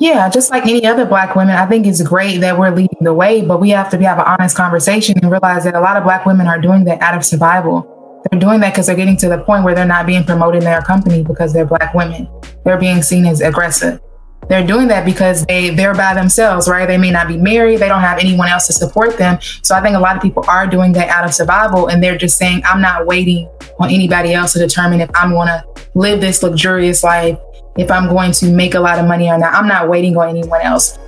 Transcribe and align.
Yeah, 0.00 0.28
just 0.28 0.50
like 0.50 0.64
any 0.64 0.84
other 0.86 1.06
Black 1.06 1.36
women, 1.36 1.54
I 1.54 1.66
think 1.66 1.86
it's 1.86 2.02
great 2.02 2.38
that 2.38 2.58
we're 2.58 2.70
leading 2.70 2.98
the 3.00 3.14
way, 3.14 3.42
but 3.42 3.60
we 3.60 3.70
have 3.70 3.90
to 3.90 3.98
have 3.98 4.18
an 4.18 4.24
honest 4.26 4.56
conversation 4.56 5.16
and 5.22 5.30
realize 5.30 5.64
that 5.64 5.74
a 5.74 5.80
lot 5.80 5.96
of 5.96 6.02
Black 6.02 6.26
women 6.26 6.48
are 6.48 6.60
doing 6.60 6.84
that 6.84 7.00
out 7.00 7.14
of 7.14 7.24
survival. 7.24 7.90
They're 8.30 8.40
doing 8.40 8.58
that 8.60 8.72
because 8.72 8.86
they're 8.86 8.96
getting 8.96 9.16
to 9.18 9.28
the 9.28 9.38
point 9.38 9.64
where 9.64 9.74
they're 9.74 9.84
not 9.84 10.06
being 10.06 10.24
promoted 10.24 10.62
in 10.62 10.64
their 10.64 10.82
company 10.82 11.22
because 11.22 11.52
they're 11.52 11.66
Black 11.66 11.94
women. 11.94 12.28
They're 12.64 12.78
being 12.78 13.02
seen 13.02 13.24
as 13.26 13.40
aggressive. 13.40 14.00
They're 14.48 14.66
doing 14.66 14.88
that 14.88 15.04
because 15.04 15.46
they 15.46 15.70
they're 15.70 15.94
by 15.94 16.12
themselves, 16.12 16.68
right? 16.68 16.86
They 16.86 16.98
may 16.98 17.10
not 17.10 17.28
be 17.28 17.36
married, 17.36 17.78
they 17.78 17.88
don't 17.88 18.00
have 18.00 18.18
anyone 18.18 18.48
else 18.48 18.66
to 18.66 18.72
support 18.72 19.16
them. 19.16 19.38
So 19.62 19.74
I 19.74 19.80
think 19.80 19.96
a 19.96 20.00
lot 20.00 20.16
of 20.16 20.22
people 20.22 20.44
are 20.48 20.66
doing 20.66 20.92
that 20.92 21.08
out 21.08 21.24
of 21.24 21.32
survival 21.32 21.86
and 21.86 22.02
they're 22.02 22.18
just 22.18 22.36
saying 22.36 22.62
I'm 22.64 22.82
not 22.82 23.06
waiting 23.06 23.48
on 23.78 23.90
anybody 23.90 24.34
else 24.34 24.52
to 24.54 24.58
determine 24.58 25.00
if 25.00 25.10
I'm 25.14 25.30
going 25.30 25.48
to 25.48 25.64
live 25.94 26.20
this 26.20 26.42
luxurious 26.42 27.02
life 27.02 27.38
if 27.76 27.90
I'm 27.90 28.08
going 28.08 28.32
to 28.32 28.52
make 28.52 28.74
a 28.74 28.80
lot 28.80 28.98
of 28.98 29.06
money 29.06 29.28
or 29.28 29.38
not. 29.38 29.54
I'm 29.54 29.68
not 29.68 29.88
waiting 29.88 30.16
on 30.16 30.28
anyone 30.28 30.60
else. 30.60 30.98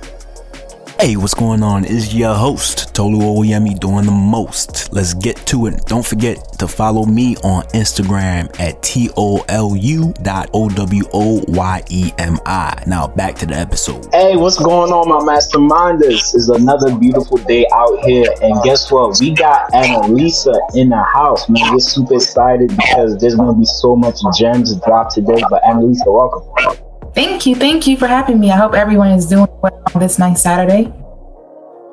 Hey, 0.99 1.15
what's 1.15 1.35
going 1.35 1.61
on? 1.61 1.85
Is 1.85 2.15
your 2.15 2.33
host 2.33 2.95
Tolu 2.95 3.19
Owoyemi 3.19 3.79
doing 3.79 4.05
the 4.05 4.11
most? 4.11 4.91
Let's 4.91 5.13
get 5.13 5.35
to 5.45 5.67
it. 5.67 5.85
Don't 5.85 6.03
forget 6.03 6.57
to 6.57 6.67
follow 6.67 7.05
me 7.05 7.35
on 7.43 7.65
Instagram 7.65 8.49
at 8.59 8.81
T 8.81 9.11
O 9.15 9.45
L 9.47 9.75
U 9.75 10.11
dot 10.23 10.49
O 10.55 10.67
W 10.69 11.03
O 11.13 11.43
Y 11.49 11.83
E 11.91 12.11
M 12.17 12.39
I. 12.47 12.83
Now 12.87 13.05
back 13.05 13.35
to 13.35 13.45
the 13.45 13.53
episode. 13.53 14.07
Hey, 14.11 14.37
what's 14.37 14.57
going 14.57 14.91
on, 14.91 15.07
my 15.07 15.33
masterminders? 15.33 16.33
It's 16.33 16.49
another 16.49 16.97
beautiful 16.97 17.37
day 17.37 17.67
out 17.71 17.99
here, 18.03 18.33
and 18.41 18.59
guess 18.63 18.91
what? 18.91 19.19
We 19.19 19.35
got 19.35 19.71
Annalisa 19.73 20.57
in 20.73 20.89
the 20.89 21.03
house, 21.13 21.47
man. 21.47 21.73
We're 21.73 21.79
super 21.79 22.15
excited 22.15 22.69
because 22.75 23.19
there's 23.19 23.35
gonna 23.35 23.53
be 23.53 23.65
so 23.65 23.95
much 23.95 24.19
gems 24.35 24.75
dropped 24.77 25.13
today. 25.13 25.43
But 25.47 25.61
Annalisa, 25.61 26.07
welcome. 26.07 26.86
Thank 27.17 27.47
you. 27.47 27.55
Thank 27.55 27.87
you 27.87 27.97
for 27.97 28.05
having 28.05 28.39
me. 28.39 28.51
I 28.51 28.57
hope 28.57 28.75
everyone 28.75 29.09
is 29.09 29.25
doing 29.25 29.47
well 29.63 29.81
on 29.91 29.99
this 29.99 30.19
nice 30.19 30.43
Saturday. 30.43 30.93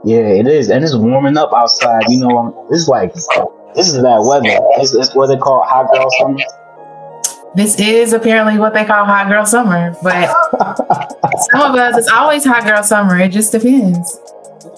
Yeah, 0.05 0.29
it 0.29 0.47
is. 0.47 0.69
And 0.69 0.85
it's 0.85 0.95
warming 0.95 1.39
up 1.39 1.51
outside. 1.51 2.03
You 2.09 2.19
know, 2.21 2.69
it's 2.71 2.89
like, 2.89 3.15
this 3.15 3.89
is 3.89 4.03
that 4.03 4.21
weather. 4.21 4.61
It's, 4.77 4.95
it's 4.95 5.15
what 5.15 5.29
they 5.29 5.39
call 5.39 5.65
hot 5.65 5.91
girl 5.91 6.11
summer. 6.19 6.45
This 7.55 7.81
is 7.81 8.13
apparently 8.13 8.59
what 8.59 8.75
they 8.75 8.85
call 8.85 9.07
hot 9.07 9.29
girl 9.29 9.47
summer, 9.47 9.97
but 10.03 10.27
some 11.53 11.73
of 11.73 11.75
us, 11.75 11.97
it's 11.97 12.13
always 12.13 12.45
hot 12.45 12.65
girl 12.65 12.83
summer. 12.83 13.19
It 13.19 13.31
just 13.31 13.51
depends. 13.51 14.21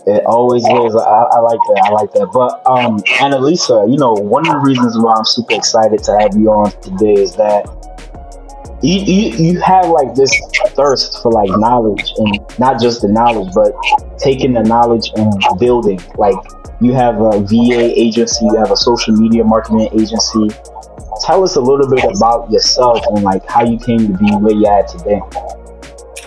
It 0.07 0.25
always 0.27 0.63
is. 0.63 0.71
I, 0.71 0.79
I, 0.79 1.41
like 1.41 1.59
that. 1.59 1.83
I 1.87 1.91
like 1.91 2.13
that. 2.13 2.31
But 2.33 2.63
um, 2.71 3.01
Annalisa, 3.19 3.91
you 3.91 3.99
know, 3.99 4.13
one 4.13 4.47
of 4.47 4.53
the 4.53 4.61
reasons 4.61 4.97
why 4.97 5.15
I'm 5.17 5.25
super 5.25 5.55
excited 5.55 6.05
to 6.05 6.17
have 6.21 6.37
you 6.37 6.53
on 6.53 6.71
today 6.83 7.15
is 7.15 7.35
that 7.35 7.67
you, 8.87 9.01
you, 9.01 9.37
you 9.37 9.61
have 9.61 9.89
like 9.89 10.15
this 10.15 10.31
thirst 10.69 11.21
for 11.21 11.33
like 11.33 11.51
knowledge 11.59 12.13
and 12.19 12.59
not 12.59 12.81
just 12.81 13.03
the 13.03 13.09
knowledge, 13.09 13.53
but 13.53 13.73
taking 14.17 14.53
the 14.53 14.63
knowledge 14.63 15.11
and 15.17 15.33
building. 15.59 16.01
Like 16.17 16.37
you 16.81 16.93
have 16.95 17.21
a 17.21 17.41
VA 17.41 17.93
agency, 18.01 18.45
you 18.45 18.57
have 18.57 18.71
a 18.71 18.77
social 18.77 19.17
media 19.17 19.43
marketing 19.43 19.89
agency. 19.93 20.51
Tell 21.25 21.43
us 21.43 21.57
a 21.57 21.61
little 21.61 21.89
bit 21.91 22.05
about 22.05 22.51
yourself 22.53 23.01
and 23.11 23.25
like 23.25 23.45
how 23.47 23.65
you 23.65 23.77
came 23.79 23.99
to 23.99 24.19
be 24.19 24.31
where 24.37 24.55
you're 24.55 24.79
at 24.79 24.87
today. 24.87 25.21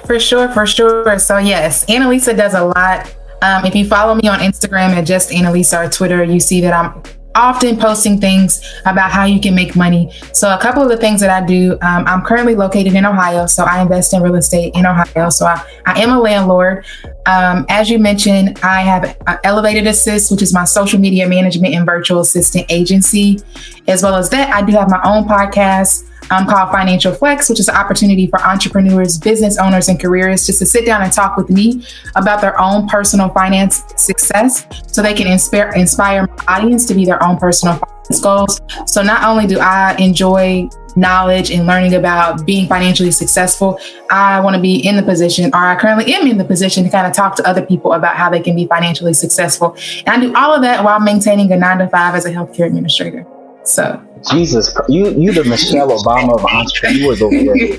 For 0.06 0.20
sure, 0.20 0.50
for 0.50 0.68
sure. 0.68 1.18
So 1.18 1.38
yes, 1.38 1.86
Annalisa 1.86 2.36
does 2.36 2.56
a 2.56 2.66
lot. 2.66 3.16
Um, 3.42 3.64
if 3.64 3.74
you 3.74 3.86
follow 3.88 4.16
me 4.16 4.28
on 4.28 4.40
Instagram 4.40 4.90
at 4.90 5.06
just 5.06 5.30
Annalisa 5.30 5.88
or 5.88 5.90
Twitter, 5.90 6.26
you 6.26 6.42
see 6.42 6.60
that 6.60 6.74
I'm 6.74 7.02
often 7.40 7.78
posting 7.78 8.20
things 8.20 8.62
about 8.86 9.12
how 9.12 9.26
you 9.26 9.40
can 9.40 9.56
make 9.56 9.76
money. 9.76 10.12
So, 10.34 10.54
a 10.54 10.60
couple 10.60 10.84
of 10.84 10.90
the 10.90 10.98
things 10.98 11.22
that 11.22 11.30
I 11.30 11.46
do, 11.46 11.74
um, 11.82 12.06
I'm 12.06 12.22
currently 12.22 12.56
located 12.56 12.94
in 12.94 13.06
Ohio, 13.06 13.46
so 13.46 13.64
I 13.64 13.82
invest 13.82 14.14
in 14.14 14.22
real 14.22 14.36
estate 14.36 14.74
in 14.76 14.86
Ohio. 14.86 15.30
So, 15.30 15.46
I, 15.46 15.64
I 15.86 16.00
am 16.02 16.12
a 16.12 16.20
landlord. 16.20 16.86
Um, 17.26 17.66
as 17.70 17.90
you 17.90 18.00
mentioned, 18.00 18.60
I 18.64 18.82
have 18.82 19.18
Elevated 19.44 19.88
Assist, 19.88 20.32
which 20.32 20.42
is 20.42 20.54
my 20.54 20.66
social 20.66 21.00
media 21.00 21.28
management 21.28 21.74
and 21.74 21.86
virtual 21.86 22.20
assistant 22.22 22.66
agency. 22.70 23.40
As 23.88 24.04
well 24.04 24.16
as 24.16 24.30
that, 24.32 24.54
I 24.54 24.62
do 24.62 24.74
have 24.74 24.90
my 24.90 25.02
own 25.04 25.26
podcast 25.26 26.09
um, 26.32 26.48
called 26.48 26.72
Financial 26.72 27.14
Flex, 27.14 27.50
which 27.50 27.60
is 27.60 27.68
an 27.68 27.76
opportunity 27.76 28.28
for 28.28 28.42
entrepreneurs, 28.42 29.18
business 29.18 29.58
owners, 29.58 29.90
and 29.90 30.00
careers 30.00 30.46
just 30.46 30.60
to 30.60 30.66
sit 30.66 30.86
down 30.86 31.02
and 31.02 31.12
talk 31.12 31.38
with 31.38 31.50
me 31.50 31.84
about 32.16 32.42
their 32.42 32.60
own 32.60 32.88
personal 32.88 33.30
finance 33.30 33.84
success 33.96 34.66
so 34.88 35.02
they 35.02 35.14
can 35.14 35.28
inspire, 35.28 35.72
inspire 35.76 36.28
my 36.28 36.44
audience 36.48 36.86
to 36.86 36.94
be 36.94 37.06
their 37.06 37.22
own 37.24 37.38
personal 37.38 37.76
finance 37.76 38.22
goals. 38.22 38.62
So 38.86 39.02
not 39.02 39.24
only 39.24 39.48
do 39.48 39.60
I 39.60 39.96
enjoy 39.98 40.70
knowledge 40.96 41.52
and 41.52 41.66
learning 41.68 41.94
about 41.96 42.46
being 42.46 42.68
financially 42.68 43.12
successful, 43.12 43.80
I 44.10 44.40
want 44.40 44.56
to 44.56 44.62
be 44.62 44.86
in 44.86 44.96
the 44.96 45.04
position, 45.04 45.46
or 45.54 45.60
I 45.60 45.76
currently 45.80 46.14
am 46.14 46.28
in 46.28 46.38
the 46.38 46.46
position 46.46 46.84
to 46.84 46.90
kind 46.90 47.08
of 47.08 47.14
talk 47.14 47.36
to 47.38 47.48
other 47.48 47.66
people 47.66 47.94
about 47.94 48.16
how 48.16 48.30
they 48.30 48.42
can 48.42 48.56
be 48.56 48.66
financially 48.66 49.14
successful. 49.14 49.76
And 50.06 50.10
I 50.10 50.20
do 50.20 50.36
all 50.36 50.54
of 50.54 50.62
that 50.64 50.84
while 50.84 51.00
maintaining 51.00 51.52
a 51.52 51.58
nine 51.58 51.78
to 51.80 51.88
five 51.88 52.16
as 52.16 52.26
a 52.26 52.32
healthcare 52.32 52.66
administrator. 52.66 53.26
So 53.70 54.02
Jesus, 54.32 54.76
you 54.90 55.10
you 55.12 55.32
the 55.32 55.44
Michelle 55.44 55.90
Obama 55.90 56.34
of 56.34 56.46
entrepreneurs 56.46 57.22
over 57.22 57.44
there. 57.44 57.78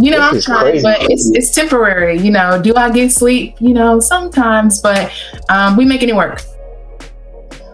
You 0.00 0.12
know, 0.12 0.32
this 0.32 0.48
I'm 0.48 0.54
trying, 0.54 0.70
crazy. 0.70 0.82
but 0.82 1.10
it's 1.10 1.30
it's 1.34 1.50
temporary. 1.50 2.20
You 2.20 2.30
know, 2.30 2.62
do 2.62 2.72
I 2.76 2.88
get 2.90 3.10
sleep? 3.10 3.56
You 3.60 3.74
know, 3.74 3.98
sometimes, 3.98 4.80
but 4.80 5.10
um, 5.48 5.76
we 5.76 5.84
making 5.84 6.08
it 6.08 6.14
work. 6.14 6.40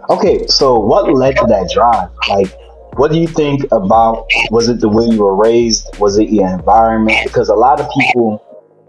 Okay, 0.08 0.46
so 0.46 0.78
what 0.78 1.12
led 1.12 1.36
to 1.36 1.46
that 1.48 1.70
drive? 1.70 2.08
Like, 2.30 2.50
what 2.96 3.10
do 3.10 3.18
you 3.18 3.26
think 3.26 3.64
about? 3.72 4.26
Was 4.50 4.68
it 4.68 4.80
the 4.80 4.88
way 4.88 5.04
you 5.04 5.22
were 5.22 5.36
raised? 5.36 5.98
Was 5.98 6.16
it 6.16 6.30
your 6.30 6.48
environment? 6.48 7.18
Because 7.24 7.50
a 7.50 7.54
lot 7.54 7.78
of 7.78 7.90
people 7.98 8.42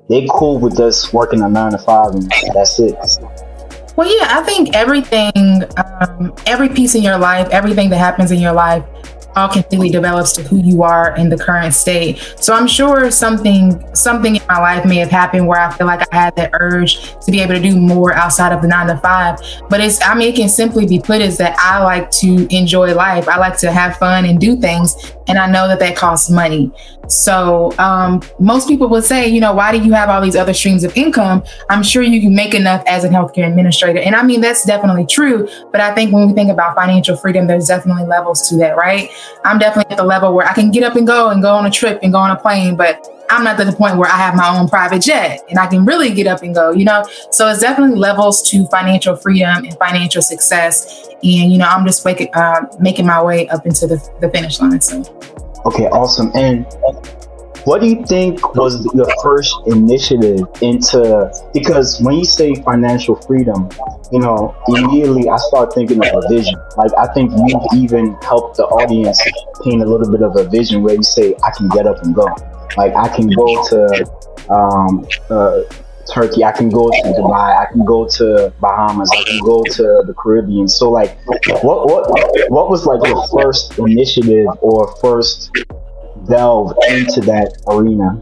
they 0.07 0.28
cool 0.29 0.59
with 0.59 0.78
just 0.78 1.13
working 1.13 1.41
a 1.41 1.50
nine 1.50 1.72
to 1.72 1.78
five 1.79 2.13
and 2.13 2.31
that's 2.53 2.79
it. 2.79 2.96
Well, 3.95 4.13
yeah, 4.13 4.38
I 4.38 4.44
think 4.44 4.75
everything, 4.75 5.63
um, 5.78 6.33
every 6.45 6.67
piece 6.67 6.95
in 6.95 7.03
your 7.03 7.17
life, 7.17 7.47
everything 7.50 7.89
that 7.91 7.97
happens 7.97 8.31
in 8.31 8.39
your 8.39 8.51
life 8.51 8.83
all 9.35 9.50
completely 9.50 9.90
develops 9.90 10.31
to 10.34 10.44
who 10.44 10.57
you 10.57 10.84
are 10.84 11.16
in 11.18 11.29
the 11.29 11.38
current 11.38 11.73
state. 11.73 12.19
So 12.40 12.53
I'm 12.53 12.68
sure 12.68 13.12
something 13.12 13.84
something 13.96 14.35
in 14.35 14.41
my 14.47 14.59
life 14.59 14.85
may 14.85 14.97
have 14.97 15.09
happened 15.09 15.47
where 15.47 15.59
I 15.59 15.72
feel 15.75 15.88
like 15.88 16.01
I 16.12 16.16
had 16.16 16.35
that 16.35 16.51
urge 16.59 17.13
to 17.22 17.31
be 17.31 17.41
able 17.41 17.56
to 17.56 17.62
do 17.62 17.78
more 17.78 18.13
outside 18.13 18.51
of 18.51 18.62
the 18.62 18.68
nine 18.68 18.88
to 18.88 18.97
five. 18.97 19.40
But 19.69 19.81
it's 19.81 20.01
I 20.03 20.16
mean 20.16 20.34
it 20.34 20.35
can 20.35 20.50
simply 20.50 20.85
be 20.85 21.00
put 21.00 21.22
as 21.22 21.38
that 21.38 21.57
I 21.59 21.84
like 21.84 22.12
to 22.12 22.47
enjoy 22.56 22.94
life. 22.94 23.28
I 23.28 23.38
like 23.38 23.57
to 23.59 23.72
have 23.72 23.97
fun 23.97 24.25
and 24.25 24.40
do 24.40 24.56
things. 24.56 24.96
And 25.28 25.38
I 25.38 25.52
know 25.52 25.67
that 25.67 25.79
that 25.79 25.96
costs 25.96 26.29
money. 26.29 26.72
So 27.07 27.73
um, 27.78 28.22
most 28.40 28.67
people 28.67 28.88
would 28.90 29.03
say, 29.03 29.28
you 29.28 29.40
know, 29.40 29.53
why 29.53 29.78
do 29.78 29.84
you 29.84 29.94
have 29.94 30.09
all 30.09 30.22
these 30.22 30.35
other 30.35 30.53
streams 30.53 30.84
of 30.84 30.96
income? 30.97 31.44
I'm 31.69 31.84
sure 31.84 32.02
you 32.02 32.22
can 32.22 32.35
make 32.35 32.53
enough 32.53 32.84
as 32.88 33.03
a 33.03 33.09
healthcare 33.09 33.47
administrator. 33.47 34.00
And 34.00 34.16
I 34.16 34.23
mean, 34.23 34.41
that's 34.41 34.66
definitely 34.66 35.06
true. 35.06 35.47
But 35.72 35.81
I 35.81 35.94
think 35.94 36.13
when 36.13 36.28
we 36.28 36.34
think 36.34 36.52
about 36.52 36.75
financial 36.75 37.16
freedom, 37.16 37.47
there's 37.47 37.67
definitely 37.67 38.06
levels 38.06 38.47
to 38.50 38.57
that, 38.57 38.75
right? 38.75 39.09
I'm 39.44 39.59
definitely 39.59 39.91
at 39.91 39.97
the 39.97 40.06
level 40.06 40.34
where 40.34 40.47
I 40.47 40.53
can 40.53 40.72
get 40.72 40.84
up 40.84 40.96
and 40.96 41.06
go 41.06 41.30
and 41.30 41.41
go 41.41 41.53
on 41.53 41.66
a 41.66 41.72
trip 41.72 42.00
and 42.03 42.12
go 42.12 42.19
on 42.19 42.31
a 42.31 42.36
plane, 42.36 42.75
but 42.75 43.08
I'm 43.30 43.44
not 43.44 43.59
at 43.59 43.66
the 43.66 43.75
point 43.75 43.97
where 43.97 44.09
I 44.09 44.18
have 44.18 44.36
my 44.36 44.58
own 44.58 44.68
private 44.68 45.02
jet 45.02 45.44
and 45.50 45.59
I 45.59 45.68
can 45.68 45.86
really 45.86 46.13
get 46.13 46.28
up 46.28 46.44
and 46.44 46.53
go, 46.53 46.72
you 46.72 46.86
know? 46.86 47.03
So 47.31 47.47
it's 47.47 47.59
definitely 47.59 47.97
levels 47.97 48.47
to 48.52 48.68
financial 48.68 49.16
freedom 49.16 49.66
and 49.66 49.78
financial 49.78 50.22
success. 50.22 51.08
And, 51.24 51.52
you 51.52 51.58
know, 51.58 51.66
I'm 51.66 51.85
just 51.85 52.06
waking, 52.06 52.30
uh, 52.34 52.66
making 52.80 53.06
my 53.06 53.24
way 53.24 53.47
up 53.50 53.66
into 53.66 53.88
the, 53.88 53.97
the 54.22 54.30
finish 54.30 54.59
line. 54.59 54.81
So. 54.81 55.02
Okay, 55.66 55.88
awesome. 55.88 56.31
And 56.35 56.66
what 57.66 57.81
do 57.81 57.88
you 57.88 58.06
think 58.06 58.56
was 58.56 58.86
your 58.94 59.08
first 59.24 59.56
initiative 59.66 60.42
into 60.62 61.31
because 61.53 62.00
when 62.00 62.16
you 62.16 62.26
say 62.26 62.53
financial 62.56 63.16
freedom, 63.16 63.70
you 64.12 64.20
know, 64.20 64.56
immediately 64.68 65.28
I 65.30 65.38
start 65.38 65.74
thinking 65.74 66.00
of 66.00 66.24
a 66.24 66.28
vision. 66.30 66.56
Like 66.78 66.92
I 66.96 67.12
think 67.14 67.31
you 67.31 67.59
even 67.76 68.14
helped 68.22 68.58
the 68.58 68.66
audience 68.66 69.20
paint 69.64 69.81
a 69.81 69.86
little 69.86 70.12
bit 70.12 70.22
of 70.22 70.36
a 70.38 70.48
vision 70.48 70.84
where 70.84 70.94
you 70.94 71.03
say, 71.03 71.36
I 71.44 71.52
can 71.58 71.68
get 71.70 71.88
up 71.88 72.03
and 72.03 72.14
go. 72.14 72.28
Like 72.78 72.94
I 72.96 73.08
can 73.16 73.28
go 73.30 73.68
to 73.70 74.53
um, 74.53 75.08
uh, 75.32 75.61
Turkey, 76.14 76.44
I 76.44 76.52
can 76.52 76.70
go 76.70 76.91
to 76.91 77.14
Dubai, 77.18 77.58
I 77.58 77.66
can 77.72 77.84
go 77.84 78.08
to 78.08 78.53
Bahamas, 78.59 79.09
I 79.11 79.23
can 79.23 79.40
go 79.40 79.64
to 79.64 80.03
the 80.06 80.14
Caribbean. 80.14 80.68
So 80.68 80.91
like 80.91 81.18
what 81.64 81.88
what 81.88 82.52
what 82.52 82.70
was 82.70 82.85
like 82.85 83.03
your 83.08 83.28
first 83.29 83.79
initiative 83.79 84.47
or 84.61 84.96
first 84.97 85.50
delve 86.27 86.73
into 86.89 87.22
that 87.22 87.57
arena? 87.67 88.22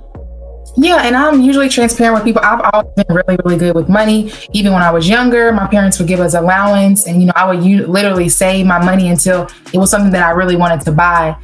Yeah, 0.75 1.03
and 1.03 1.15
I'm 1.15 1.41
usually 1.41 1.69
transparent 1.69 2.15
with 2.15 2.23
people. 2.23 2.41
I've 2.43 2.61
always 2.73 2.91
been 2.95 3.15
really, 3.15 3.37
really 3.45 3.57
good 3.57 3.75
with 3.75 3.89
money. 3.89 4.31
Even 4.53 4.73
when 4.73 4.81
I 4.81 4.89
was 4.89 5.07
younger, 5.07 5.51
my 5.51 5.67
parents 5.67 5.99
would 5.99 6.07
give 6.07 6.19
us 6.19 6.33
allowance, 6.33 7.05
and 7.05 7.21
you 7.21 7.27
know, 7.27 7.33
I 7.35 7.45
would 7.53 7.63
u- 7.63 7.85
literally 7.85 8.27
save 8.27 8.65
my 8.65 8.83
money 8.83 9.09
until 9.09 9.47
it 9.71 9.77
was 9.77 9.91
something 9.91 10.11
that 10.13 10.23
I 10.25 10.31
really 10.31 10.55
wanted 10.55 10.81
to 10.81 10.91
buy. 10.91 11.37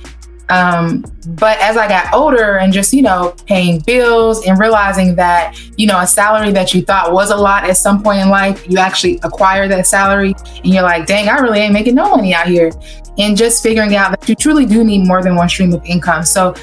Um, 0.49 1.05
but 1.37 1.59
as 1.59 1.77
I 1.77 1.87
got 1.87 2.11
older 2.13 2.57
and 2.57 2.73
just, 2.73 2.91
you 2.91 3.03
know, 3.03 3.35
paying 3.45 3.81
bills 3.81 4.45
and 4.45 4.57
realizing 4.59 5.15
that, 5.15 5.59
you 5.77 5.85
know, 5.85 5.99
a 5.99 6.07
salary 6.07 6.51
that 6.53 6.73
you 6.73 6.81
thought 6.81 7.13
was 7.13 7.29
a 7.29 7.35
lot 7.35 7.69
at 7.69 7.77
some 7.77 8.01
point 8.01 8.19
in 8.19 8.29
life, 8.29 8.65
you 8.67 8.79
actually 8.79 9.19
acquire 9.23 9.67
that 9.67 9.85
salary 9.85 10.33
and 10.55 10.65
you're 10.65 10.83
like, 10.83 11.05
dang, 11.05 11.29
I 11.29 11.37
really 11.37 11.59
ain't 11.59 11.73
making 11.73 11.95
no 11.95 12.15
money 12.15 12.33
out 12.33 12.47
here. 12.47 12.71
And 13.17 13.37
just 13.37 13.61
figuring 13.61 13.95
out 13.95 14.11
that 14.11 14.27
you 14.27 14.35
truly 14.35 14.65
do 14.65 14.83
need 14.83 15.05
more 15.05 15.21
than 15.21 15.35
one 15.35 15.49
stream 15.49 15.73
of 15.73 15.83
income. 15.85 16.23
So 16.23 16.55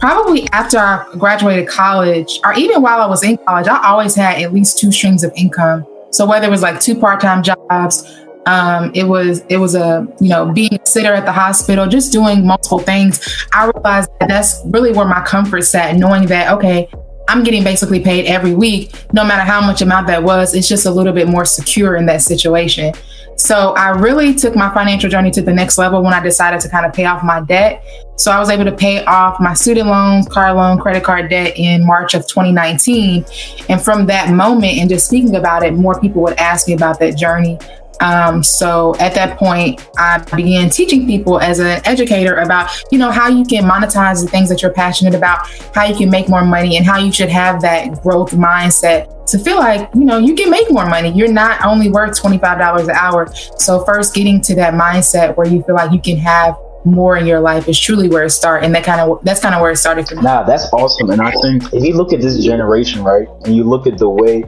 probably 0.00 0.48
after 0.50 0.78
I 0.78 1.06
graduated 1.16 1.68
college, 1.68 2.40
or 2.44 2.54
even 2.54 2.82
while 2.82 3.00
I 3.00 3.06
was 3.06 3.22
in 3.22 3.36
college, 3.36 3.68
I 3.68 3.86
always 3.86 4.14
had 4.14 4.42
at 4.42 4.52
least 4.52 4.78
two 4.78 4.90
streams 4.90 5.22
of 5.22 5.32
income. 5.36 5.86
So 6.10 6.26
whether 6.26 6.46
it 6.46 6.50
was 6.50 6.62
like 6.62 6.80
two 6.80 6.98
part-time 6.98 7.42
jobs, 7.42 8.24
um, 8.48 8.90
it 8.94 9.04
was 9.04 9.44
it 9.50 9.58
was 9.58 9.74
a 9.74 10.06
you 10.20 10.30
know 10.30 10.50
being 10.50 10.72
a 10.72 10.86
sitter 10.86 11.12
at 11.12 11.26
the 11.26 11.32
hospital, 11.32 11.86
just 11.86 12.12
doing 12.12 12.46
multiple 12.46 12.78
things. 12.78 13.46
I 13.52 13.66
realized 13.66 14.10
that 14.20 14.28
that's 14.28 14.62
really 14.66 14.90
where 14.92 15.06
my 15.06 15.22
comfort 15.22 15.62
sat, 15.62 15.96
knowing 15.96 16.26
that 16.28 16.50
okay, 16.54 16.88
I'm 17.28 17.44
getting 17.44 17.62
basically 17.62 18.00
paid 18.00 18.24
every 18.24 18.54
week, 18.54 18.94
no 19.12 19.22
matter 19.22 19.42
how 19.42 19.60
much 19.60 19.82
amount 19.82 20.06
that 20.06 20.22
was. 20.22 20.54
It's 20.54 20.66
just 20.66 20.86
a 20.86 20.90
little 20.90 21.12
bit 21.12 21.28
more 21.28 21.44
secure 21.44 21.96
in 21.96 22.06
that 22.06 22.22
situation. 22.22 22.94
So 23.36 23.74
I 23.74 23.90
really 23.90 24.34
took 24.34 24.56
my 24.56 24.72
financial 24.74 25.08
journey 25.08 25.30
to 25.32 25.42
the 25.42 25.52
next 25.52 25.78
level 25.78 26.02
when 26.02 26.12
I 26.12 26.20
decided 26.20 26.58
to 26.60 26.68
kind 26.68 26.84
of 26.84 26.92
pay 26.92 27.04
off 27.04 27.22
my 27.22 27.40
debt. 27.42 27.84
So 28.16 28.32
I 28.32 28.40
was 28.40 28.50
able 28.50 28.64
to 28.64 28.74
pay 28.74 29.04
off 29.04 29.38
my 29.38 29.54
student 29.54 29.86
loans, 29.86 30.26
car 30.26 30.52
loan, 30.54 30.80
credit 30.80 31.04
card 31.04 31.30
debt 31.30 31.52
in 31.56 31.86
March 31.86 32.14
of 32.14 32.26
2019. 32.26 33.24
And 33.68 33.80
from 33.80 34.06
that 34.06 34.34
moment 34.34 34.78
and 34.78 34.90
just 34.90 35.06
speaking 35.06 35.36
about 35.36 35.62
it, 35.62 35.74
more 35.74 36.00
people 36.00 36.22
would 36.22 36.36
ask 36.38 36.66
me 36.66 36.74
about 36.74 36.98
that 36.98 37.16
journey. 37.16 37.58
Um, 38.00 38.42
so 38.42 38.94
at 38.96 39.14
that 39.14 39.38
point, 39.38 39.88
I 39.98 40.18
began 40.36 40.70
teaching 40.70 41.06
people 41.06 41.40
as 41.40 41.58
an 41.58 41.80
educator 41.84 42.36
about, 42.36 42.70
you 42.90 42.98
know, 42.98 43.10
how 43.10 43.28
you 43.28 43.44
can 43.44 43.64
monetize 43.64 44.22
the 44.22 44.28
things 44.28 44.48
that 44.48 44.62
you're 44.62 44.72
passionate 44.72 45.14
about, 45.14 45.48
how 45.74 45.84
you 45.84 45.96
can 45.96 46.10
make 46.10 46.28
more 46.28 46.44
money, 46.44 46.76
and 46.76 46.86
how 46.86 46.98
you 46.98 47.12
should 47.12 47.28
have 47.28 47.60
that 47.62 48.02
growth 48.02 48.32
mindset 48.32 49.14
to 49.26 49.38
feel 49.38 49.58
like, 49.58 49.90
you 49.94 50.04
know, 50.04 50.18
you 50.18 50.34
can 50.34 50.50
make 50.50 50.70
more 50.70 50.86
money. 50.86 51.10
You're 51.10 51.32
not 51.32 51.64
only 51.64 51.90
worth 51.90 52.20
$25 52.20 52.84
an 52.84 52.90
hour. 52.90 53.28
So 53.58 53.84
first 53.84 54.14
getting 54.14 54.40
to 54.42 54.54
that 54.56 54.74
mindset 54.74 55.36
where 55.36 55.46
you 55.46 55.62
feel 55.62 55.74
like 55.74 55.92
you 55.92 56.00
can 56.00 56.16
have 56.18 56.56
more 56.84 57.16
in 57.16 57.26
your 57.26 57.40
life 57.40 57.68
is 57.68 57.78
truly 57.78 58.08
where 58.08 58.24
it 58.24 58.30
started 58.30 58.64
and 58.64 58.74
that 58.74 58.84
kind 58.84 59.00
of 59.00 59.22
that's 59.24 59.40
kind 59.40 59.54
of 59.54 59.60
where 59.60 59.70
it 59.70 59.76
started 59.76 60.08
for 60.08 60.14
me. 60.14 60.22
Nah, 60.22 60.44
that's 60.44 60.72
awesome. 60.72 61.10
And 61.10 61.20
I 61.20 61.32
think 61.42 61.64
if 61.74 61.84
you 61.84 61.94
look 61.94 62.12
at 62.12 62.20
this 62.20 62.42
generation, 62.42 63.02
right, 63.02 63.28
and 63.44 63.54
you 63.54 63.64
look 63.64 63.86
at 63.86 63.98
the 63.98 64.08
way 64.08 64.44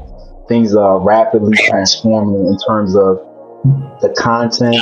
things 0.48 0.74
are 0.74 0.98
rapidly 0.98 1.56
transforming 1.56 2.46
in 2.46 2.56
terms 2.66 2.96
of 2.96 3.18
the 4.00 4.14
content, 4.18 4.76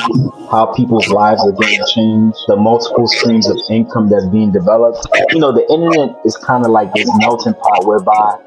how 0.50 0.66
people's 0.76 1.08
lives 1.08 1.42
are 1.44 1.52
getting 1.52 1.84
changed, 1.92 2.38
the 2.46 2.56
multiple 2.56 3.08
streams 3.08 3.48
of 3.48 3.58
income 3.70 4.08
that's 4.08 4.26
being 4.26 4.52
developed. 4.52 5.06
You 5.32 5.40
know, 5.40 5.52
the 5.52 5.66
internet 5.72 6.16
is 6.25 6.36
kind 6.36 6.64
of 6.64 6.70
like 6.70 6.92
this 6.94 7.10
melting 7.19 7.54
pot 7.54 7.86
whereby 7.86 8.38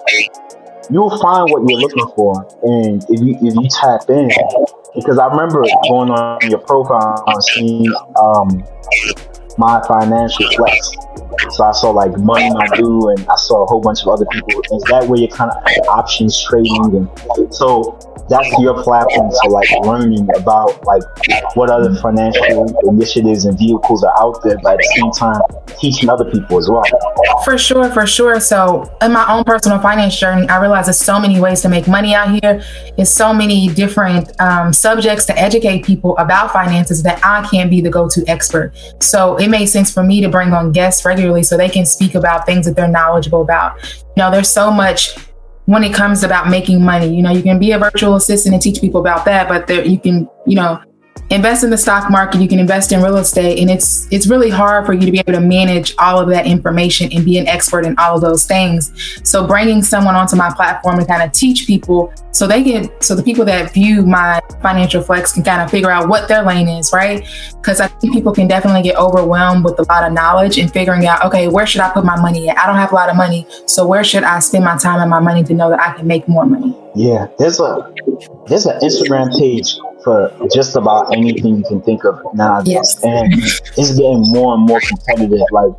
you'll 0.89 1.18
find 1.19 1.50
what 1.51 1.68
you're 1.68 1.80
looking 1.80 2.07
for, 2.16 2.48
and 2.63 3.04
if 3.10 3.19
you 3.19 3.36
if 3.42 3.56
you 3.56 3.68
tap 3.69 4.10
in, 4.10 4.30
because 4.95 5.18
I 5.18 5.28
remember 5.28 5.63
going 5.89 6.10
on 6.12 6.50
your 6.50 6.60
profile 6.60 7.24
and 7.28 7.44
seeing 7.44 7.94
um, 8.22 8.63
my 9.57 9.81
financial 9.88 10.50
flex. 10.51 10.95
So 11.51 11.63
I 11.63 11.72
saw 11.72 11.92
like 11.92 12.18
Money 12.18 12.51
do, 12.75 13.10
and 13.10 13.28
I 13.28 13.36
saw 13.36 13.63
a 13.63 13.66
whole 13.66 13.81
bunch 13.81 14.01
of 14.04 14.10
other 14.10 14.25
people. 14.31 14.62
Is 14.74 14.83
that 14.89 15.07
where 15.07 15.19
you're 15.19 15.30
kind 15.30 15.51
of 15.51 15.88
options 15.88 16.42
trading? 16.44 16.95
And 16.95 17.54
so 17.54 18.00
that's 18.30 18.50
your 18.60 18.81
platform 18.81 19.30
to 19.30 19.50
like 19.50 19.69
learning 19.81 20.28
about 20.38 20.83
like 20.86 21.04
what 21.56 21.69
other 21.69 21.94
financial 21.95 22.66
initiatives 22.88 23.45
and 23.45 23.57
vehicles 23.57 24.04
are 24.04 24.13
out 24.22 24.42
there, 24.44 24.57
but 24.63 24.74
at 24.74 24.78
the 24.78 24.94
same 24.95 25.12
time 25.12 25.42
teaching 25.80 26.10
other 26.10 26.30
people 26.31 26.57
as 26.57 26.69
well. 26.69 26.83
For 27.44 27.57
sure, 27.57 27.89
for 27.92 28.07
sure. 28.07 28.39
So 28.39 28.89
in 29.01 29.12
my 29.12 29.30
own 29.31 29.44
personal 29.44 29.80
finance 29.80 30.18
journey, 30.18 30.48
I 30.48 30.62
realized 30.62 30.88
there's 30.88 31.00
so 31.00 31.19
many 31.19 31.39
ways 31.39 31.62
to 31.62 31.69
make 31.69 31.88
money 31.88 32.16
out 32.16 32.31
here. 32.42 32.63
It's 32.98 33.12
so 33.12 33.33
many 33.33 33.68
different 33.69 34.39
um, 34.39 34.72
subjects 34.72 35.25
to 35.25 35.38
educate 35.38 35.83
people 35.83 36.18
about 36.18 36.51
finances 36.51 37.04
that 37.04 37.19
I 37.25 37.48
can't 37.50 37.69
be 37.69 37.81
the 37.81 37.89
go-to 37.89 38.24
expert. 38.28 38.74
So 39.01 39.36
it 39.38 39.50
made 39.50 39.66
sense 39.66 39.92
for 39.92 40.04
me 40.04 40.22
to 40.22 40.30
bring 40.30 40.54
on 40.54 40.72
guests 40.72 41.01
regularly 41.21 41.44
so 41.44 41.57
they 41.57 41.69
can 41.69 41.85
speak 41.85 42.15
about 42.15 42.45
things 42.45 42.65
that 42.65 42.75
they're 42.75 42.88
knowledgeable 42.88 43.41
about. 43.41 43.77
You 44.15 44.23
know, 44.23 44.31
there's 44.31 44.50
so 44.50 44.71
much 44.71 45.15
when 45.65 45.83
it 45.83 45.94
comes 45.94 46.23
about 46.23 46.50
making 46.50 46.83
money. 46.83 47.15
You 47.15 47.21
know, 47.21 47.31
you 47.31 47.44
can 47.44 47.59
be 47.59 47.71
a 47.71 47.79
virtual 47.79 48.15
assistant 48.15 48.53
and 48.53 48.62
teach 48.62 48.81
people 48.81 49.00
about 49.00 49.25
that, 49.25 49.47
but 49.47 49.68
there 49.68 49.85
you 49.85 50.00
can, 50.00 50.29
you 50.45 50.56
know, 50.56 50.81
invest 51.31 51.63
in 51.63 51.69
the 51.69 51.78
stock 51.78 52.12
market, 52.12 52.42
you 52.42 52.48
can 52.48 52.60
invest 52.60 52.92
in 52.92 53.01
real 53.01 53.18
estate, 53.18 53.60
and 53.60 53.69
it's 53.69 54.07
it's 54.12 54.28
really 54.28 54.50
hard 54.50 54.86
for 54.86 54.94
you 54.94 55.06
to 55.06 55.12
be 55.12 55.19
able 55.19 55.33
to 55.33 55.39
manage 55.39 55.95
all 55.98 56.19
of 56.19 56.30
that 56.30 56.45
information 56.45 57.12
and 57.13 57.24
be 57.24 57.38
an 57.38 57.48
expert 57.48 57.86
in 57.86 57.98
all 57.98 58.16
of 58.16 58.22
those 58.22 58.45
things. 58.45 58.92
So 59.24 59.48
bringing 59.48 59.81
someone 59.81 60.16
onto 60.16 60.36
my 60.36 60.51
platform 60.54 61.00
and 61.00 61.07
kind 61.07 61.24
of 61.24 61.31
teach 61.31 61.66
people 61.66 62.13
so 62.31 62.48
they 62.48 62.63
can 62.63 62.89
so 63.01 63.16
the 63.16 63.24
people 63.24 63.45
that 63.45 63.74
view 63.74 64.06
my 64.06 64.42
financial 64.62 65.01
flex 65.01 65.31
can 65.31 65.44
kind 65.44 65.62
of 65.62 65.72
figure 65.72 65.89
out 65.89 66.10
what 66.10 66.28
their 66.28 66.44
lane 66.44 66.68
is, 66.68 66.92
right? 66.94 67.25
Because 67.54 67.80
I 67.80 67.88
think 67.88 68.13
people 68.13 68.33
can 68.33 68.48
definitely 68.48 68.83
get 68.83 68.98
overwhelmed 68.98 69.63
with 69.63 69.80
a 69.80 69.83
lot 69.83 70.04
of 70.04 70.12
knowledge 70.12 70.57
and 70.57 70.72
figuring 70.72 71.06
out, 71.07 71.24
okay, 71.24 71.48
where 71.48 71.66
should 71.66 71.81
I 71.81 71.89
put 71.92 72.04
my 72.04 72.19
money 72.19 72.50
at? 72.50 72.57
I 72.57 72.68
don't 72.68 72.75
have 72.75 72.92
a 72.92 72.95
lot 72.95 73.10
of 73.10 73.16
money, 73.16 73.48
so 73.66 73.88
where 73.88 74.04
should 74.04 74.24
I 74.24 74.39
spend 74.39 74.66
my 74.66 74.78
time 74.78 75.00
and 75.00 75.10
my 75.10 75.19
money 75.19 75.44
to 75.45 75.54
know 75.54 75.69
that 75.69 75.80
I 75.80 75.94
can 75.94 76.07
make 76.07 76.28
more 76.28 76.45
money? 76.45 76.75
Yeah, 76.94 77.28
there's 77.39 77.62
a 77.62 77.94
there's 78.48 78.66
an 78.66 78.78
Instagram 78.81 79.38
page 79.39 79.78
for 80.03 80.31
just 80.53 80.75
about 80.75 81.13
anything 81.13 81.57
you 81.57 81.63
can 81.63 81.81
think 81.81 82.03
of 82.03 82.19
now. 82.33 82.62
Yes. 82.65 83.03
And 83.03 83.33
it's 83.33 83.95
getting 83.95 84.24
more 84.27 84.56
and 84.56 84.68
more 84.68 84.80
competitive. 84.81 85.42
Like 85.51 85.71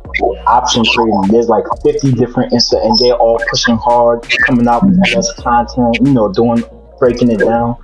option 0.47 0.83
trading, 0.83 1.27
there's 1.29 1.49
like 1.49 1.65
50 1.83 2.13
different 2.13 2.53
Insta, 2.53 2.83
and 2.83 2.97
they're 2.99 3.15
all 3.15 3.39
pushing 3.49 3.77
hard, 3.77 4.25
coming 4.45 4.67
out 4.67 4.83
with 4.83 4.95
the 4.95 5.11
best 5.13 5.37
content. 5.37 5.97
You 6.01 6.13
know, 6.13 6.31
doing 6.31 6.63
breaking 6.99 7.31
it 7.31 7.39
down. 7.39 7.75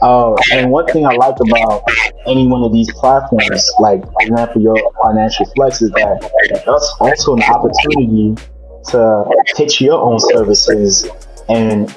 Uh, 0.00 0.36
and 0.52 0.70
one 0.70 0.86
thing 0.86 1.04
I 1.06 1.14
like 1.14 1.34
about 1.40 1.82
any 2.26 2.46
one 2.46 2.62
of 2.62 2.72
these 2.72 2.92
platforms, 2.94 3.70
like 3.80 4.04
for 4.04 4.22
example, 4.22 4.62
your 4.62 4.76
financial 5.04 5.46
flex, 5.56 5.82
is 5.82 5.90
that 5.90 6.62
that's 6.64 6.94
also 7.00 7.34
an 7.34 7.42
opportunity 7.42 8.36
to 8.90 9.24
pitch 9.56 9.80
your 9.80 10.00
own 10.00 10.20
services 10.20 11.08
and 11.48 11.88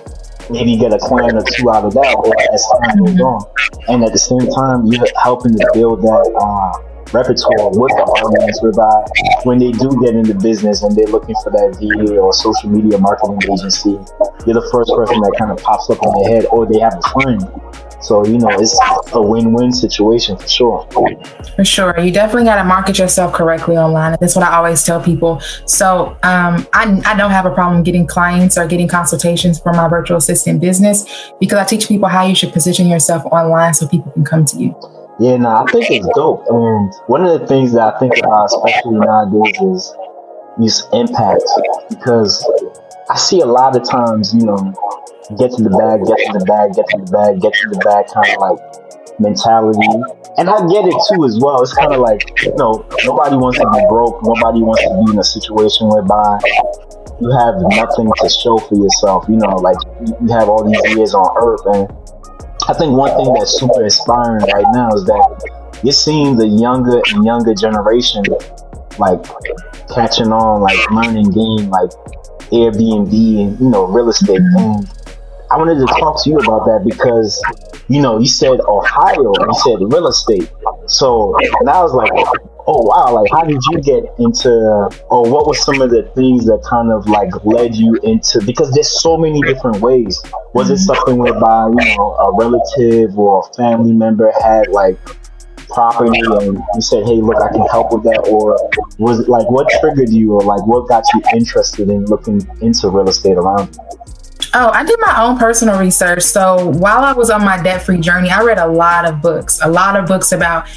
maybe 0.49 0.77
get 0.77 0.93
a 0.93 0.97
client 0.97 1.35
or 1.35 1.43
two 1.43 1.69
out 1.69 1.85
of 1.85 1.93
that 1.93 2.15
as 2.53 2.65
time 2.79 3.05
goes 3.05 3.19
on. 3.21 3.41
And 3.88 4.03
at 4.03 4.11
the 4.11 4.19
same 4.19 4.47
time, 4.51 4.85
you're 4.88 5.05
helping 5.21 5.53
to 5.57 5.69
build 5.73 6.01
that 6.01 6.25
uh, 6.35 6.71
repertoire 7.13 7.69
with 7.75 7.91
the 7.95 8.05
audience 8.23 8.61
whereby 8.63 9.03
when 9.43 9.59
they 9.59 9.71
do 9.71 9.91
get 9.99 10.15
into 10.15 10.33
business 10.35 10.83
and 10.83 10.95
they're 10.95 11.11
looking 11.11 11.35
for 11.43 11.51
that 11.51 11.75
VA 11.75 12.17
or 12.17 12.33
social 12.33 12.69
media 12.69 12.97
marketing 12.97 13.39
agency, 13.51 13.99
you're 14.47 14.57
the 14.57 14.69
first 14.71 14.91
person 14.95 15.19
that 15.19 15.35
kind 15.38 15.51
of 15.51 15.59
pops 15.59 15.89
up 15.89 16.01
on 16.01 16.11
their 16.23 16.39
head 16.39 16.45
or 16.51 16.65
they 16.65 16.79
have 16.79 16.95
a 16.95 17.05
friend 17.11 17.44
so, 18.01 18.25
you 18.25 18.38
know, 18.38 18.50
it's 18.50 18.77
a 19.13 19.21
win 19.21 19.53
win 19.53 19.71
situation 19.71 20.38
for 20.38 20.48
sure. 20.48 20.88
For 21.56 21.65
sure. 21.65 22.00
You 22.00 22.12
definitely 22.12 22.45
got 22.45 22.56
to 22.56 22.63
market 22.63 22.98
yourself 22.98 23.33
correctly 23.33 23.77
online. 23.77 24.18
That's 24.19 24.36
what 24.36 24.44
I 24.44 24.56
always 24.56 24.83
tell 24.83 25.01
people. 25.01 25.39
So, 25.65 26.18
um, 26.24 26.68
I, 26.74 27.01
I 27.06 27.15
don't 27.15 27.31
have 27.31 27.45
a 27.45 27.53
problem 27.53 27.83
getting 27.83 28.07
clients 28.07 28.57
or 28.57 28.68
getting 28.68 28.88
consultations 28.88 29.59
for 29.59 29.74
my 29.74 29.88
virtual 29.88 30.18
assistant 30.18 30.61
business 30.61 31.31
because 31.40 31.57
I 31.57 31.64
teach 31.66 31.87
people 31.87 32.09
how 32.09 32.25
you 32.25 32.35
should 32.35 32.52
position 32.52 32.87
yourself 32.87 33.23
online 33.25 33.73
so 33.73 33.87
people 33.87 34.11
can 34.11 34.25
come 34.25 34.45
to 34.45 34.57
you. 34.57 34.75
Yeah, 35.19 35.37
no, 35.37 35.49
I 35.49 35.66
think 35.71 35.85
it's 35.92 36.07
dope. 36.16 36.45
And 36.49 36.94
one 37.06 37.23
of 37.23 37.40
the 37.40 37.45
things 37.45 37.73
that 37.73 37.94
I 37.94 37.99
think 37.99 38.18
about, 38.18 38.45
especially 38.45 38.97
nowadays, 38.97 39.56
is 39.61 39.94
this 40.57 40.87
impact 40.94 41.44
because 41.90 42.44
I 43.09 43.18
see 43.18 43.42
a 43.42 43.45
lot 43.45 43.75
of 43.75 43.87
times, 43.87 44.33
you 44.33 44.45
know, 44.45 44.73
get 45.37 45.51
to 45.54 45.63
the 45.63 45.71
bag, 45.71 46.04
get 46.04 46.18
to 46.18 46.31
the 46.37 46.45
bag, 46.45 46.73
get 46.73 46.85
to 46.90 46.97
the 46.97 47.09
bag, 47.11 47.42
get 47.42 47.54
to 47.54 47.69
the 47.69 47.80
bag 47.85 48.06
kind 48.09 48.30
of 48.33 48.40
like 48.42 48.59
mentality. 49.19 49.87
And 50.37 50.49
I 50.49 50.57
get 50.68 50.87
it 50.87 50.97
too 51.11 51.25
as 51.25 51.40
well. 51.40 51.61
It's 51.61 51.73
kind 51.73 51.94
of 51.94 52.01
like, 52.01 52.23
you 52.42 52.56
know, 52.56 52.85
nobody 53.06 53.35
wants 53.35 53.59
to 53.59 53.68
be 53.69 53.83
broke. 53.87 54.23
Nobody 54.23 54.63
wants 54.63 54.81
to 54.83 54.92
be 55.06 55.11
in 55.13 55.19
a 55.19 55.23
situation 55.23 55.87
whereby 55.90 56.40
you 57.21 57.30
have 57.30 57.56
nothing 57.78 58.09
to 58.09 58.28
show 58.30 58.57
for 58.57 58.75
yourself. 58.75 59.25
You 59.30 59.37
know, 59.37 59.56
like 59.61 59.78
you 60.07 60.31
have 60.33 60.49
all 60.49 60.63
these 60.63 60.81
years 60.95 61.13
on 61.13 61.28
earth. 61.37 61.61
And 61.75 61.85
I 62.68 62.73
think 62.73 62.95
one 62.97 63.11
thing 63.16 63.33
that's 63.33 63.59
super 63.59 63.83
inspiring 63.83 64.44
right 64.51 64.68
now 64.73 64.90
is 64.95 65.06
that 65.06 65.80
you're 65.83 65.94
seeing 65.94 66.37
the 66.37 66.47
younger 66.47 67.01
and 67.13 67.25
younger 67.25 67.54
generation 67.54 68.23
like 68.97 69.21
catching 69.94 70.31
on, 70.31 70.61
like 70.61 70.80
learning 70.92 71.31
game, 71.31 71.69
like 71.69 71.92
Airbnb 72.51 73.11
and, 73.11 73.59
you 73.59 73.69
know, 73.69 73.85
real 73.85 74.09
estate. 74.09 74.40
And 74.40 74.87
I 75.51 75.57
wanted 75.57 75.79
to 75.79 75.85
talk 75.99 76.23
to 76.23 76.29
you 76.29 76.37
about 76.39 76.65
that 76.65 76.85
because, 76.85 77.41
you 77.89 78.01
know, 78.01 78.19
you 78.19 78.27
said 78.27 78.59
Ohio, 78.61 79.33
you 79.37 79.53
said 79.65 79.79
real 79.91 80.07
estate. 80.07 80.49
So 80.87 81.35
and 81.59 81.69
I 81.69 81.81
was 81.81 81.93
like, 81.93 82.11
oh 82.67 82.81
wow, 82.83 83.13
like 83.13 83.29
how 83.31 83.43
did 83.43 83.59
you 83.69 83.81
get 83.81 84.05
into, 84.17 84.49
or 85.09 85.29
what 85.29 85.47
were 85.47 85.53
some 85.53 85.81
of 85.81 85.89
the 85.89 86.03
things 86.15 86.45
that 86.45 86.63
kind 86.69 86.91
of 86.91 87.07
like 87.07 87.33
led 87.43 87.75
you 87.75 87.95
into, 88.03 88.41
because 88.45 88.71
there's 88.71 89.01
so 89.01 89.17
many 89.17 89.41
different 89.41 89.81
ways. 89.81 90.21
Was 90.53 90.69
it 90.69 90.77
something 90.77 91.17
whereby, 91.17 91.67
you 91.67 91.97
know, 91.97 92.15
a 92.15 92.37
relative 92.37 93.17
or 93.17 93.43
a 93.43 93.53
family 93.55 93.93
member 93.93 94.31
had 94.41 94.69
like 94.69 94.97
property 95.67 96.19
and 96.19 96.59
you 96.75 96.81
said, 96.81 97.03
hey, 97.05 97.15
look, 97.15 97.41
I 97.41 97.51
can 97.51 97.65
help 97.67 97.91
with 97.91 98.03
that? 98.03 98.27
Or 98.29 98.57
was 98.99 99.19
it 99.19 99.27
like 99.27 99.49
what 99.49 99.67
triggered 99.81 100.09
you 100.09 100.33
or 100.33 100.41
like 100.41 100.65
what 100.65 100.87
got 100.87 101.03
you 101.13 101.21
interested 101.33 101.89
in 101.89 102.05
looking 102.05 102.41
into 102.61 102.89
real 102.89 103.09
estate 103.09 103.37
around 103.37 103.75
you? 103.75 103.81
Oh, 104.53 104.69
I 104.69 104.83
did 104.83 104.99
my 104.99 105.23
own 105.23 105.37
personal 105.37 105.79
research. 105.79 106.23
So 106.23 106.69
while 106.69 107.03
I 107.03 107.13
was 107.13 107.29
on 107.29 107.43
my 107.43 107.61
debt 107.61 107.83
free 107.83 107.99
journey, 107.99 108.29
I 108.29 108.43
read 108.43 108.57
a 108.57 108.67
lot 108.67 109.05
of 109.05 109.21
books, 109.21 109.59
a 109.63 109.69
lot 109.69 109.95
of 109.95 110.07
books 110.07 110.33
about 110.33 110.67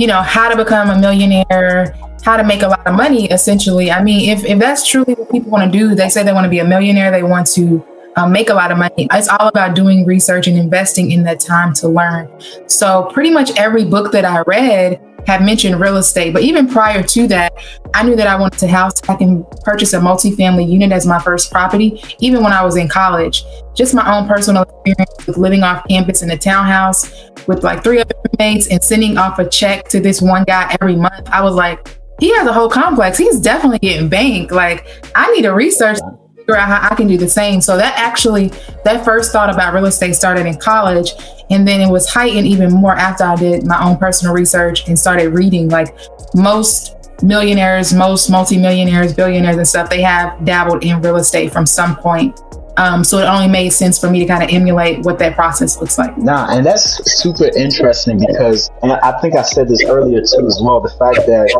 you 0.00 0.06
know, 0.06 0.22
how 0.22 0.48
to 0.48 0.56
become 0.56 0.88
a 0.88 0.98
millionaire, 0.98 1.94
how 2.24 2.34
to 2.34 2.42
make 2.42 2.62
a 2.62 2.68
lot 2.68 2.86
of 2.86 2.94
money, 2.94 3.26
essentially. 3.26 3.90
I 3.90 4.02
mean, 4.02 4.30
if, 4.30 4.46
if 4.46 4.58
that's 4.58 4.88
truly 4.88 5.12
what 5.12 5.30
people 5.30 5.50
want 5.50 5.70
to 5.70 5.78
do, 5.78 5.94
they 5.94 6.08
say 6.08 6.22
they 6.22 6.32
want 6.32 6.44
to 6.44 6.50
be 6.50 6.60
a 6.60 6.64
millionaire, 6.64 7.10
they 7.10 7.22
want 7.22 7.46
to 7.48 7.86
um, 8.16 8.32
make 8.32 8.48
a 8.48 8.54
lot 8.54 8.72
of 8.72 8.78
money. 8.78 9.08
It's 9.12 9.28
all 9.28 9.48
about 9.48 9.74
doing 9.76 10.06
research 10.06 10.46
and 10.46 10.56
investing 10.56 11.10
in 11.10 11.22
that 11.24 11.38
time 11.38 11.74
to 11.74 11.88
learn. 11.88 12.30
So, 12.66 13.10
pretty 13.12 13.30
much 13.30 13.50
every 13.58 13.84
book 13.84 14.10
that 14.12 14.24
I 14.24 14.40
read 14.46 14.98
had 15.26 15.42
mentioned 15.42 15.80
real 15.80 15.96
estate. 15.96 16.32
But 16.32 16.42
even 16.42 16.68
prior 16.68 17.02
to 17.02 17.26
that, 17.28 17.52
I 17.94 18.02
knew 18.02 18.16
that 18.16 18.26
I 18.26 18.38
wanted 18.38 18.58
to 18.60 18.68
house 18.68 19.00
I 19.08 19.16
can 19.16 19.44
purchase 19.62 19.92
a 19.92 19.98
multifamily 19.98 20.68
unit 20.68 20.92
as 20.92 21.06
my 21.06 21.18
first 21.18 21.50
property, 21.50 22.02
even 22.20 22.42
when 22.42 22.52
I 22.52 22.64
was 22.64 22.76
in 22.76 22.88
college. 22.88 23.44
Just 23.74 23.94
my 23.94 24.16
own 24.16 24.28
personal 24.28 24.62
experience 24.62 25.26
with 25.26 25.36
living 25.36 25.62
off 25.62 25.86
campus 25.88 26.22
in 26.22 26.30
a 26.30 26.38
townhouse 26.38 27.30
with 27.46 27.64
like 27.64 27.82
three 27.82 28.00
other 28.00 28.14
roommates 28.38 28.68
and 28.68 28.82
sending 28.82 29.18
off 29.18 29.38
a 29.38 29.48
check 29.48 29.88
to 29.88 30.00
this 30.00 30.20
one 30.20 30.44
guy 30.44 30.76
every 30.80 30.96
month. 30.96 31.28
I 31.28 31.42
was 31.42 31.54
like, 31.54 31.98
he 32.20 32.34
has 32.36 32.46
a 32.46 32.52
whole 32.52 32.68
complex. 32.68 33.16
He's 33.16 33.40
definitely 33.40 33.78
getting 33.78 34.08
banked. 34.08 34.52
Like, 34.52 34.86
I 35.14 35.32
need 35.32 35.42
to 35.42 35.50
research 35.50 35.98
figure 36.40 36.56
out 36.56 36.68
how 36.68 36.88
I 36.90 36.94
can 36.94 37.06
do 37.06 37.16
the 37.16 37.28
same. 37.28 37.60
So 37.60 37.76
that 37.76 37.94
actually, 37.96 38.48
that 38.84 39.04
first 39.04 39.32
thought 39.32 39.50
about 39.50 39.74
real 39.74 39.86
estate 39.86 40.14
started 40.14 40.46
in 40.46 40.56
college. 40.58 41.12
And 41.50 41.66
then 41.66 41.80
it 41.80 41.90
was 41.90 42.08
heightened 42.08 42.46
even 42.46 42.72
more 42.72 42.94
after 42.94 43.24
I 43.24 43.36
did 43.36 43.66
my 43.66 43.82
own 43.82 43.96
personal 43.98 44.34
research 44.34 44.88
and 44.88 44.98
started 44.98 45.30
reading. 45.30 45.68
Like 45.68 45.96
most 46.34 46.96
millionaires, 47.22 47.92
most 47.92 48.30
multimillionaires, 48.30 49.12
billionaires, 49.12 49.56
and 49.56 49.66
stuff, 49.66 49.90
they 49.90 50.02
have 50.02 50.44
dabbled 50.44 50.84
in 50.84 51.00
real 51.02 51.16
estate 51.16 51.52
from 51.52 51.66
some 51.66 51.96
point 51.96 52.38
um, 52.80 53.04
so 53.04 53.18
it 53.18 53.24
only 53.24 53.46
made 53.46 53.68
sense 53.70 53.98
for 53.98 54.08
me 54.08 54.20
to 54.20 54.26
kind 54.26 54.42
of 54.42 54.48
emulate 54.48 55.00
what 55.04 55.18
that 55.18 55.34
process 55.34 55.78
looks 55.80 55.98
like. 55.98 56.16
Nah, 56.16 56.56
and 56.56 56.64
that's 56.64 56.82
super 57.20 57.44
interesting 57.54 58.18
because, 58.18 58.70
and 58.82 58.92
I 58.92 59.20
think 59.20 59.36
I 59.36 59.42
said 59.42 59.68
this 59.68 59.84
earlier 59.84 60.22
too 60.22 60.46
as 60.46 60.60
well. 60.62 60.80
The 60.80 60.88
fact 60.88 61.26
that 61.26 61.50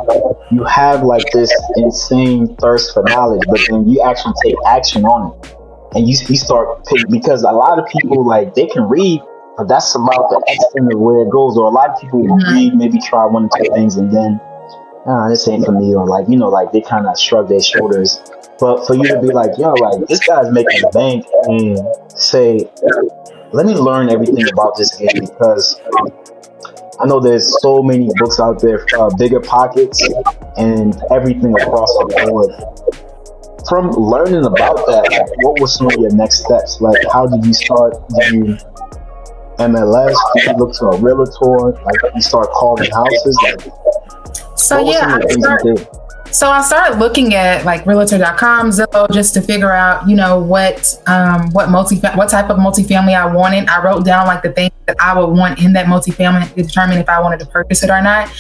you 0.51 0.65
have 0.65 1.03
like 1.03 1.31
this 1.33 1.53
insane 1.77 2.57
thirst 2.57 2.95
for 2.95 3.03
knowledge, 3.03 3.43
but 3.49 3.61
then 3.69 3.87
you 3.87 4.01
actually 4.01 4.33
take 4.43 4.55
action 4.67 5.05
on 5.05 5.37
it, 5.37 5.57
and 5.95 6.09
you 6.09 6.17
you 6.27 6.37
start 6.39 6.89
because 7.11 7.43
a 7.43 7.53
lot 7.53 7.79
of 7.79 7.85
people 7.89 8.27
like 8.27 8.55
they 8.55 8.67
can 8.67 8.89
read, 8.89 9.21
but 9.59 9.69
that's 9.69 9.95
about 9.95 10.31
the 10.31 10.43
extent 10.49 10.91
of 10.91 10.99
where 10.99 11.21
it 11.21 11.31
goes. 11.31 11.59
Or 11.59 11.67
a 11.67 11.71
lot 11.71 11.91
of 11.91 12.01
people 12.01 12.21
mm-hmm. 12.23 12.55
read, 12.55 12.75
maybe 12.75 12.99
try 12.99 13.27
one 13.27 13.45
or 13.45 13.51
two 13.59 13.71
things, 13.75 13.97
and 13.97 14.11
then, 14.11 14.41
ah, 15.05 15.29
this 15.29 15.47
ain't 15.49 15.67
for 15.67 15.73
me, 15.73 15.95
or 15.95 16.07
like 16.07 16.31
you 16.31 16.39
know, 16.39 16.49
like 16.49 16.73
they 16.73 16.81
kind 16.81 17.07
of 17.07 17.19
shrug 17.21 17.51
their 17.51 17.61
shoulders 17.61 18.23
but 18.61 18.87
for 18.87 18.95
you 18.95 19.05
to 19.09 19.21
be 19.21 19.29
like, 19.29 19.57
yo, 19.59 19.73
like 19.73 20.07
this 20.07 20.21
guy's 20.21 20.53
making 20.53 20.85
a 20.85 20.91
bank 20.91 21.25
and 21.45 21.79
say, 22.13 22.69
let 23.53 23.67
me 23.67 23.75
learn 23.75 24.11
everything 24.11 24.47
about 24.53 24.77
this 24.77 24.95
game 24.97 25.09
because 25.21 25.81
I 27.01 27.07
know 27.07 27.19
there's 27.19 27.61
so 27.63 27.83
many 27.83 28.11
books 28.17 28.39
out 28.39 28.61
there, 28.61 28.83
uh, 28.95 29.09
BiggerPockets 29.17 29.99
and 30.59 30.95
everything 31.11 31.55
across 31.55 31.89
the 31.99 32.29
board. 32.29 32.53
From 33.69 33.91
learning 33.93 34.45
about 34.45 34.77
that, 34.87 35.09
like, 35.11 35.45
what 35.45 35.61
were 35.61 35.67
some 35.67 35.87
of 35.87 35.95
your 35.95 36.13
next 36.13 36.45
steps? 36.45 36.81
Like, 36.81 36.99
how 37.13 37.27
did 37.27 37.45
you 37.47 37.55
start? 37.55 37.95
Did 38.11 38.33
you 38.33 38.45
MLS? 39.59 40.17
Did 40.35 40.45
you 40.45 40.53
look 40.59 40.75
to 40.75 40.87
a 40.87 40.97
realtor? 40.99 41.81
Like, 41.85 42.15
you 42.15 42.21
start 42.21 42.51
calling 42.51 42.91
houses? 42.91 43.39
Like, 43.45 44.59
so 44.59 44.79
yeah, 44.81 45.19
I 45.23 45.31
start, 45.31 45.63
so 46.33 46.51
I 46.51 46.63
started 46.63 46.99
looking 46.99 47.35
at 47.35 47.65
like 47.65 47.87
realtor.com, 47.87 48.71
Zillow, 48.71 49.11
just 49.11 49.35
to 49.35 49.43
figure 49.43 49.73
out, 49.73 50.09
you 50.09 50.17
know, 50.17 50.39
what 50.39 51.01
um, 51.07 51.51
what 51.51 51.71
multi 51.71 51.97
what 51.97 52.29
type 52.29 52.51
of 52.51 52.59
multifamily 52.59 53.15
I 53.15 53.27
wanted. 53.33 53.69
I 53.69 53.83
wrote 53.83 54.05
down 54.05 54.27
like 54.27 54.43
the 54.43 54.53
things 54.53 54.73
that 54.87 54.97
I 55.01 55.19
would 55.19 55.29
want 55.37 55.61
in 55.61 55.73
that 55.75 55.87
multifamily 55.87 56.55
to 56.55 56.63
determine 56.63 56.99
if 56.99 57.09
I 57.09 57.21
wanted 57.21 57.41
to 57.41 57.47
purchase 57.47 57.83
it 57.83 57.91
or 57.91 58.01
not, 58.01 58.31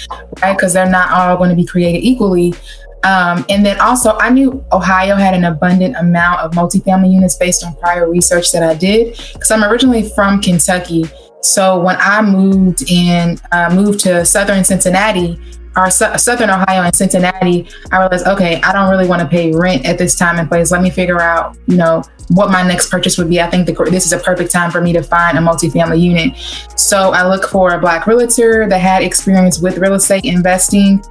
right? 0.42 0.56
Because 0.56 0.72
they're 0.72 0.88
not 0.88 1.10
all 1.10 1.36
going 1.36 1.50
to 1.50 1.56
be 1.56 1.64
created 1.64 2.04
equally. 2.04 2.54
Um, 3.02 3.46
and 3.48 3.64
then 3.64 3.80
also, 3.80 4.18
I 4.18 4.28
knew 4.28 4.64
Ohio 4.72 5.16
had 5.16 5.34
an 5.34 5.44
abundant 5.44 5.96
amount 5.96 6.40
of 6.40 6.52
multifamily 6.52 7.12
units 7.12 7.34
based 7.34 7.64
on 7.64 7.74
prior 7.76 8.10
research 8.10 8.52
that 8.52 8.62
I 8.62 8.74
did. 8.74 9.16
Because 9.32 9.50
I'm 9.50 9.64
originally 9.64 10.10
from 10.10 10.42
Kentucky, 10.42 11.06
so 11.42 11.80
when 11.80 11.96
I 11.98 12.20
moved 12.22 12.90
in, 12.90 13.40
uh, 13.52 13.74
moved 13.74 14.00
to 14.00 14.24
southern 14.24 14.64
Cincinnati, 14.64 15.40
our 15.76 15.90
Southern 15.90 16.50
Ohio 16.50 16.82
and 16.82 16.94
Cincinnati, 16.94 17.68
I 17.92 17.98
realized, 17.98 18.26
okay, 18.26 18.60
I 18.62 18.72
don't 18.72 18.90
really 18.90 19.08
want 19.08 19.22
to 19.22 19.28
pay 19.28 19.52
rent 19.52 19.86
at 19.86 19.98
this 19.98 20.16
time 20.16 20.38
and 20.38 20.48
place. 20.48 20.70
Let 20.70 20.82
me 20.82 20.90
figure 20.90 21.20
out, 21.20 21.56
you 21.66 21.76
know, 21.76 22.02
what 22.28 22.50
my 22.50 22.62
next 22.62 22.90
purchase 22.90 23.18
would 23.18 23.28
be. 23.28 23.40
I 23.40 23.48
think 23.48 23.66
the, 23.66 23.72
this 23.90 24.06
is 24.06 24.12
a 24.12 24.18
perfect 24.18 24.50
time 24.50 24.70
for 24.70 24.80
me 24.80 24.92
to 24.92 25.02
find 25.02 25.38
a 25.38 25.40
multifamily 25.40 26.00
unit. 26.00 26.36
So 26.76 27.12
I 27.12 27.26
look 27.26 27.48
for 27.48 27.74
a 27.74 27.78
Black 27.78 28.06
realtor 28.06 28.68
that 28.68 28.78
had 28.80 29.02
experience 29.02 29.60
with 29.60 29.78
real 29.78 29.94
estate 29.94 30.24
investing. 30.24 31.02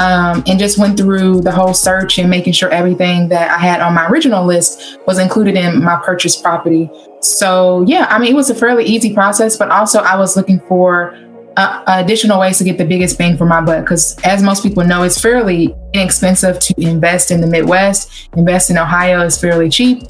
Um, 0.00 0.44
and 0.46 0.60
just 0.60 0.78
went 0.78 0.96
through 0.96 1.40
the 1.40 1.50
whole 1.50 1.74
search 1.74 2.20
and 2.20 2.30
making 2.30 2.52
sure 2.52 2.70
everything 2.70 3.28
that 3.30 3.50
I 3.50 3.58
had 3.58 3.80
on 3.80 3.94
my 3.94 4.06
original 4.06 4.46
list 4.46 4.96
was 5.08 5.18
included 5.18 5.56
in 5.56 5.82
my 5.82 5.96
purchase 5.96 6.36
property. 6.40 6.88
So, 7.20 7.82
yeah, 7.84 8.06
I 8.08 8.20
mean, 8.20 8.30
it 8.30 8.36
was 8.36 8.48
a 8.48 8.54
fairly 8.54 8.84
easy 8.84 9.12
process, 9.12 9.56
but 9.56 9.70
also 9.70 9.98
I 9.98 10.16
was 10.16 10.36
looking 10.36 10.60
for 10.68 11.18
uh, 11.58 11.82
additional 11.88 12.38
ways 12.38 12.56
to 12.58 12.64
get 12.64 12.78
the 12.78 12.84
biggest 12.84 13.18
bang 13.18 13.36
for 13.36 13.44
my 13.44 13.60
buck. 13.60 13.84
Because 13.84 14.16
as 14.24 14.42
most 14.42 14.62
people 14.62 14.84
know, 14.84 15.02
it's 15.02 15.20
fairly 15.20 15.74
inexpensive 15.92 16.58
to 16.60 16.74
invest 16.78 17.30
in 17.30 17.40
the 17.40 17.46
Midwest. 17.46 18.28
Invest 18.36 18.70
in 18.70 18.78
Ohio 18.78 19.22
is 19.22 19.40
fairly 19.40 19.68
cheap. 19.68 20.04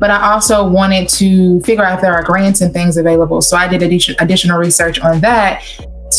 But 0.00 0.10
I 0.10 0.32
also 0.32 0.66
wanted 0.68 1.08
to 1.10 1.60
figure 1.60 1.84
out 1.84 1.96
if 1.96 2.00
there 2.00 2.14
are 2.14 2.22
grants 2.22 2.62
and 2.62 2.72
things 2.72 2.96
available. 2.96 3.42
So 3.42 3.56
I 3.56 3.68
did 3.68 3.82
additional 3.82 4.58
research 4.58 4.98
on 5.00 5.20
that 5.20 5.62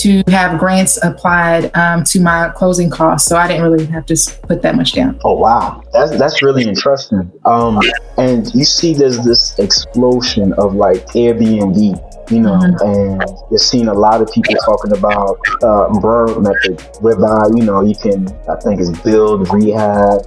to 0.01 0.24
have 0.27 0.60
grants 0.60 1.01
applied 1.04 1.75
um, 1.75 2.04
to 2.04 2.20
my 2.20 2.51
closing 2.56 2.89
costs. 2.89 3.27
So 3.27 3.38
I 3.38 3.48
didn't 3.48 3.63
really 3.63 3.86
have 3.88 4.06
to 4.08 4.15
put 4.44 4.62
that 4.62 4.75
much 4.75 4.94
down. 4.94 5.20
Oh 5.24 5.36
wow, 5.36 5.84
that's 5.94 6.18
that's 6.18 6.42
really 6.42 6.68
interesting. 6.68 7.32
Um, 7.46 7.80
and 8.18 8.54
you 8.54 8.65
see, 8.65 8.94
there's 8.94 9.24
this 9.24 9.58
explosion 9.58 10.54
of 10.54 10.75
like 10.75 11.06
Airbnb 11.08 12.14
you 12.29 12.39
know, 12.39 12.58
mm-hmm. 12.58 13.22
and 13.22 13.29
you're 13.50 13.58
seeing 13.58 13.88
a 13.88 13.94
lot 13.94 14.22
of 14.22 14.32
people 14.32 14.55
talking 14.65 14.98
about 14.98 15.38
uh, 15.63 15.89
BRRRR 16.00 16.41
method, 16.41 16.82
whereby 17.01 17.48
you 17.55 17.63
know 17.63 17.82
you 17.82 17.96
can, 17.96 18.27
I 18.50 18.55
think, 18.55 18.79
is 18.79 18.91
build, 19.01 19.51
rehab, 19.53 20.25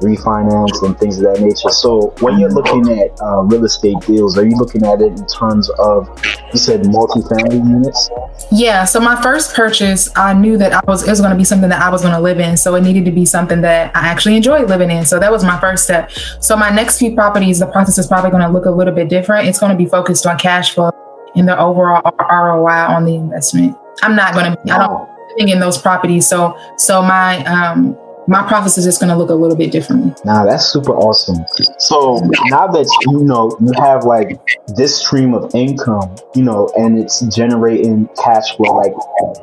refinance, 0.00 0.82
and 0.82 0.98
things 0.98 1.18
of 1.18 1.24
that 1.24 1.40
nature. 1.40 1.70
So 1.70 2.14
when 2.20 2.38
you're 2.38 2.50
looking 2.50 2.98
at 2.98 3.20
uh, 3.20 3.42
real 3.42 3.64
estate 3.64 4.00
deals, 4.06 4.38
are 4.38 4.46
you 4.46 4.56
looking 4.56 4.84
at 4.84 5.00
it 5.00 5.12
in 5.12 5.26
terms 5.26 5.70
of, 5.70 6.08
you 6.52 6.58
said, 6.58 6.82
multifamily 6.82 7.68
units? 7.68 8.10
Yeah. 8.52 8.84
So 8.84 9.00
my 9.00 9.20
first 9.20 9.54
purchase, 9.54 10.08
I 10.16 10.34
knew 10.34 10.56
that 10.58 10.72
I 10.72 10.80
was 10.86 11.06
it 11.06 11.10
was 11.10 11.20
going 11.20 11.32
to 11.32 11.36
be 11.36 11.44
something 11.44 11.68
that 11.70 11.82
I 11.82 11.90
was 11.90 12.02
going 12.02 12.14
to 12.14 12.20
live 12.20 12.38
in, 12.38 12.56
so 12.56 12.74
it 12.74 12.82
needed 12.82 13.04
to 13.06 13.12
be 13.12 13.24
something 13.24 13.60
that 13.62 13.94
I 13.96 14.06
actually 14.06 14.36
enjoyed 14.36 14.68
living 14.68 14.90
in. 14.90 15.04
So 15.04 15.18
that 15.18 15.32
was 15.32 15.44
my 15.44 15.58
first 15.60 15.84
step. 15.84 16.10
So 16.40 16.56
my 16.56 16.70
next 16.70 16.98
few 16.98 17.14
properties, 17.14 17.58
the 17.58 17.66
process 17.66 17.98
is 17.98 18.06
probably 18.06 18.30
going 18.30 18.42
to 18.42 18.48
look 18.48 18.66
a 18.66 18.70
little 18.70 18.94
bit 18.94 19.08
different. 19.08 19.48
It's 19.48 19.58
going 19.58 19.72
to 19.72 19.78
be 19.78 19.86
focused 19.86 20.26
on 20.26 20.38
cash 20.38 20.74
flow 20.74 20.90
in 21.34 21.46
the 21.46 21.58
overall 21.58 22.02
ROI 22.18 22.94
on 22.94 23.04
the 23.04 23.14
investment. 23.14 23.76
I'm 24.02 24.14
not 24.14 24.34
going 24.34 24.52
to. 24.52 24.72
I 24.72 24.78
don't 24.78 25.08
living 25.36 25.52
in 25.52 25.60
those 25.60 25.78
properties, 25.78 26.26
so 26.26 26.58
so 26.76 27.02
my 27.02 27.44
um 27.44 27.96
my 28.28 28.46
profits 28.46 28.76
is 28.76 28.84
just 28.84 29.00
going 29.00 29.08
to 29.08 29.16
look 29.16 29.30
a 29.30 29.34
little 29.34 29.56
bit 29.56 29.72
differently. 29.72 30.14
Nah, 30.22 30.44
that's 30.44 30.66
super 30.66 30.92
awesome. 30.92 31.46
So 31.78 32.20
now 32.50 32.66
that 32.66 32.86
you 33.06 33.24
know 33.24 33.56
you 33.58 33.72
have 33.80 34.04
like 34.04 34.38
this 34.76 35.00
stream 35.00 35.32
of 35.32 35.54
income, 35.54 36.14
you 36.34 36.42
know, 36.42 36.70
and 36.76 36.98
it's 36.98 37.20
generating 37.34 38.06
cash 38.22 38.54
flow, 38.54 38.74
like 38.74 38.92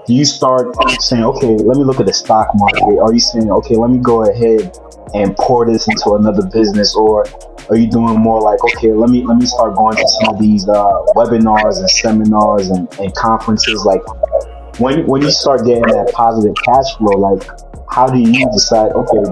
do 0.05 0.13
you 0.13 0.23
start 0.23 0.75
saying, 1.01 1.23
okay, 1.23 1.55
let 1.55 1.77
me 1.77 1.83
look 1.83 1.99
at 1.99 2.05
the 2.05 2.13
stock 2.13 2.49
market? 2.53 2.83
Are 2.83 3.11
you 3.11 3.19
saying, 3.19 3.49
okay, 3.49 3.75
let 3.75 3.89
me 3.89 3.97
go 3.97 4.29
ahead 4.29 4.77
and 5.15 5.35
pour 5.37 5.65
this 5.65 5.87
into 5.87 6.13
another 6.13 6.45
business, 6.45 6.95
or 6.95 7.25
are 7.69 7.75
you 7.75 7.89
doing 7.89 8.19
more 8.19 8.41
like, 8.41 8.63
okay, 8.63 8.91
let 8.91 9.10
me 9.10 9.25
let 9.25 9.38
me 9.38 9.45
start 9.45 9.75
going 9.75 9.95
to 9.95 10.07
some 10.07 10.36
of 10.36 10.39
these 10.39 10.67
uh, 10.69 10.74
webinars 11.15 11.79
and 11.79 11.89
seminars 11.89 12.69
and, 12.69 12.91
and 13.00 13.13
conferences? 13.15 13.86
Like 13.86 14.01
when 14.79 15.05
when 15.07 15.22
you 15.22 15.31
start 15.31 15.65
getting 15.65 15.84
that 15.84 16.12
positive 16.13 16.55
cash 16.63 16.95
flow, 16.98 17.17
like 17.17 17.48
how 17.89 18.07
do 18.07 18.19
you 18.19 18.45
decide? 18.51 18.91
Okay, 18.91 19.24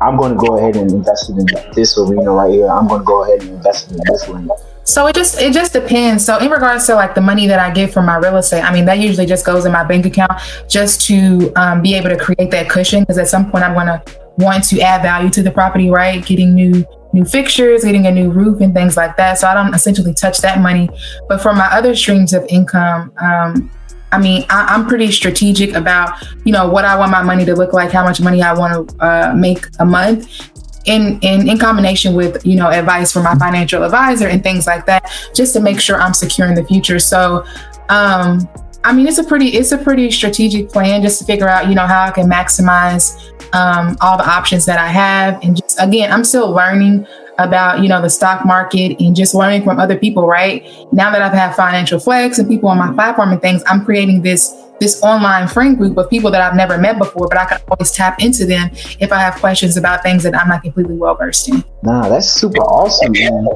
I'm 0.00 0.16
going 0.16 0.32
to 0.32 0.38
go 0.38 0.58
ahead 0.58 0.76
and 0.76 0.90
invest 0.90 1.30
in 1.30 1.46
this 1.74 1.96
arena 1.98 2.32
right 2.32 2.52
here. 2.52 2.68
I'm 2.68 2.86
going 2.86 3.00
to 3.00 3.04
go 3.04 3.24
ahead 3.24 3.42
and 3.42 3.50
invest 3.56 3.90
in 3.90 3.98
this 4.06 4.28
arena. 4.28 4.52
So 4.84 5.06
it 5.06 5.14
just 5.14 5.40
it 5.40 5.52
just 5.52 5.72
depends. 5.72 6.24
So 6.24 6.38
in 6.38 6.50
regards 6.50 6.86
to 6.86 6.94
like 6.94 7.14
the 7.14 7.20
money 7.20 7.46
that 7.46 7.60
I 7.60 7.70
get 7.70 7.92
from 7.92 8.06
my 8.06 8.16
real 8.16 8.36
estate, 8.36 8.62
I 8.62 8.72
mean 8.72 8.84
that 8.86 8.98
usually 8.98 9.26
just 9.26 9.46
goes 9.46 9.64
in 9.64 9.72
my 9.72 9.84
bank 9.84 10.04
account 10.04 10.32
just 10.68 11.06
to 11.06 11.52
um, 11.54 11.80
be 11.80 11.94
able 11.94 12.08
to 12.08 12.16
create 12.16 12.50
that 12.50 12.68
cushion 12.68 13.00
because 13.00 13.16
at 13.16 13.28
some 13.28 13.50
point 13.50 13.64
I'm 13.64 13.74
going 13.74 13.86
to 13.86 14.02
want 14.38 14.64
to 14.64 14.80
add 14.80 15.02
value 15.02 15.30
to 15.30 15.42
the 15.42 15.50
property, 15.50 15.90
right? 15.90 16.24
Getting 16.24 16.54
new 16.54 16.84
new 17.12 17.24
fixtures, 17.24 17.84
getting 17.84 18.06
a 18.06 18.10
new 18.10 18.30
roof, 18.30 18.60
and 18.60 18.74
things 18.74 18.96
like 18.96 19.16
that. 19.16 19.38
So 19.38 19.48
I 19.48 19.54
don't 19.54 19.74
essentially 19.74 20.14
touch 20.14 20.38
that 20.38 20.60
money. 20.60 20.88
But 21.28 21.40
for 21.40 21.52
my 21.52 21.66
other 21.66 21.94
streams 21.94 22.32
of 22.32 22.44
income, 22.48 23.12
um, 23.20 23.70
I 24.12 24.18
mean, 24.18 24.44
I, 24.50 24.74
am 24.74 24.86
pretty 24.86 25.12
strategic 25.12 25.74
about 25.74 26.22
you 26.44 26.52
know 26.52 26.68
what 26.68 26.84
I 26.84 26.96
want 26.98 27.12
my 27.12 27.22
money 27.22 27.44
to 27.44 27.54
look 27.54 27.72
like, 27.72 27.92
how 27.92 28.04
much 28.04 28.20
money 28.20 28.42
I 28.42 28.52
want 28.52 28.88
to 28.88 29.04
uh, 29.04 29.34
make 29.34 29.66
a 29.78 29.84
month. 29.84 30.50
In, 30.86 31.20
in 31.20 31.46
in 31.46 31.58
combination 31.58 32.14
with 32.14 32.44
you 32.44 32.56
know 32.56 32.70
advice 32.70 33.12
from 33.12 33.24
my 33.24 33.34
financial 33.34 33.84
advisor 33.84 34.26
and 34.28 34.42
things 34.42 34.66
like 34.66 34.86
that 34.86 35.12
just 35.34 35.52
to 35.52 35.60
make 35.60 35.78
sure 35.78 36.00
i'm 36.00 36.14
secure 36.14 36.48
in 36.48 36.54
the 36.54 36.64
future 36.64 36.98
so 36.98 37.44
um 37.90 38.48
I 38.82 38.94
mean, 38.94 39.06
it's 39.06 39.18
a 39.18 39.24
pretty 39.24 39.48
it's 39.48 39.72
a 39.72 39.78
pretty 39.78 40.10
strategic 40.10 40.70
plan 40.70 41.02
just 41.02 41.18
to 41.18 41.24
figure 41.24 41.48
out, 41.48 41.68
you 41.68 41.74
know, 41.74 41.86
how 41.86 42.04
I 42.04 42.10
can 42.10 42.28
maximize 42.28 43.30
um, 43.52 43.96
all 44.00 44.16
the 44.16 44.28
options 44.28 44.66
that 44.66 44.78
I 44.78 44.88
have. 44.88 45.42
And 45.42 45.56
just 45.56 45.80
again, 45.80 46.12
I'm 46.12 46.24
still 46.24 46.50
learning 46.50 47.06
about 47.38 47.82
you 47.82 47.88
know 47.88 48.02
the 48.02 48.10
stock 48.10 48.44
market 48.44 49.00
and 49.00 49.16
just 49.16 49.34
learning 49.34 49.64
from 49.64 49.78
other 49.78 49.96
people. 49.96 50.26
Right 50.26 50.64
now 50.92 51.10
that 51.10 51.22
I've 51.22 51.32
had 51.32 51.54
financial 51.54 51.98
flex 51.98 52.38
and 52.38 52.48
people 52.48 52.68
on 52.68 52.78
my 52.78 52.92
platform 52.92 53.32
and 53.32 53.40
things, 53.40 53.62
I'm 53.66 53.84
creating 53.84 54.22
this 54.22 54.54
this 54.80 55.02
online 55.02 55.46
friend 55.46 55.76
group 55.76 55.98
of 55.98 56.08
people 56.08 56.30
that 56.30 56.40
I've 56.40 56.56
never 56.56 56.78
met 56.78 56.98
before, 56.98 57.28
but 57.28 57.38
I 57.38 57.44
can 57.44 57.60
always 57.70 57.92
tap 57.92 58.22
into 58.22 58.46
them 58.46 58.70
if 58.98 59.12
I 59.12 59.18
have 59.18 59.34
questions 59.34 59.76
about 59.76 60.02
things 60.02 60.22
that 60.22 60.34
I'm 60.34 60.48
not 60.48 60.62
completely 60.62 60.96
well 60.96 61.14
versed 61.14 61.48
in. 61.48 61.62
Nah, 61.82 62.08
that's 62.08 62.30
super 62.30 62.62
awesome, 62.62 63.12
man. 63.12 63.46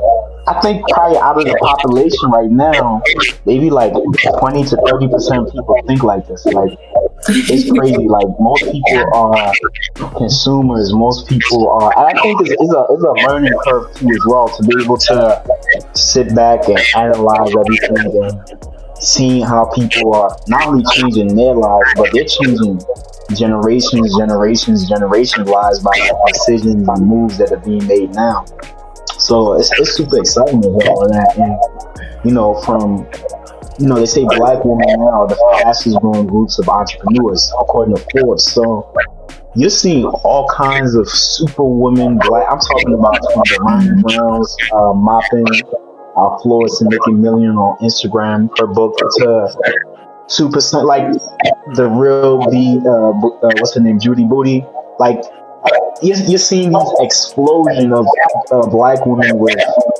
I 0.47 0.61
think 0.61 0.87
probably 0.89 1.19
out 1.19 1.39
of 1.39 1.45
the 1.45 1.57
population 1.61 2.31
right 2.31 2.51
now, 2.51 3.03
maybe 3.47 3.71
like 3.71 3.93
20 3.93 4.65
to 4.65 4.77
30 4.89 5.09
percent 5.09 5.39
of 5.41 5.53
people 5.53 5.77
think 5.87 6.03
like 6.03 6.27
this. 6.29 6.45
Like 6.47 6.79
it's 7.29 7.71
crazy. 7.71 8.09
Like 8.09 8.29
most 8.39 8.65
people 8.71 9.05
are 9.15 9.53
consumers. 10.19 10.93
Most 10.93 11.29
people 11.29 11.69
are. 11.71 11.97
I 11.97 12.13
think 12.21 12.41
it's, 12.43 12.51
it's 12.51 12.75
a 12.75 12.87
it's 12.91 13.05
a 13.05 13.29
learning 13.29 13.55
curve 13.65 13.95
too 13.95 14.11
as 14.11 14.25
well 14.27 14.49
to 14.49 14.63
be 14.63 14.85
able 14.85 14.99
to 14.99 15.43
sit 15.95 16.35
back 16.35 16.69
and 16.69 16.79
analyze 16.97 17.55
everything 17.57 18.23
and 18.23 18.75
seeing 19.01 19.45
how 19.45 19.65
people 19.75 20.15
are 20.15 20.37
not 20.49 20.67
only 20.67 20.85
changing 20.93 21.35
their 21.35 21.55
lives, 21.55 21.91
but 21.97 22.11
they're 22.13 22.25
changing 22.25 22.81
generations, 23.35 24.17
generations, 24.17 24.89
generations 24.89 25.49
lives 25.49 25.81
by 25.81 26.11
decisions 26.29 26.87
and 26.89 27.07
moves 27.07 27.39
that 27.39 27.51
are 27.53 27.59
being 27.59 27.87
made 27.87 28.15
now. 28.15 28.45
So 29.19 29.55
it's, 29.55 29.71
it's 29.79 29.97
super 29.97 30.19
exciting 30.19 30.63
all 30.65 31.09
that. 31.09 31.37
And, 31.39 32.25
you 32.25 32.33
know, 32.33 32.55
from, 32.63 33.07
you 33.79 33.87
know, 33.87 33.97
they 33.97 34.07
say 34.07 34.25
black 34.25 34.65
women 34.65 34.87
now 34.89 35.27
the 35.27 35.37
fastest 35.63 35.99
growing 36.01 36.27
groups 36.27 36.59
of 36.59 36.69
entrepreneurs, 36.69 37.53
according 37.59 37.97
to 37.97 38.07
Forbes. 38.13 38.45
So 38.45 38.93
you're 39.55 39.71
seeing 39.71 40.05
all 40.05 40.49
kinds 40.49 40.95
of 40.95 41.09
super 41.09 41.65
women, 41.65 42.19
black, 42.19 42.47
I'm 42.51 42.59
talking 42.59 42.95
about 42.95 43.19
from 43.33 43.43
the 43.45 44.03
Browns, 44.03 44.57
uh, 44.73 44.93
mopping, 44.93 45.47
uh, 46.17 46.39
Florence 46.39 46.81
and 46.81 46.91
making 46.91 47.21
million 47.21 47.57
on 47.57 47.79
Instagram, 47.79 48.51
her 48.59 48.67
book 48.67 48.97
to 48.99 49.49
super, 50.27 50.61
like 50.83 51.13
the 51.75 51.89
real, 51.89 52.39
the, 52.51 52.81
uh, 52.87 53.47
uh, 53.47 53.51
what's 53.59 53.75
her 53.75 53.81
name, 53.81 53.99
Judy 54.01 54.25
Booty. 54.25 54.65
Like 54.99 55.23
you're, 56.05 56.17
you're 56.29 56.39
seeing 56.39 56.73
this 56.73 56.95
explosion 57.01 57.93
of 57.93 58.07
uh, 58.53 58.67
black 58.69 59.05
women 59.07 59.39
with 59.39 59.57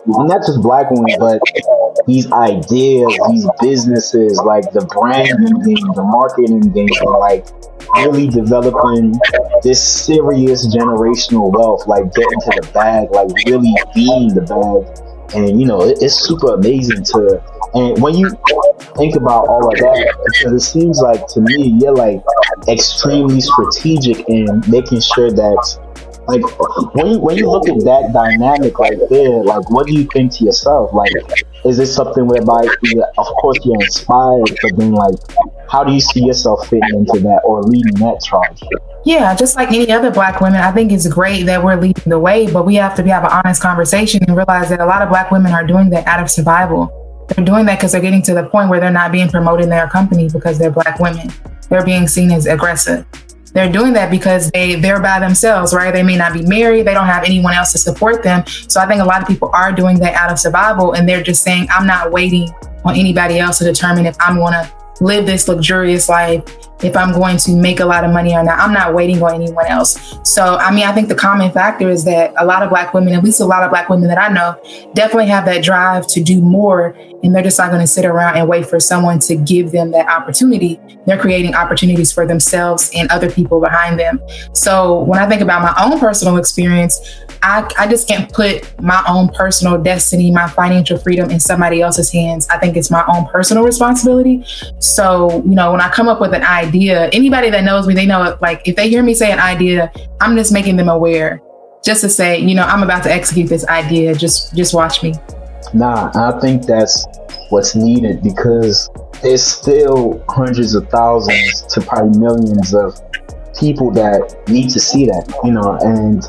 not 0.07 0.41
just 0.47 0.61
black 0.63 0.91
women, 0.91 1.17
but 1.19 1.41
these 2.07 2.31
ideas, 2.33 3.19
these 3.31 3.49
businesses, 3.61 4.41
like 4.45 4.71
the 4.73 4.85
branding 4.87 5.61
game, 5.63 5.87
the 5.95 6.03
marketing 6.03 6.61
game, 6.73 6.89
like 7.19 7.47
really 7.97 8.29
developing 8.29 9.19
this 9.63 9.83
serious 9.83 10.67
generational 10.75 11.53
wealth, 11.53 11.87
like 11.87 12.13
getting 12.15 12.41
to 12.41 12.61
the 12.61 12.71
bag, 12.73 13.11
like 13.11 13.29
really 13.47 13.75
being 13.95 14.35
the 14.35 14.43
bag. 14.43 15.35
And 15.35 15.59
you 15.59 15.67
know, 15.67 15.83
it, 15.83 15.99
it's 16.01 16.15
super 16.15 16.55
amazing 16.55 17.03
to 17.05 17.43
and 17.75 18.01
when 18.01 18.15
you 18.15 18.31
think 18.97 19.17
about 19.17 19.49
all 19.49 19.67
of 19.67 19.77
that, 19.79 20.17
because 20.27 20.53
it 20.53 20.61
seems 20.61 21.01
like 21.01 21.27
to 21.29 21.41
me, 21.41 21.77
you're 21.81 21.95
like 21.95 22.23
extremely 22.69 23.41
strategic 23.41 24.29
in 24.29 24.63
making 24.69 25.01
sure 25.01 25.33
that 25.33 25.84
like 26.27 26.43
when 26.95 27.07
you 27.09 27.19
when 27.19 27.37
you 27.37 27.51
look 27.51 27.69
at 27.69 27.79
that 27.81 28.13
dynamic 28.13 28.79
right 28.79 28.99
there, 29.11 29.43
like 29.43 29.69
what 29.71 29.87
do 29.87 29.95
you 29.95 30.05
think 30.13 30.33
to 30.35 30.45
yourself? 30.45 30.93
Like, 30.95 31.13
is 31.65 31.77
this 31.77 31.95
something 31.95 32.27
whereby, 32.27 32.67
of 33.19 33.27
course, 33.41 33.59
you're 33.65 33.75
inspired, 33.77 34.59
but 34.63 34.77
then 34.77 34.93
like, 34.93 35.15
how 35.69 35.85
do 35.85 35.93
you 35.93 36.01
see 36.01 36.25
yourself 36.25 36.67
fitting 36.69 36.89
into 36.95 37.21
that 37.21 37.41
or 37.45 37.63
leading 37.63 37.95
that 37.95 38.23
charge? 38.23 38.61
Yeah, 39.05 39.35
just 39.35 39.57
like 39.57 39.69
any 39.69 39.91
other 39.93 40.11
black 40.11 40.41
women, 40.41 40.61
I 40.61 40.73
think 40.73 40.93
it's 40.93 41.07
great 41.09 41.43
that 41.45 41.63
we're 41.63 41.77
leading 41.77 42.05
the 42.07 42.19
way, 42.19 42.51
but 42.51 42.65
we 42.65 42.77
have 42.77 42.95
to 42.97 43.03
have 43.05 43.25
an 43.25 43.31
honest 43.31 43.61
conversation 43.61 44.23
and 44.27 44.35
realize 44.35 44.71
that 44.71 44.81
a 44.81 44.87
lot 44.87 45.03
of 45.03 45.11
black 45.11 45.31
women 45.31 45.53
are 45.53 45.67
doing 45.67 45.91
that 45.91 46.07
out 46.07 46.21
of 46.21 46.31
survival. 46.31 47.27
They're 47.29 47.45
doing 47.45 47.67
that 47.67 47.79
because 47.79 47.93
they're 47.93 48.01
getting 48.01 48.23
to 48.23 48.35
the 48.35 48.45
point 48.45 48.71
where 48.71 48.81
they're 48.81 48.91
not 48.91 49.13
being 49.13 49.29
promoted 49.29 49.65
in 49.65 49.71
their 49.71 49.89
company 49.89 50.29
because 50.33 50.59
they're 50.59 50.71
black 50.71 50.99
women. 51.01 51.31
They're 51.69 51.85
being 51.85 52.09
seen 52.09 52.31
as 52.31 52.47
aggressive 52.47 53.05
they're 53.55 53.71
doing 53.71 53.93
that 53.95 54.11
because 54.11 54.51
they 54.51 54.75
they're 54.75 55.01
by 55.01 55.21
themselves, 55.21 55.73
right? 55.73 55.95
They 55.95 56.03
may 56.03 56.17
not 56.17 56.33
be 56.33 56.43
married, 56.43 56.87
they 56.87 56.95
don't 56.95 57.07
have 57.07 57.25
anyone 57.25 57.55
else 57.55 57.73
to 57.73 57.79
support 57.79 58.23
them. 58.23 58.45
So 58.47 58.81
I 58.81 58.87
think 58.87 59.01
a 59.01 59.05
lot 59.05 59.23
of 59.23 59.29
people 59.29 59.51
are 59.55 59.73
doing 59.73 59.99
that 60.01 60.15
out 60.15 60.31
of 60.31 60.39
survival 60.39 60.93
and 60.93 61.09
they're 61.09 61.23
just 61.23 61.43
saying, 61.43 61.69
I'm 61.71 61.87
not 61.87 62.11
waiting 62.11 62.51
on 62.85 62.97
anybody 62.97 63.39
else 63.39 63.59
to 63.59 63.65
determine 63.65 64.07
if 64.07 64.17
I'm 64.21 64.39
gonna 64.39 64.71
live 65.01 65.25
this 65.27 65.49
luxurious 65.49 66.09
life 66.09 66.45
if 66.85 66.97
I'm 66.97 67.13
going 67.13 67.37
to 67.39 67.57
make 67.57 67.81
a 67.81 67.85
lot 67.85 68.05
of 68.05 68.13
money 68.13 68.35
or 68.35 68.43
not. 68.43 68.59
I'm 68.59 68.73
not 68.73 68.95
waiting 68.95 69.23
on 69.23 69.35
anyone 69.35 69.67
else. 69.67 70.17
So, 70.23 70.57
I 70.57 70.75
mean, 70.75 70.85
I 70.85 70.93
think 70.93 71.09
the 71.09 71.15
common 71.15 71.51
factor 71.51 71.89
is 71.89 72.05
that 72.05 72.35
a 72.39 72.45
lot 72.45 72.63
of 72.63 72.71
Black 72.71 72.95
women, 72.95 73.15
at 73.15 73.25
least 73.25 73.41
a 73.41 73.45
lot 73.45 73.63
of 73.63 73.71
Black 73.71 73.89
women 73.89 74.09
that 74.09 74.19
I 74.19 74.29
know, 74.29 74.57
definitely 74.95 75.27
have 75.29 75.45
that 75.47 75.63
drive 75.63 76.07
to 76.09 76.23
do 76.23 76.41
more. 76.41 76.97
And 77.23 77.35
they're 77.35 77.43
just 77.43 77.59
not 77.59 77.71
going 77.71 77.81
to 77.81 77.87
sit 77.87 78.05
around 78.05 78.37
and 78.37 78.49
wait 78.49 78.67
for 78.67 78.79
someone 78.79 79.19
to 79.21 79.37
give 79.37 79.73
them 79.73 79.91
that 79.93 80.09
opportunity. 80.09 80.79
They're 81.07 81.19
creating 81.19 81.55
opportunities 81.55 82.13
for 82.13 82.27
themselves 82.27 82.91
and 82.95 83.11
other 83.11 83.31
people 83.31 83.61
behind 83.61 83.99
them. 83.99 84.21
So, 84.53 85.01
when 85.05 85.19
I 85.19 85.29
think 85.29 85.41
about 85.41 85.63
my 85.63 85.75
own 85.83 85.99
personal 85.99 86.37
experience, 86.37 87.01
I, 87.45 87.71
I 87.79 87.87
just 87.87 88.09
can't 88.09 88.33
put 88.33 88.81
my 88.81 89.05
own 89.07 89.29
personal 89.29 89.77
destiny, 89.77 90.31
my 90.31 90.49
financial 90.49 90.99
freedom 90.99 91.31
in 91.31 91.39
somebody 91.39 91.83
else's 91.83 92.11
hands. 92.11 92.49
I 92.49 92.59
think 92.59 92.75
it's 92.75 92.91
my 92.91 93.05
own 93.07 93.27
personal 93.27 93.63
responsibility. 93.63 94.45
So, 94.79 95.43
you 95.45 95.55
know, 95.55 95.73
when 95.73 95.83
I 95.83 95.91
come 95.91 96.09
up 96.09 96.23
with 96.23 96.33
an 96.33 96.43
idea, 96.43 96.74
anybody 96.83 97.51
that 97.51 97.65
knows 97.65 97.87
me, 97.87 97.95
they 97.95 98.07
know 98.07 98.37
like 98.41 98.67
if 98.67 98.77
they 98.77 98.89
hear 98.89 99.03
me 99.03 99.15
say 99.15 99.33
an 99.33 99.39
idea, 99.39 99.93
I'm 100.21 100.37
just 100.37 100.53
making 100.53 100.77
them 100.77 100.89
aware 100.89 101.41
just 101.85 102.01
to 102.01 102.09
say, 102.09 102.39
you 102.39 102.55
know, 102.55 102.63
I'm 102.63 102.83
about 102.83 103.03
to 103.05 103.13
execute 103.13 103.49
this 103.49 103.67
idea. 103.67 104.15
Just 104.15 104.55
just 104.55 104.75
watch 104.75 105.03
me. 105.03 105.15
Nah, 105.73 106.11
I 106.15 106.39
think 106.41 106.67
that's 106.67 107.07
what's 107.51 107.75
needed 107.75 108.23
because 108.23 108.91
there's 109.23 109.43
still 109.43 110.25
hundreds 110.29 110.75
of 110.75 110.89
thousands 110.89 111.63
to 111.63 111.81
probably 111.81 112.19
millions 112.19 112.75
of 112.75 113.01
people 113.59 113.91
that 113.93 114.43
need 114.49 114.71
to 114.71 114.81
see 114.81 115.07
that, 115.07 115.33
you 115.45 115.53
know, 115.53 115.79
and 115.81 116.25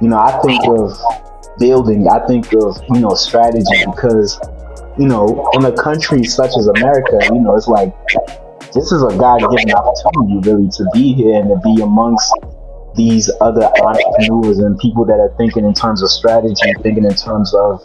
you 0.00 0.08
know, 0.08 0.18
I 0.18 0.40
think 0.42 0.62
of 0.68 0.96
building, 1.58 2.08
I 2.08 2.24
think 2.26 2.52
of, 2.54 2.80
you 2.88 3.00
know, 3.00 3.14
strategy 3.14 3.84
because, 3.86 4.38
you 4.98 5.06
know, 5.06 5.50
in 5.54 5.64
a 5.64 5.72
country 5.72 6.24
such 6.24 6.50
as 6.58 6.68
America, 6.68 7.18
you 7.32 7.40
know, 7.40 7.56
it's 7.56 7.68
like 7.68 7.92
this 8.78 8.92
is 8.92 9.02
a 9.02 9.16
God 9.18 9.40
given 9.40 9.74
opportunity 9.74 10.48
really 10.48 10.68
to 10.68 10.86
be 10.94 11.12
here 11.12 11.40
and 11.40 11.48
to 11.50 11.58
be 11.64 11.82
amongst 11.82 12.32
these 12.94 13.28
other 13.40 13.64
entrepreneurs 13.82 14.58
and 14.58 14.78
people 14.78 15.04
that 15.04 15.18
are 15.18 15.34
thinking 15.36 15.64
in 15.64 15.74
terms 15.74 16.00
of 16.00 16.10
strategy, 16.10 16.72
thinking 16.82 17.04
in 17.04 17.14
terms 17.14 17.52
of 17.54 17.84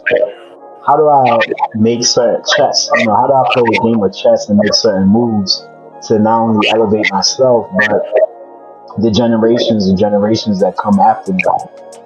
how 0.86 0.96
do 0.96 1.08
I 1.08 1.38
make 1.74 2.04
certain 2.04 2.42
chess? 2.56 2.88
You 2.96 3.06
know, 3.06 3.16
how 3.16 3.26
do 3.26 3.32
I 3.32 3.44
play 3.52 3.64
a 3.66 3.82
game 3.82 4.02
of 4.02 4.14
chess 4.14 4.48
and 4.48 4.58
make 4.58 4.74
certain 4.74 5.08
moves 5.08 5.66
to 6.08 6.18
not 6.20 6.42
only 6.42 6.68
elevate 6.68 7.10
myself, 7.10 7.68
but 7.74 9.02
the 9.02 9.10
generations 9.10 9.88
and 9.88 9.98
generations 9.98 10.60
that 10.60 10.76
come 10.76 11.00
after 11.00 11.32
me. 11.32 11.42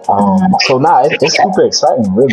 Um, 0.09 0.41
so 0.61 0.79
now 0.79 1.03
nah, 1.03 1.05
it, 1.05 1.19
it's 1.21 1.37
super 1.37 1.67
exciting, 1.67 2.15
really. 2.15 2.33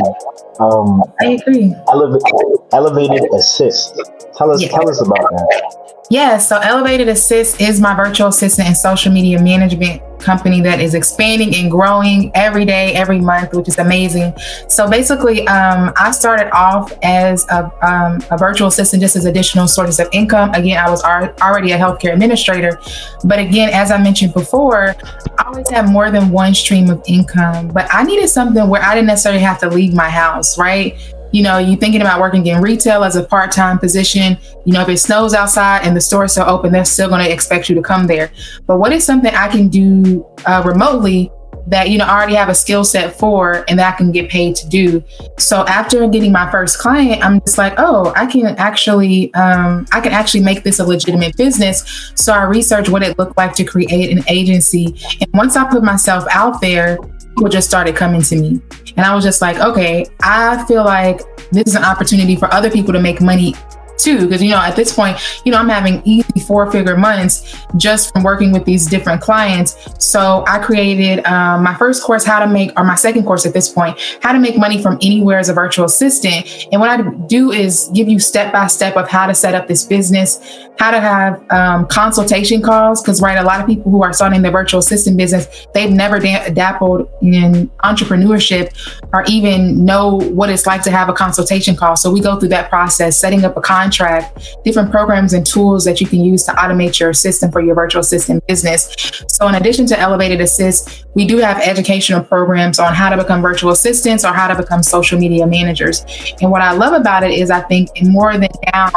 Um, 0.59 1.03
I 1.19 1.35
agree. 1.35 1.75
Eleva- 1.89 2.67
elevated 2.71 3.27
assist. 3.33 3.99
Tell 4.37 4.51
us, 4.51 4.61
yeah. 4.61 4.69
tell 4.69 4.89
us 4.89 5.01
about 5.01 5.19
that. 5.19 5.84
Yeah, 6.09 6.37
so 6.37 6.59
Elevated 6.59 7.07
Assist 7.07 7.59
is 7.59 7.81
my 7.81 7.95
virtual 7.95 8.27
assistant 8.27 8.67
and 8.67 8.77
social 8.77 9.11
media 9.11 9.41
management 9.41 10.03
company 10.19 10.61
that 10.61 10.79
is 10.79 10.93
expanding 10.93 11.55
and 11.55 11.69
growing 11.69 12.31
every 12.35 12.63
day, 12.63 12.93
every 12.93 13.19
month, 13.19 13.53
which 13.53 13.67
is 13.67 13.79
amazing. 13.79 14.33
So 14.67 14.87
basically, 14.87 15.47
um, 15.47 15.93
I 15.97 16.11
started 16.11 16.51
off 16.55 16.93
as 17.01 17.47
a, 17.49 17.71
um, 17.81 18.21
a, 18.29 18.37
virtual 18.37 18.67
assistant 18.67 19.01
just 19.01 19.15
as 19.15 19.25
additional 19.25 19.67
sources 19.67 19.99
of 19.99 20.07
income. 20.11 20.51
Again, 20.53 20.77
I 20.77 20.89
was 20.89 21.03
already 21.03 21.71
a 21.71 21.77
healthcare 21.77 22.13
administrator. 22.13 22.79
But 23.23 23.39
again, 23.39 23.69
as 23.73 23.91
I 23.91 24.01
mentioned 24.01 24.33
before, 24.33 24.95
I 25.39 25.43
always 25.43 25.69
have 25.71 25.89
more 25.89 26.11
than 26.11 26.29
one 26.29 26.53
stream 26.53 26.89
of 26.89 27.01
income. 27.07 27.69
But 27.69 27.87
I 27.91 28.03
needed 28.03 28.27
something 28.29 28.69
where 28.69 28.83
I 28.83 28.93
didn't 28.93 29.07
necessarily 29.07 29.41
have 29.41 29.59
to 29.59 29.69
leave 29.69 29.93
my 29.93 30.09
house, 30.09 30.57
right? 30.57 30.97
You 31.35 31.43
know, 31.43 31.57
you're 31.57 31.75
thinking 31.75 31.99
about 31.99 32.21
working 32.21 32.47
in 32.47 32.61
retail 32.61 33.03
as 33.03 33.17
a 33.17 33.23
part-time 33.23 33.77
position, 33.77 34.37
you 34.63 34.71
know, 34.71 34.81
if 34.81 34.87
it 34.87 34.97
snows 34.97 35.33
outside 35.33 35.81
and 35.83 35.93
the 35.93 35.99
store's 35.99 36.31
still 36.31 36.49
open, 36.49 36.71
they're 36.71 36.85
still 36.85 37.09
going 37.09 37.23
to 37.23 37.29
expect 37.29 37.67
you 37.67 37.75
to 37.75 37.81
come 37.81 38.07
there. 38.07 38.31
But 38.65 38.77
what 38.77 38.93
is 38.93 39.03
something 39.03 39.35
I 39.35 39.49
can 39.49 39.67
do 39.67 40.25
uh, 40.45 40.63
remotely 40.65 41.29
that 41.67 41.89
you 41.89 41.97
know 41.97 42.05
I 42.05 42.15
already 42.15 42.35
have 42.35 42.49
a 42.49 42.53
skill 42.53 42.83
set 42.83 43.17
for 43.17 43.65
and 43.67 43.79
that 43.79 43.95
I 43.95 43.97
can 43.97 44.11
get 44.11 44.29
paid 44.29 44.55
to 44.57 44.69
do. 44.69 45.03
So 45.39 45.65
after 45.65 46.07
getting 46.07 46.31
my 46.31 46.49
first 46.51 46.77
client, 46.77 47.25
I'm 47.25 47.41
just 47.41 47.57
like, 47.57 47.73
oh, 47.77 48.13
I 48.15 48.27
can 48.27 48.45
actually 48.57 49.33
um, 49.33 49.87
I 49.91 49.99
can 49.99 50.11
actually 50.11 50.41
make 50.41 50.63
this 50.63 50.79
a 50.79 50.85
legitimate 50.85 51.35
business. 51.37 52.11
So 52.15 52.33
I 52.33 52.43
researched 52.43 52.89
what 52.89 53.01
it 53.01 53.17
looked 53.17 53.35
like 53.35 53.55
to 53.55 53.63
create 53.63 54.15
an 54.15 54.23
agency, 54.27 54.95
and 55.21 55.31
once 55.33 55.55
I 55.55 55.69
put 55.69 55.83
myself 55.83 56.25
out 56.29 56.61
there, 56.61 56.99
people 57.35 57.49
just 57.49 57.67
started 57.67 57.95
coming 57.95 58.21
to 58.21 58.35
me. 58.37 58.61
And 58.95 59.05
I 59.05 59.13
was 59.13 59.23
just 59.25 59.41
like, 59.41 59.57
okay, 59.57 60.05
I 60.21 60.65
feel 60.67 60.85
like 60.85 61.19
this 61.51 61.67
is 61.67 61.75
an 61.75 61.83
opportunity 61.83 62.37
for 62.37 62.51
other 62.53 62.71
people 62.71 62.93
to 62.93 62.99
make 62.99 63.21
money 63.21 63.53
too 63.97 64.21
because 64.21 64.41
you 64.41 64.49
know 64.49 64.57
at 64.57 64.75
this 64.75 64.93
point 64.93 65.17
you 65.45 65.51
know 65.51 65.57
i'm 65.57 65.69
having 65.69 66.01
easy 66.05 66.39
four 66.39 66.71
figure 66.71 66.97
months 66.97 67.65
just 67.77 68.11
from 68.11 68.23
working 68.23 68.51
with 68.51 68.65
these 68.65 68.87
different 68.87 69.21
clients. 69.21 69.75
So 69.99 70.43
i 70.47 70.59
created 70.59 71.25
um, 71.25 71.63
my 71.63 71.75
first 71.75 72.03
course 72.03 72.25
how 72.25 72.39
to 72.39 72.47
make 72.47 72.71
or 72.77 72.83
my 72.83 72.95
second 72.95 73.25
course 73.25 73.45
at 73.45 73.53
this 73.53 73.69
point 73.69 73.97
how 74.21 74.31
to 74.31 74.39
make 74.39 74.57
money 74.57 74.81
from 74.81 74.97
anywhere 75.01 75.39
as 75.39 75.49
a 75.49 75.53
virtual 75.53 75.85
assistant. 75.85 76.67
And 76.71 76.81
what 76.81 76.89
i 76.89 77.01
do 77.27 77.51
is 77.51 77.89
give 77.93 78.07
you 78.07 78.19
step 78.19 78.51
by 78.53 78.67
step 78.67 78.95
of 78.95 79.07
how 79.07 79.27
to 79.27 79.33
set 79.33 79.55
up 79.55 79.67
this 79.67 79.83
business 79.85 80.39
how 80.77 80.91
to 80.91 80.99
have 80.99 81.51
um, 81.51 81.87
consultation 81.87 82.61
calls 82.61 83.01
because 83.01 83.21
right 83.21 83.37
a 83.37 83.43
lot 83.43 83.59
of 83.59 83.65
people 83.65 83.91
who 83.91 84.03
are 84.03 84.13
starting 84.13 84.41
their 84.41 84.51
virtual 84.51 84.79
assistant 84.79 85.17
business 85.17 85.67
they've 85.73 85.91
never 85.91 86.19
da- 86.19 86.49
dappled 86.49 87.09
in 87.21 87.69
entrepreneurship 87.83 88.73
or 89.13 89.23
even 89.27 89.85
know 89.85 90.15
what 90.31 90.49
it's 90.49 90.65
like 90.65 90.81
to 90.83 90.91
have 90.91 91.09
a 91.09 91.13
consultation 91.13 91.75
call. 91.75 91.95
So 91.95 92.11
we 92.11 92.21
go 92.21 92.39
through 92.39 92.49
that 92.49 92.69
process 92.69 93.19
setting 93.19 93.45
up 93.45 93.55
a 93.57 93.61
contract 93.85 94.57
different 94.63 94.89
programs 94.91 95.33
and 95.33 95.45
tools 95.45 95.85
that 95.85 96.01
you 96.01 96.07
can 96.07 96.19
use 96.19 96.43
to 96.43 96.51
automate 96.53 96.99
your 96.99 97.13
system 97.13 97.51
for 97.51 97.61
your 97.61 97.75
virtual 97.75 98.01
assistant 98.01 98.45
business. 98.47 98.95
So 99.27 99.47
in 99.47 99.55
addition 99.55 99.85
to 99.87 99.99
elevated 99.99 100.41
assist 100.41 101.05
we 101.15 101.25
do 101.25 101.37
have 101.37 101.59
educational 101.59 102.21
programs 102.21 102.79
on 102.79 102.93
how 102.93 103.09
to 103.09 103.17
become 103.17 103.41
virtual 103.41 103.71
assistants 103.71 104.25
or 104.25 104.33
how 104.33 104.47
to 104.47 104.55
become 104.55 104.83
social 104.83 105.17
media 105.19 105.45
managers. 105.47 106.05
And 106.41 106.51
what 106.51 106.61
i 106.61 106.71
love 106.71 106.93
about 106.93 107.23
it 107.23 107.31
is 107.31 107.49
i 107.51 107.61
think 107.61 107.89
more 108.01 108.33
than 108.37 108.49
now 108.73 108.89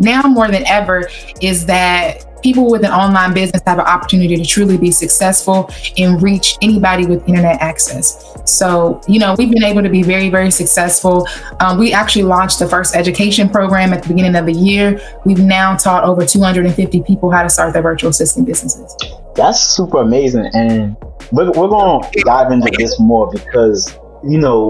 now 0.00 0.22
more 0.22 0.48
than 0.48 0.66
ever 0.66 1.08
is 1.40 1.66
that 1.66 2.26
people 2.44 2.70
with 2.70 2.84
an 2.84 2.92
online 2.92 3.32
business 3.32 3.62
have 3.66 3.78
an 3.78 3.86
opportunity 3.86 4.36
to 4.36 4.44
truly 4.44 4.76
be 4.76 4.90
successful 4.90 5.70
and 5.96 6.22
reach 6.22 6.58
anybody 6.60 7.06
with 7.06 7.26
internet 7.26 7.60
access. 7.60 8.22
So, 8.44 9.00
you 9.08 9.18
know, 9.18 9.34
we've 9.38 9.50
been 9.50 9.64
able 9.64 9.82
to 9.82 9.88
be 9.88 10.02
very, 10.02 10.28
very 10.28 10.50
successful. 10.50 11.26
Um, 11.60 11.78
we 11.78 11.94
actually 11.94 12.24
launched 12.24 12.58
the 12.58 12.68
first 12.68 12.94
education 12.94 13.48
program 13.48 13.94
at 13.94 14.02
the 14.02 14.08
beginning 14.08 14.36
of 14.36 14.44
the 14.44 14.52
year. 14.52 15.00
We've 15.24 15.38
now 15.38 15.74
taught 15.76 16.04
over 16.04 16.26
250 16.26 17.02
people 17.02 17.30
how 17.30 17.42
to 17.42 17.48
start 17.48 17.72
their 17.72 17.82
virtual 17.82 18.10
assistant 18.10 18.46
businesses. 18.46 18.94
That's 19.34 19.60
super 19.60 20.02
amazing. 20.02 20.50
And 20.52 20.96
we're, 21.32 21.50
we're 21.52 21.68
going 21.68 22.02
to 22.02 22.22
dive 22.26 22.52
into 22.52 22.70
this 22.76 23.00
more 23.00 23.30
because, 23.32 23.98
you 24.22 24.38
know, 24.38 24.68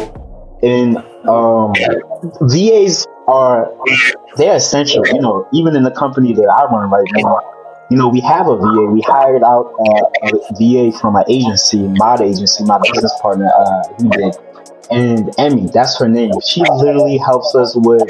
in 0.63 0.97
um, 1.29 1.75
VAs 2.43 3.05
are 3.27 3.71
they're 4.37 4.55
essential. 4.55 5.07
You 5.07 5.21
know, 5.21 5.49
even 5.53 5.75
in 5.75 5.83
the 5.83 5.91
company 5.91 6.33
that 6.35 6.49
I 6.49 6.65
run 6.73 6.91
right 6.91 7.07
now, 7.17 7.41
you 7.90 7.97
know, 7.97 8.09
we 8.09 8.20
have 8.20 8.47
a 8.49 8.57
VA. 8.57 8.87
We 8.87 9.01
hired 9.03 9.42
out 9.42 9.75
uh, 9.87 10.05
a 10.23 10.55
VA 10.59 10.97
from 10.99 11.16
an 11.16 11.25
agency, 11.29 11.79
my 11.79 12.16
agency, 12.16 12.64
my 12.64 12.79
business 12.79 13.12
partner, 13.20 13.51
uh, 13.55 13.83
he 14.01 14.09
did. 14.09 14.35
And 14.90 15.31
Emmy, 15.38 15.68
that's 15.73 15.99
her 15.99 16.09
name. 16.09 16.33
She 16.40 16.62
literally 16.62 17.18
helps 17.18 17.55
us 17.55 17.75
with, 17.77 18.09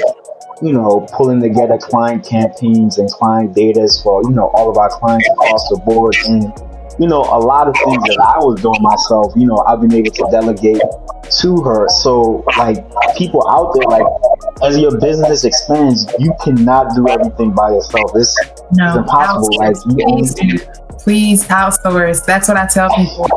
you 0.61 0.73
know, 0.73 1.07
pulling 1.13 1.41
together 1.41 1.77
client 1.77 2.25
campaigns 2.25 2.97
and 2.97 3.09
client 3.09 3.53
data 3.53 3.87
for, 4.03 4.23
you 4.23 4.31
know, 4.31 4.47
all 4.53 4.69
of 4.69 4.77
our 4.77 4.89
clients 4.89 5.27
across 5.29 5.69
the 5.69 5.77
board. 5.77 6.15
And 6.25 6.53
you 6.99 7.07
know, 7.07 7.21
a 7.21 7.39
lot 7.39 7.67
of 7.67 7.75
things 7.75 8.03
that 8.03 8.35
I 8.35 8.39
was 8.39 8.61
doing 8.61 8.81
myself, 8.81 9.33
you 9.35 9.45
know, 9.45 9.57
I've 9.67 9.81
been 9.81 9.93
able 9.93 10.11
to 10.11 10.27
delegate 10.31 10.81
to 11.41 11.61
her. 11.63 11.87
So, 11.89 12.43
like, 12.57 12.85
people 13.17 13.47
out 13.47 13.73
there, 13.73 13.87
like, 13.87 14.05
as 14.63 14.77
your 14.77 14.99
business 14.99 15.43
expands, 15.43 16.05
you 16.19 16.33
cannot 16.43 16.95
do 16.95 17.07
everything 17.09 17.51
by 17.51 17.71
yourself. 17.71 18.11
It's, 18.15 18.37
no, 18.73 18.89
it's 18.89 18.97
impossible. 18.97 19.57
Like, 19.57 19.75
you 19.87 20.59
please 20.99 21.43
outsource. 21.45 22.25
That's 22.25 22.47
what 22.47 22.57
I 22.57 22.67
tell 22.67 22.89
people. 22.95 23.27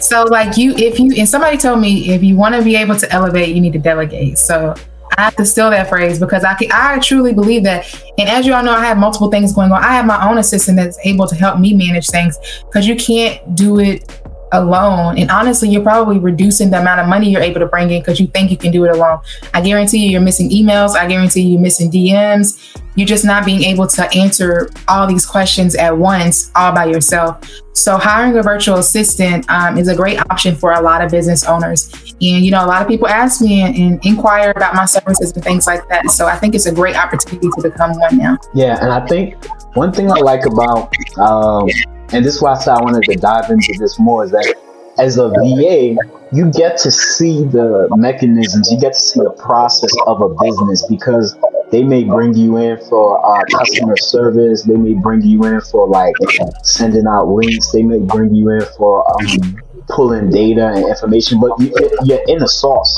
So, 0.00 0.24
like, 0.24 0.56
you, 0.56 0.74
if 0.76 0.98
you, 0.98 1.14
and 1.16 1.28
somebody 1.28 1.56
told 1.56 1.80
me, 1.80 2.10
if 2.10 2.22
you 2.22 2.36
want 2.36 2.54
to 2.54 2.62
be 2.62 2.76
able 2.76 2.96
to 2.96 3.10
elevate, 3.12 3.54
you 3.54 3.60
need 3.60 3.72
to 3.74 3.78
delegate. 3.78 4.38
So, 4.38 4.74
I 5.16 5.22
have 5.22 5.36
to 5.36 5.46
steal 5.46 5.70
that 5.70 5.88
phrase 5.88 6.18
because 6.18 6.44
I 6.44 6.54
can, 6.54 6.68
I 6.72 6.98
truly 6.98 7.32
believe 7.32 7.62
that. 7.64 7.92
And 8.18 8.28
as 8.28 8.46
you 8.46 8.54
all 8.54 8.62
know, 8.62 8.72
I 8.72 8.84
have 8.84 8.98
multiple 8.98 9.30
things 9.30 9.52
going 9.52 9.72
on. 9.72 9.82
I 9.82 9.92
have 9.94 10.06
my 10.06 10.28
own 10.28 10.38
assistant 10.38 10.76
that's 10.76 10.98
able 11.04 11.26
to 11.26 11.34
help 11.34 11.58
me 11.58 11.74
manage 11.74 12.08
things 12.08 12.38
because 12.66 12.86
you 12.86 12.96
can't 12.96 13.54
do 13.54 13.78
it 13.78 14.10
alone. 14.54 15.18
And 15.18 15.30
honestly, 15.30 15.68
you're 15.68 15.82
probably 15.82 16.18
reducing 16.18 16.70
the 16.70 16.80
amount 16.80 17.00
of 17.00 17.08
money 17.08 17.30
you're 17.30 17.42
able 17.42 17.60
to 17.60 17.66
bring 17.66 17.90
in 17.90 18.00
because 18.00 18.20
you 18.20 18.28
think 18.28 18.50
you 18.50 18.56
can 18.56 18.72
do 18.72 18.84
it 18.84 18.90
alone. 18.90 19.20
I 19.52 19.60
guarantee 19.60 19.98
you, 19.98 20.10
you're 20.10 20.20
missing 20.20 20.48
emails. 20.50 20.96
I 20.96 21.06
guarantee 21.06 21.42
you, 21.42 21.52
you're 21.52 21.60
missing 21.60 21.90
DMs. 21.90 22.80
You're 22.94 23.08
just 23.08 23.24
not 23.24 23.44
being 23.44 23.64
able 23.64 23.88
to 23.88 24.08
answer 24.16 24.70
all 24.86 25.06
these 25.06 25.26
questions 25.26 25.74
at 25.74 25.96
once, 25.96 26.52
all 26.54 26.72
by 26.72 26.86
yourself. 26.86 27.44
So, 27.72 27.96
hiring 27.96 28.36
a 28.38 28.42
virtual 28.42 28.76
assistant 28.76 29.50
um, 29.50 29.76
is 29.76 29.88
a 29.88 29.96
great 29.96 30.20
option 30.30 30.54
for 30.54 30.72
a 30.72 30.80
lot 30.80 31.02
of 31.02 31.10
business 31.10 31.44
owners. 31.44 31.92
And, 32.20 32.44
you 32.44 32.52
know, 32.52 32.64
a 32.64 32.68
lot 32.68 32.80
of 32.82 32.86
people 32.86 33.08
ask 33.08 33.42
me 33.42 33.62
and, 33.62 33.74
and 33.74 34.06
inquire 34.06 34.52
about 34.54 34.76
my 34.76 34.84
services 34.84 35.32
and 35.32 35.42
things 35.42 35.66
like 35.66 35.86
that. 35.88 36.08
So, 36.10 36.26
I 36.26 36.36
think 36.36 36.54
it's 36.54 36.66
a 36.66 36.72
great 36.72 36.96
opportunity 36.96 37.48
to 37.56 37.62
become 37.62 37.98
one 37.98 38.16
now. 38.16 38.38
Yeah. 38.54 38.78
And 38.80 38.92
I 38.92 39.04
think 39.06 39.44
one 39.74 39.92
thing 39.92 40.08
I 40.08 40.20
like 40.20 40.46
about 40.46 40.94
um, 41.18 41.68
and 42.12 42.24
this 42.24 42.36
is 42.36 42.42
why 42.42 42.52
I 42.52 42.58
said 42.58 42.74
I 42.74 42.82
wanted 42.82 43.02
to 43.04 43.16
dive 43.16 43.50
into 43.50 43.74
this 43.78 43.98
more 43.98 44.24
is 44.24 44.30
that 44.30 44.54
as 44.98 45.18
a 45.18 45.28
VA, 45.28 45.96
you 46.32 46.50
get 46.52 46.76
to 46.78 46.90
see 46.90 47.44
the 47.44 47.88
mechanisms, 47.96 48.70
you 48.70 48.78
get 48.78 48.92
to 48.92 49.00
see 49.00 49.20
the 49.20 49.30
process 49.30 49.90
of 50.06 50.20
a 50.20 50.28
business 50.42 50.86
because 50.88 51.36
they 51.70 51.82
may 51.82 52.04
bring 52.04 52.34
you 52.34 52.56
in 52.58 52.78
for 52.88 53.18
uh, 53.24 53.42
customer 53.56 53.96
service, 53.96 54.62
they 54.62 54.76
may 54.76 54.94
bring 54.94 55.22
you 55.22 55.44
in 55.44 55.60
for 55.60 55.88
like 55.88 56.14
sending 56.62 57.06
out 57.06 57.28
links, 57.28 57.72
they 57.72 57.82
may 57.82 57.98
bring 57.98 58.34
you 58.34 58.50
in 58.50 58.62
for 58.76 59.04
um, 59.10 59.56
pulling 59.88 60.30
data 60.30 60.72
and 60.74 60.86
information, 60.86 61.40
but 61.40 61.58
you, 61.58 61.72
are 62.14 62.22
in 62.28 62.38
the 62.38 62.48
sauce 62.48 62.96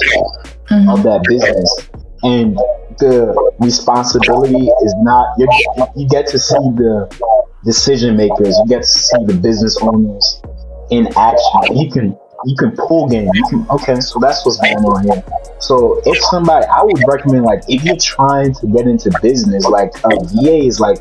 mm-hmm. 0.71 0.89
of 0.91 1.03
that 1.03 1.23
business. 1.29 1.89
And 2.23 2.57
the 2.99 3.53
responsibility 3.61 4.69
is 4.83 4.95
not, 4.99 5.27
you 5.97 6.09
get 6.09 6.27
to 6.29 6.39
see 6.39 6.55
the 6.55 7.09
decision 7.67 8.17
makers. 8.17 8.57
You 8.59 8.67
get 8.69 8.83
to 8.83 8.89
see 8.89 9.25
the 9.27 9.35
business 9.35 9.77
owners 9.83 10.41
in 10.91 11.09
action. 11.17 11.77
You 11.77 11.91
can 11.91 12.19
you 12.45 12.57
can 12.57 12.77
pull 12.77 13.09
game. 13.09 13.29
You 13.35 13.45
can 13.51 13.67
okay, 13.71 14.01
so 14.01 14.19
that's 14.21 14.47
what's 14.47 14.59
going 14.61 14.85
on 14.85 15.05
here. 15.05 15.25
So 15.59 16.01
if 16.07 16.19
somebody, 16.31 16.65
I 16.67 16.83
would 16.83 17.03
recommend 17.09 17.45
like 17.45 17.63
if 17.69 17.85
you're 17.85 17.97
trying 17.97 18.55
to 18.55 18.67
get 18.69 18.87
into 18.87 19.11
business, 19.21 19.65
like 19.67 19.93
uh, 20.05 20.11
a 20.17 20.25
VA 20.25 20.67
is 20.67 20.81
like 20.81 20.99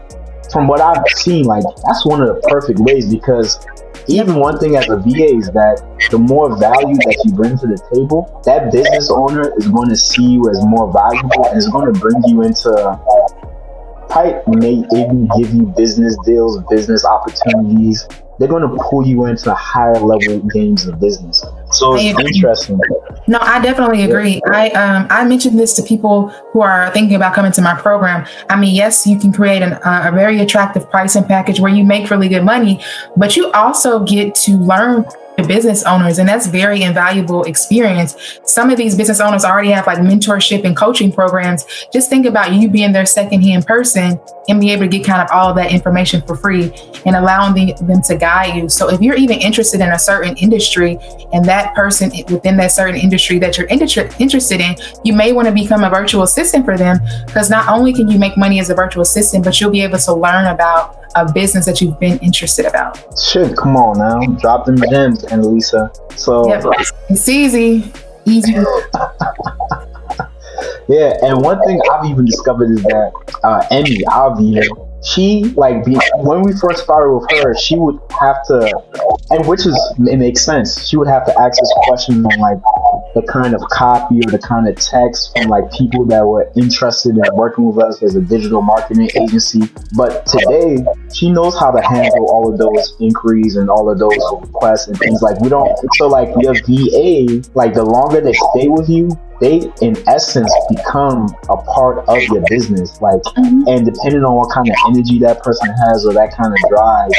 from 0.51 0.67
what 0.67 0.81
I've 0.81 1.03
seen, 1.15 1.45
like 1.45 1.63
that's 1.87 2.05
one 2.05 2.21
of 2.21 2.27
the 2.27 2.41
perfect 2.49 2.79
ways 2.79 3.13
because 3.13 3.65
even 4.07 4.35
one 4.35 4.59
thing 4.59 4.75
as 4.75 4.87
a 4.89 4.97
VA 4.97 5.35
is 5.37 5.49
that 5.51 5.81
the 6.11 6.17
more 6.17 6.57
value 6.57 6.95
that 6.95 7.21
you 7.25 7.33
bring 7.33 7.57
to 7.57 7.67
the 7.67 7.79
table, 7.93 8.41
that 8.45 8.71
business 8.71 9.09
owner 9.09 9.53
is 9.57 9.67
going 9.67 9.89
to 9.89 9.95
see 9.95 10.23
you 10.23 10.49
as 10.49 10.63
more 10.65 10.91
valuable 10.93 11.45
and 11.47 11.57
is 11.57 11.67
going 11.69 11.91
to 11.91 11.99
bring 11.99 12.21
you 12.27 12.43
into 12.43 12.69
Pipe 14.09 14.47
may 14.47 14.83
even 14.93 15.29
give 15.37 15.53
you 15.53 15.73
business 15.77 16.17
deals, 16.25 16.61
business 16.69 17.05
opportunities. 17.05 18.07
They're 18.37 18.49
going 18.49 18.69
to 18.69 18.83
pull 18.83 19.07
you 19.07 19.25
into 19.25 19.53
higher 19.53 19.97
level 19.97 20.39
games 20.49 20.85
of 20.87 20.99
business. 20.99 21.41
So 21.71 21.95
it's 21.95 22.19
interesting. 22.19 22.79
No, 23.27 23.39
I 23.41 23.61
definitely 23.61 24.03
agree. 24.03 24.41
Yeah. 24.45 24.51
I 24.53 24.69
um 24.71 25.07
I 25.09 25.23
mentioned 25.23 25.57
this 25.57 25.73
to 25.75 25.83
people 25.83 26.27
who 26.51 26.61
are 26.61 26.91
thinking 26.91 27.15
about 27.15 27.33
coming 27.33 27.53
to 27.53 27.61
my 27.61 27.75
program. 27.75 28.27
I 28.49 28.59
mean, 28.59 28.75
yes, 28.75 29.07
you 29.07 29.17
can 29.17 29.31
create 29.31 29.61
an, 29.61 29.73
uh, 29.73 30.03
a 30.05 30.11
very 30.11 30.39
attractive 30.41 30.89
pricing 30.89 31.23
package 31.23 31.61
where 31.61 31.71
you 31.71 31.85
make 31.85 32.09
really 32.09 32.27
good 32.27 32.43
money, 32.43 32.81
but 33.15 33.37
you 33.37 33.51
also 33.53 34.03
get 34.03 34.35
to 34.35 34.57
learn 34.57 35.05
business 35.43 35.83
owners 35.83 36.19
and 36.19 36.27
that's 36.27 36.47
very 36.47 36.83
invaluable 36.83 37.43
experience. 37.43 38.39
Some 38.45 38.69
of 38.69 38.77
these 38.77 38.95
business 38.95 39.19
owners 39.19 39.43
already 39.43 39.71
have 39.71 39.87
like 39.87 39.99
mentorship 39.99 40.63
and 40.63 40.75
coaching 40.75 41.11
programs. 41.11 41.65
Just 41.91 42.09
think 42.09 42.25
about 42.25 42.53
you 42.53 42.69
being 42.69 42.91
their 42.91 43.05
secondhand 43.05 43.65
person 43.65 44.19
and 44.47 44.61
be 44.61 44.71
able 44.71 44.83
to 44.83 44.87
get 44.87 45.05
kind 45.05 45.21
of 45.21 45.29
all 45.31 45.49
of 45.49 45.55
that 45.55 45.71
information 45.71 46.21
for 46.21 46.35
free 46.35 46.71
and 47.05 47.15
allowing 47.15 47.53
the, 47.53 47.73
them 47.85 48.01
to 48.03 48.15
guide 48.15 48.55
you. 48.55 48.69
So 48.69 48.89
if 48.89 49.01
you're 49.01 49.15
even 49.15 49.39
interested 49.39 49.81
in 49.81 49.89
a 49.89 49.99
certain 49.99 50.37
industry 50.37 50.97
and 51.33 51.43
that 51.45 51.73
person 51.75 52.11
within 52.29 52.57
that 52.57 52.71
certain 52.71 52.95
industry 52.95 53.39
that 53.39 53.57
you're 53.57 53.67
inter- 53.67 54.09
interested 54.19 54.61
in 54.61 54.75
you 55.03 55.13
may 55.13 55.33
want 55.33 55.47
to 55.47 55.53
become 55.53 55.83
a 55.83 55.89
virtual 55.89 56.23
assistant 56.23 56.65
for 56.65 56.77
them 56.77 56.99
because 57.25 57.49
not 57.49 57.67
only 57.67 57.93
can 57.93 58.07
you 58.09 58.19
make 58.19 58.37
money 58.37 58.59
as 58.59 58.69
a 58.69 58.75
virtual 58.75 59.01
assistant 59.01 59.43
but 59.43 59.59
you'll 59.59 59.71
be 59.71 59.81
able 59.81 59.97
to 59.97 60.13
learn 60.13 60.47
about 60.47 61.04
a 61.15 61.31
business 61.31 61.65
that 61.65 61.81
you've 61.81 61.99
been 61.99 62.19
interested 62.19 62.65
about. 62.65 62.97
Shit, 63.19 63.55
come 63.57 63.75
on 63.77 63.97
now. 63.97 64.19
Drop 64.39 64.65
them 64.65 64.77
gems, 64.89 65.23
Annalisa. 65.25 65.89
So 66.17 66.47
yep. 66.47 66.63
it's 67.09 67.27
easy. 67.29 67.91
Easy. 68.25 68.53
yeah, 70.87 71.17
and 71.23 71.41
one 71.41 71.59
thing 71.65 71.79
I've 71.91 72.05
even 72.05 72.25
discovered 72.25 72.71
is 72.71 72.83
that 72.83 73.11
uh, 73.43 73.65
Emmy, 73.71 73.99
VA, 74.03 74.63
she 75.05 75.43
like 75.55 75.85
be, 75.85 75.97
when 76.15 76.41
we 76.41 76.51
first 76.53 76.83
started 76.83 77.13
with 77.13 77.29
her, 77.31 77.55
she 77.55 77.77
would 77.77 77.99
have 78.19 78.37
to, 78.47 78.75
and 79.29 79.45
which 79.47 79.65
is 79.65 79.77
it 80.07 80.17
makes 80.17 80.41
sense. 80.41 80.87
She 80.87 80.97
would 80.97 81.07
have 81.07 81.25
to 81.27 81.39
ask 81.39 81.61
us 81.61 81.73
questions 81.83 82.25
on 82.25 82.39
like 82.39 82.57
the 83.15 83.21
kind 83.31 83.55
of 83.55 83.61
copy 83.71 84.19
or 84.19 84.29
the 84.29 84.37
kind 84.37 84.67
of 84.67 84.75
text 84.75 85.31
from 85.31 85.47
like 85.47 85.71
people 85.71 86.03
that 86.05 86.23
were 86.27 86.51
interested 86.57 87.15
in 87.15 87.23
working 87.33 87.71
with 87.71 87.83
us 87.83 88.03
as 88.03 88.15
a 88.15 88.21
digital 88.21 88.61
marketing 88.61 89.09
agency. 89.15 89.61
But 89.95 90.25
today, 90.25 90.83
she 91.13 91.31
knows 91.31 91.57
how 91.57 91.71
to 91.71 91.81
handle 91.81 92.29
all 92.29 92.51
of 92.51 92.59
those 92.59 92.95
inquiries 92.99 93.55
and 93.55 93.69
all 93.69 93.89
of 93.89 93.99
those 93.99 94.19
requests 94.41 94.87
and 94.87 94.99
things 94.99 95.21
like 95.21 95.39
we 95.39 95.47
don't. 95.47 95.71
So 95.93 96.07
like 96.07 96.27
your 96.41 96.53
VA, 96.55 97.41
like 97.55 97.73
the 97.73 97.85
longer 97.87 98.19
they 98.19 98.33
stay 98.33 98.67
with 98.67 98.89
you, 98.89 99.09
they 99.39 99.71
in 99.81 99.95
essence 100.09 100.53
become 100.69 101.33
a 101.49 101.57
part 101.57 102.05
of 102.09 102.21
your 102.23 102.43
business. 102.49 103.01
Like, 103.01 103.21
mm-hmm. 103.39 103.63
and 103.67 103.85
depending 103.85 104.25
on 104.25 104.35
what 104.35 104.51
kind 104.51 104.67
of 104.67 104.75
energy 104.89 105.19
that 105.19 105.41
person 105.41 105.73
has 105.87 106.05
or 106.05 106.11
that 106.13 106.35
kind 106.35 106.51
of 106.51 106.59
drive, 106.69 107.11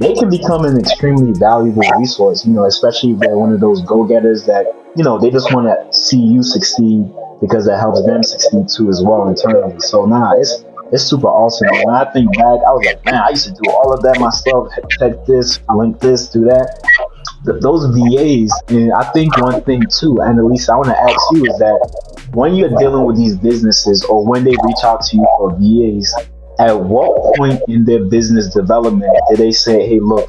they 0.00 0.14
can 0.14 0.28
become 0.28 0.64
an 0.64 0.80
extremely 0.80 1.32
valuable 1.38 1.82
resource. 1.96 2.44
You 2.44 2.54
know, 2.54 2.64
especially 2.64 3.12
if 3.12 3.20
they're 3.20 3.38
one 3.38 3.52
of 3.52 3.60
those 3.60 3.82
go-getters 3.82 4.46
that 4.46 4.81
you 4.96 5.04
know 5.04 5.18
they 5.18 5.30
just 5.30 5.52
want 5.54 5.66
to 5.66 5.96
see 5.96 6.18
you 6.18 6.42
succeed 6.42 7.04
because 7.40 7.66
that 7.66 7.78
helps 7.78 8.04
them 8.04 8.22
succeed 8.22 8.68
too 8.68 8.88
as 8.88 9.02
well 9.02 9.28
internally. 9.28 9.78
So 9.80 10.04
nah, 10.04 10.32
it's 10.34 10.64
it's 10.92 11.04
super 11.04 11.28
awesome. 11.28 11.68
And 11.72 11.84
when 11.86 11.94
I 11.94 12.04
think 12.12 12.30
back, 12.34 12.60
I 12.66 12.70
was 12.70 12.84
like, 12.84 13.04
man, 13.06 13.14
I 13.14 13.30
used 13.30 13.46
to 13.46 13.52
do 13.52 13.70
all 13.70 13.92
of 13.94 14.02
that 14.02 14.20
myself. 14.20 14.68
Check 14.98 15.24
this, 15.26 15.58
link 15.74 15.98
this, 16.00 16.28
do 16.28 16.44
that. 16.44 16.68
Th- 17.46 17.60
those 17.62 17.86
VAs, 17.96 18.52
and 18.68 18.92
I 18.92 19.10
think 19.12 19.36
one 19.38 19.62
thing 19.62 19.82
too, 19.88 20.20
and 20.20 20.38
at 20.38 20.44
least 20.44 20.68
I 20.68 20.76
want 20.76 20.88
to 20.88 20.98
ask 20.98 21.18
you 21.32 21.46
is 21.46 21.58
that 21.58 22.28
when 22.34 22.54
you're 22.54 22.76
dealing 22.76 23.04
with 23.04 23.16
these 23.16 23.36
businesses 23.36 24.04
or 24.04 24.24
when 24.24 24.44
they 24.44 24.54
reach 24.62 24.84
out 24.84 25.02
to 25.02 25.16
you 25.16 25.26
for 25.38 25.56
VAs, 25.58 26.14
at 26.58 26.78
what 26.78 27.36
point 27.36 27.60
in 27.68 27.84
their 27.84 28.04
business 28.04 28.52
development 28.52 29.16
did 29.30 29.38
they 29.38 29.50
say, 29.50 29.88
hey, 29.88 29.98
look, 29.98 30.28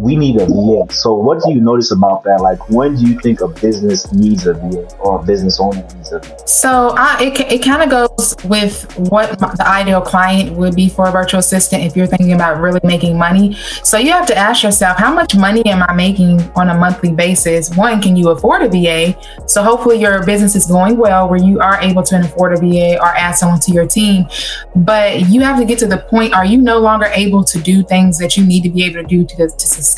we 0.00 0.16
need 0.16 0.40
a 0.40 0.46
VA. 0.46 0.92
So 0.92 1.14
what 1.14 1.42
do 1.42 1.52
you 1.52 1.60
notice 1.60 1.92
about 1.92 2.24
that? 2.24 2.40
Like 2.40 2.70
when 2.70 2.96
do 2.96 3.06
you 3.06 3.20
think 3.20 3.42
a 3.42 3.48
business 3.48 4.10
needs 4.12 4.46
a 4.46 4.54
VA 4.54 4.88
or 4.98 5.20
a 5.20 5.22
business 5.22 5.60
owner 5.60 5.82
needs 5.94 6.12
a 6.12 6.20
VA? 6.20 6.48
So 6.48 6.94
it, 7.20 7.38
it 7.52 7.62
kind 7.62 7.82
of 7.82 7.90
goes 7.90 8.34
with 8.44 8.90
what 9.10 9.38
the 9.38 9.66
ideal 9.66 10.00
client 10.00 10.56
would 10.56 10.74
be 10.74 10.88
for 10.88 11.06
a 11.06 11.12
virtual 11.12 11.40
assistant 11.40 11.84
if 11.84 11.96
you're 11.96 12.06
thinking 12.06 12.32
about 12.32 12.60
really 12.60 12.80
making 12.82 13.18
money. 13.18 13.54
So 13.84 13.98
you 13.98 14.10
have 14.12 14.26
to 14.28 14.36
ask 14.36 14.62
yourself, 14.62 14.96
how 14.96 15.12
much 15.12 15.36
money 15.36 15.64
am 15.66 15.82
I 15.82 15.92
making 15.92 16.40
on 16.52 16.70
a 16.70 16.78
monthly 16.78 17.12
basis? 17.12 17.74
One, 17.76 18.00
can 18.00 18.16
you 18.16 18.30
afford 18.30 18.62
a 18.62 18.68
VA? 18.68 19.18
So 19.46 19.62
hopefully 19.62 20.00
your 20.00 20.24
business 20.24 20.56
is 20.56 20.64
going 20.64 20.96
well 20.96 21.28
where 21.28 21.42
you 21.42 21.60
are 21.60 21.78
able 21.80 22.02
to 22.04 22.20
afford 22.20 22.54
a 22.54 22.56
VA 22.56 22.98
or 23.00 23.08
add 23.08 23.32
someone 23.32 23.60
to 23.60 23.72
your 23.72 23.86
team. 23.86 24.26
But 24.74 25.28
you 25.28 25.42
have 25.42 25.58
to 25.58 25.66
get 25.66 25.78
to 25.80 25.86
the 25.86 25.98
point, 25.98 26.32
are 26.32 26.46
you 26.46 26.58
no 26.58 26.78
longer 26.78 27.06
able 27.12 27.44
to 27.44 27.58
do 27.58 27.82
things 27.82 28.18
that 28.18 28.36
you 28.38 28.46
need 28.46 28.62
to 28.62 28.70
be 28.70 28.84
able 28.84 29.02
to 29.02 29.06
do 29.06 29.24
to, 29.24 29.36
to 29.36 29.48
sustain, 29.50 29.89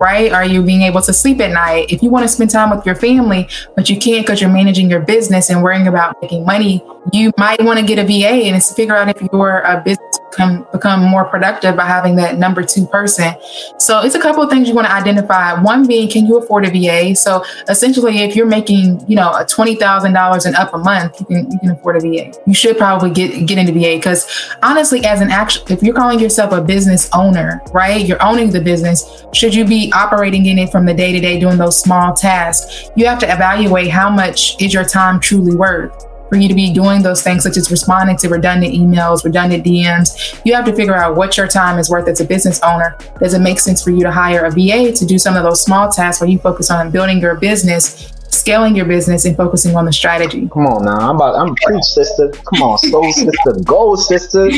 right? 0.00 0.32
Are 0.32 0.44
you 0.44 0.62
being 0.62 0.82
able 0.82 1.02
to 1.02 1.12
sleep 1.12 1.40
at 1.40 1.52
night? 1.52 1.90
If 1.90 2.02
you 2.02 2.10
want 2.10 2.24
to 2.24 2.28
spend 2.28 2.50
time 2.50 2.74
with 2.74 2.84
your 2.86 2.94
family, 2.94 3.48
but 3.74 3.88
you 3.88 3.98
can't 3.98 4.24
because 4.26 4.40
you're 4.40 4.50
managing 4.50 4.90
your 4.90 5.00
business 5.00 5.50
and 5.50 5.62
worrying 5.62 5.86
about 5.86 6.16
making 6.22 6.44
money, 6.44 6.84
you 7.12 7.32
might 7.36 7.62
want 7.62 7.78
to 7.78 7.84
get 7.84 7.98
a 7.98 8.04
VA 8.04 8.46
and 8.46 8.62
figure 8.62 8.96
out 8.96 9.08
if 9.08 9.20
your 9.32 9.66
uh, 9.66 9.80
business 9.80 10.07
can 10.32 10.66
become 10.72 11.02
more 11.02 11.24
productive 11.24 11.76
by 11.76 11.86
having 11.86 12.16
that 12.16 12.38
number 12.38 12.62
two 12.62 12.86
person. 12.86 13.34
So 13.78 14.00
it's 14.00 14.14
a 14.14 14.20
couple 14.20 14.42
of 14.42 14.50
things 14.50 14.68
you 14.68 14.74
want 14.74 14.86
to 14.86 14.92
identify. 14.92 15.60
One 15.60 15.86
being, 15.86 16.08
can 16.08 16.26
you 16.26 16.38
afford 16.38 16.64
a 16.66 16.70
VA? 16.70 17.14
So 17.14 17.44
essentially, 17.68 18.18
if 18.18 18.36
you're 18.36 18.46
making, 18.46 19.04
you 19.08 19.16
know, 19.16 19.32
a 19.34 19.44
twenty 19.44 19.74
thousand 19.74 20.12
dollars 20.12 20.46
and 20.46 20.54
up 20.56 20.74
a 20.74 20.78
month, 20.78 21.20
you 21.20 21.26
can 21.26 21.50
you 21.50 21.58
can 21.58 21.70
afford 21.70 21.96
a 21.96 22.00
VA. 22.00 22.32
You 22.46 22.54
should 22.54 22.76
probably 22.78 23.10
get 23.10 23.46
get 23.46 23.58
into 23.58 23.72
VA 23.72 23.96
because 23.96 24.26
honestly, 24.62 25.04
as 25.04 25.20
an 25.20 25.30
actual, 25.30 25.70
if 25.70 25.82
you're 25.82 25.94
calling 25.94 26.20
yourself 26.20 26.52
a 26.52 26.60
business 26.60 27.08
owner, 27.12 27.62
right, 27.72 28.04
you're 28.04 28.22
owning 28.22 28.50
the 28.50 28.60
business. 28.60 29.24
Should 29.32 29.54
you 29.54 29.64
be 29.64 29.92
operating 29.94 30.46
in 30.46 30.58
it 30.58 30.70
from 30.70 30.86
the 30.86 30.94
day 30.94 31.12
to 31.12 31.20
day, 31.20 31.38
doing 31.38 31.58
those 31.58 31.80
small 31.80 32.14
tasks? 32.14 32.90
You 32.96 33.06
have 33.06 33.18
to 33.20 33.32
evaluate 33.32 33.90
how 33.90 34.10
much 34.10 34.60
is 34.60 34.72
your 34.72 34.84
time 34.84 35.20
truly 35.20 35.54
worth 35.54 36.06
for 36.28 36.36
you 36.36 36.48
to 36.48 36.54
be 36.54 36.72
doing 36.72 37.02
those 37.02 37.22
things, 37.22 37.42
such 37.42 37.56
as 37.56 37.70
responding 37.70 38.16
to 38.18 38.28
redundant 38.28 38.74
emails, 38.74 39.24
redundant 39.24 39.64
DMs. 39.64 40.40
You 40.44 40.54
have 40.54 40.64
to 40.66 40.74
figure 40.74 40.94
out 40.94 41.16
what 41.16 41.36
your 41.36 41.48
time 41.48 41.78
is 41.78 41.90
worth 41.90 42.08
as 42.08 42.20
a 42.20 42.24
business 42.24 42.60
owner. 42.62 42.96
Does 43.20 43.34
it 43.34 43.40
make 43.40 43.58
sense 43.58 43.82
for 43.82 43.90
you 43.90 44.00
to 44.00 44.12
hire 44.12 44.44
a 44.44 44.50
VA 44.50 44.92
to 44.92 45.06
do 45.06 45.18
some 45.18 45.36
of 45.36 45.42
those 45.42 45.62
small 45.62 45.90
tasks 45.90 46.20
where 46.20 46.30
you 46.30 46.38
focus 46.38 46.70
on 46.70 46.90
building 46.90 47.20
your 47.20 47.34
business 47.36 48.12
scaling 48.30 48.76
your 48.76 48.84
business 48.84 49.24
and 49.24 49.36
focusing 49.36 49.74
on 49.74 49.84
the 49.84 49.92
strategy. 49.92 50.48
Come 50.52 50.66
on 50.66 50.84
now, 50.84 51.10
I'm 51.10 51.16
about 51.16 51.34
I'm 51.34 51.54
preach 51.56 51.82
sister. 51.82 52.30
Come 52.30 52.62
on, 52.62 52.78
soul 52.78 53.10
sister, 53.12 53.52
go 53.64 53.94
sister. 53.96 54.48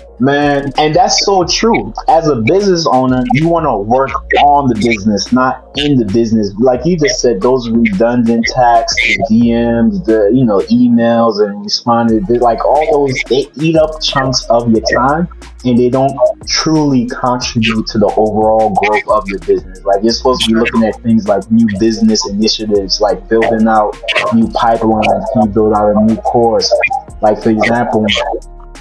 Man, 0.20 0.70
and 0.76 0.94
that's 0.94 1.24
so 1.24 1.44
true. 1.44 1.94
As 2.06 2.28
a 2.28 2.36
business 2.36 2.86
owner, 2.86 3.24
you 3.32 3.48
want 3.48 3.64
to 3.64 3.78
work 3.78 4.10
on 4.44 4.68
the 4.68 4.74
business, 4.74 5.32
not 5.32 5.66
in 5.76 5.96
the 5.96 6.04
business. 6.04 6.52
Like 6.58 6.84
you 6.84 6.98
just 6.98 7.22
said, 7.22 7.40
those 7.40 7.70
redundant 7.70 8.44
tasks, 8.46 8.94
the 9.02 9.24
DMs, 9.30 10.04
the 10.04 10.30
you 10.30 10.44
know 10.44 10.58
emails 10.70 11.42
and 11.42 11.64
responding, 11.64 12.22
like 12.40 12.62
all 12.66 13.06
those, 13.08 13.18
they 13.30 13.50
eat 13.62 13.76
up 13.76 14.02
chunks 14.02 14.44
of 14.50 14.70
your 14.70 14.82
time, 14.94 15.26
and 15.64 15.78
they 15.78 15.88
don't 15.88 16.12
truly 16.46 17.06
contribute 17.06 17.86
to 17.86 17.98
the 17.98 18.12
overall 18.18 18.74
growth 18.74 19.08
of 19.08 19.26
your 19.26 19.38
business. 19.38 19.82
Like 19.84 20.02
you're 20.02 20.12
supposed 20.12 20.42
to 20.42 20.52
be 20.52 20.60
looking 20.60 20.84
at 20.84 21.00
things 21.02 21.28
like 21.28 21.50
new 21.50 21.66
business 21.78 22.28
initiatives, 22.28 23.00
like 23.00 23.26
building 23.30 23.66
out 23.66 23.96
new 24.34 24.48
pipelines, 24.48 25.24
you 25.36 25.46
build 25.48 25.72
out 25.72 25.96
a 25.96 26.04
new 26.04 26.16
course? 26.16 26.70
Like 27.22 27.42
for 27.42 27.48
example, 27.48 28.04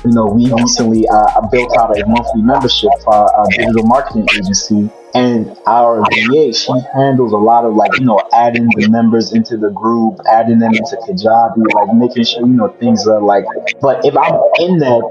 you 0.06 0.12
know, 0.12 0.28
we 0.28 0.52
recently 0.54 1.08
uh, 1.08 1.48
built 1.52 1.76
out 1.78 1.98
a 1.98 2.06
monthly 2.08 2.42
membership 2.42 2.90
for 3.04 3.14
our 3.14 3.48
digital 3.50 3.84
marketing 3.84 4.26
agency. 4.34 4.90
And 5.16 5.58
our 5.66 6.04
VA, 6.04 6.54
she 6.54 6.72
handles 6.94 7.34
a 7.34 7.38
lot 7.38 7.66
of 7.66 7.74
like, 7.74 7.98
you 7.98 8.06
know, 8.06 8.22
adding 8.32 8.70
the 8.76 8.88
members 8.90 9.34
into 9.34 9.58
the 9.58 9.72
group, 9.72 10.20
adding 10.32 10.60
them 10.60 10.72
into 10.72 10.96
Kajabi, 10.98 11.66
like 11.74 11.96
making 11.96 12.26
sure, 12.26 12.42
you 12.42 12.54
know, 12.54 12.68
things 12.80 13.08
are 13.08 13.20
like, 13.20 13.44
but 13.82 14.06
if 14.06 14.16
I'm 14.16 14.36
in 14.60 14.78
that, 14.78 15.02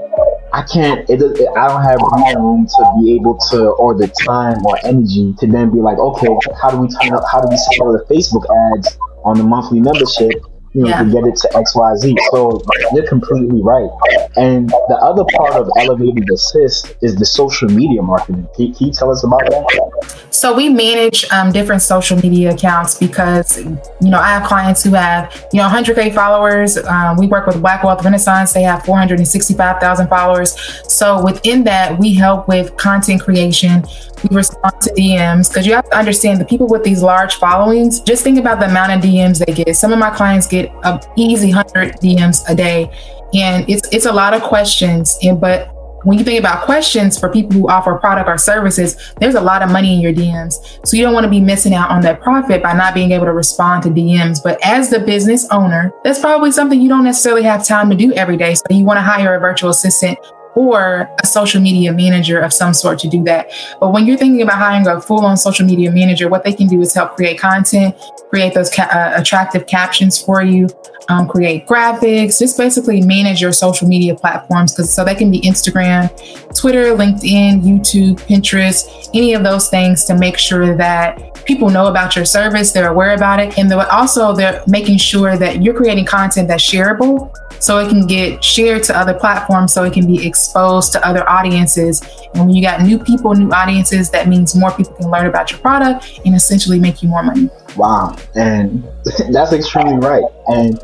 I 0.53 0.63
can't, 0.63 1.07
it, 1.09 1.21
it, 1.21 1.49
I 1.57 1.67
don't 1.67 1.83
have 1.83 1.99
room 2.41 2.65
to 2.65 2.93
be 3.01 3.15
able 3.15 3.37
to, 3.51 3.71
or 3.71 3.93
the 3.93 4.07
time 4.07 4.65
or 4.65 4.77
energy 4.85 5.35
to 5.39 5.47
then 5.47 5.69
be 5.69 5.81
like, 5.81 5.97
okay, 5.97 6.29
how 6.61 6.69
do 6.71 6.77
we 6.77 6.87
turn 6.87 7.13
up, 7.13 7.23
how 7.29 7.41
do 7.41 7.49
we 7.49 7.57
sell 7.57 7.91
the 7.91 8.05
Facebook 8.09 8.45
ads 8.77 8.97
on 9.25 9.37
the 9.37 9.43
monthly 9.43 9.81
membership? 9.81 10.31
You 10.73 10.83
know, 10.83 10.89
yeah. 10.89 11.03
to 11.03 11.11
get 11.11 11.23
it 11.25 11.35
to 11.35 11.47
XYZ. 11.49 12.15
So 12.31 12.61
you're 12.93 13.07
completely 13.07 13.61
right. 13.61 13.89
And 14.37 14.69
the 14.69 14.99
other 15.01 15.23
part 15.35 15.55
of 15.55 15.69
Elevated 15.77 16.29
Assist 16.31 16.93
is 17.01 17.15
the 17.15 17.25
social 17.25 17.69
media 17.69 18.01
marketing. 18.01 18.47
Can, 18.55 18.73
can 18.73 18.87
you 18.87 18.93
tell 18.93 19.11
us 19.11 19.23
about 19.23 19.41
that? 19.49 20.15
So 20.29 20.55
we 20.55 20.69
manage 20.69 21.29
um, 21.31 21.51
different 21.51 21.81
social 21.81 22.17
media 22.17 22.53
accounts 22.53 22.97
because, 22.97 23.57
you 23.57 24.09
know, 24.09 24.19
I 24.19 24.29
have 24.29 24.47
clients 24.47 24.83
who 24.83 24.93
have, 24.93 25.47
you 25.51 25.59
know, 25.59 25.67
100K 25.67 26.13
followers. 26.13 26.77
Um, 26.77 27.17
we 27.17 27.27
work 27.27 27.47
with 27.47 27.59
Black 27.61 27.83
Wealth 27.83 28.03
Renaissance. 28.03 28.53
They 28.53 28.63
have 28.63 28.83
465,000 28.85 30.07
followers. 30.07 30.55
So 30.87 31.23
within 31.23 31.63
that, 31.63 31.97
we 31.99 32.13
help 32.13 32.47
with 32.47 32.77
content 32.77 33.21
creation. 33.21 33.83
We 34.23 34.35
respond 34.35 34.81
to 34.81 34.93
DMs 34.93 35.49
because 35.49 35.65
you 35.65 35.73
have 35.73 35.89
to 35.89 35.97
understand 35.97 36.39
the 36.41 36.45
people 36.45 36.67
with 36.67 36.83
these 36.83 37.01
large 37.01 37.35
followings, 37.35 37.99
just 38.01 38.23
think 38.23 38.37
about 38.37 38.59
the 38.59 38.65
amount 38.65 38.91
of 38.91 39.01
DMs 39.01 39.43
they 39.43 39.53
get. 39.53 39.75
Some 39.75 39.93
of 39.93 39.99
my 39.99 40.09
clients 40.09 40.47
get 40.47 40.71
an 40.83 40.99
easy 41.17 41.53
100 41.53 41.95
DMs 41.95 42.43
a 42.49 42.55
day. 42.55 42.91
And 43.33 43.69
it's 43.69 43.87
it's 43.91 44.05
a 44.05 44.11
lot 44.11 44.33
of 44.33 44.41
questions. 44.41 45.17
And 45.21 45.39
but 45.39 45.73
when 46.03 46.17
you 46.17 46.23
think 46.23 46.39
about 46.39 46.63
questions 46.63 47.19
for 47.19 47.29
people 47.29 47.59
who 47.59 47.67
offer 47.67 47.95
product 47.95 48.29
or 48.29 48.37
services, 48.37 48.95
there's 49.19 49.35
a 49.35 49.41
lot 49.41 49.61
of 49.61 49.69
money 49.69 49.95
in 49.95 50.01
your 50.01 50.13
DMs. 50.13 50.79
So 50.85 50.95
you 50.95 51.03
don't 51.03 51.13
want 51.13 51.25
to 51.25 51.29
be 51.29 51.41
missing 51.41 51.73
out 51.73 51.89
on 51.89 52.01
that 52.01 52.21
profit 52.21 52.63
by 52.63 52.73
not 52.73 52.93
being 52.93 53.11
able 53.11 53.25
to 53.25 53.33
respond 53.33 53.83
to 53.83 53.89
DMs. 53.89 54.41
But 54.41 54.59
as 54.65 54.89
the 54.89 54.99
business 54.99 55.47
owner, 55.51 55.91
that's 56.03 56.19
probably 56.19 56.51
something 56.51 56.81
you 56.81 56.89
don't 56.89 57.03
necessarily 57.03 57.43
have 57.43 57.65
time 57.65 57.89
to 57.89 57.95
do 57.95 58.13
every 58.13 58.37
day. 58.37 58.55
So 58.55 58.63
you 58.71 58.85
want 58.85 58.97
to 58.97 59.01
hire 59.01 59.35
a 59.35 59.39
virtual 59.39 59.69
assistant 59.69 60.17
or 60.59 61.09
a 61.23 61.25
social 61.25 61.61
media 61.61 61.93
manager 61.93 62.37
of 62.37 62.51
some 62.51 62.73
sort 62.73 62.99
to 62.99 63.07
do 63.07 63.23
that. 63.23 63.49
But 63.79 63.93
when 63.93 64.05
you're 64.05 64.17
thinking 64.17 64.41
about 64.41 64.57
hiring 64.57 64.85
a 64.87 64.99
full 64.99 65.25
on 65.25 65.37
social 65.37 65.65
media 65.65 65.89
manager, 65.89 66.27
what 66.27 66.43
they 66.43 66.51
can 66.51 66.67
do 66.67 66.81
is 66.81 66.93
help 66.93 67.15
create 67.15 67.39
content, 67.39 67.95
create 68.29 68.53
those 68.53 68.69
ca- 68.69 68.89
uh, 68.91 69.21
attractive 69.21 69.67
captions 69.67 70.21
for 70.21 70.43
you, 70.43 70.67
um, 71.07 71.29
create 71.29 71.65
graphics, 71.65 72.39
just 72.39 72.57
basically 72.57 72.99
manage 72.99 73.41
your 73.41 73.53
social 73.53 73.87
media 73.87 74.13
platforms. 74.13 74.73
Because 74.73 74.93
so 74.93 75.05
they 75.05 75.15
can 75.15 75.31
be 75.31 75.39
Instagram, 75.39 76.09
Twitter, 76.53 76.93
LinkedIn, 76.93 77.61
YouTube, 77.63 78.19
Pinterest, 78.27 79.09
any 79.13 79.33
of 79.35 79.43
those 79.43 79.69
things 79.69 80.03
to 80.05 80.17
make 80.17 80.37
sure 80.37 80.75
that 80.75 81.41
people 81.45 81.69
know 81.69 81.87
about 81.87 82.17
your 82.17 82.25
service, 82.25 82.73
they're 82.73 82.91
aware 82.91 83.13
about 83.13 83.39
it, 83.39 83.57
and 83.57 83.71
they're 83.71 83.89
also 83.93 84.35
they're 84.35 84.61
making 84.67 84.97
sure 84.97 85.37
that 85.37 85.63
you're 85.63 85.73
creating 85.73 86.05
content 86.05 86.49
that's 86.49 86.69
shareable 86.69 87.33
so 87.59 87.77
it 87.77 87.89
can 87.89 88.07
get 88.07 88.43
shared 88.43 88.83
to 88.83 88.97
other 88.97 89.13
platforms 89.13 89.73
so 89.73 89.83
it 89.83 89.93
can 89.93 90.07
be 90.07 90.25
exposed 90.25 90.91
to 90.93 91.07
other 91.07 91.27
audiences. 91.29 92.01
And 92.33 92.45
when 92.45 92.55
you 92.55 92.61
got 92.61 92.81
new 92.81 92.97
people 92.97 93.33
new 93.35 93.51
audiences 93.51 94.09
that 94.11 94.27
means 94.27 94.55
more 94.55 94.71
people 94.71 94.93
can 94.93 95.11
learn 95.11 95.27
about 95.27 95.51
your 95.51 95.59
product 95.59 96.19
and 96.25 96.35
essentially 96.35 96.79
make 96.79 97.03
you 97.03 97.09
more 97.09 97.23
money. 97.23 97.49
Wow. 97.75 98.15
And 98.35 98.83
that's 99.31 99.53
extremely 99.53 99.95
right. 99.95 100.23
And 100.47 100.79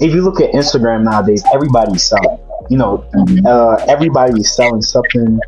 if 0.00 0.12
you 0.14 0.22
look 0.22 0.40
at 0.40 0.52
instagram 0.52 1.04
nowadays 1.04 1.44
everybody's 1.54 2.02
selling. 2.02 2.38
You 2.70 2.78
know 2.78 3.04
mm-hmm. 3.14 3.46
uh, 3.46 3.76
everybody's 3.92 4.54
selling 4.54 4.82
something 4.82 5.38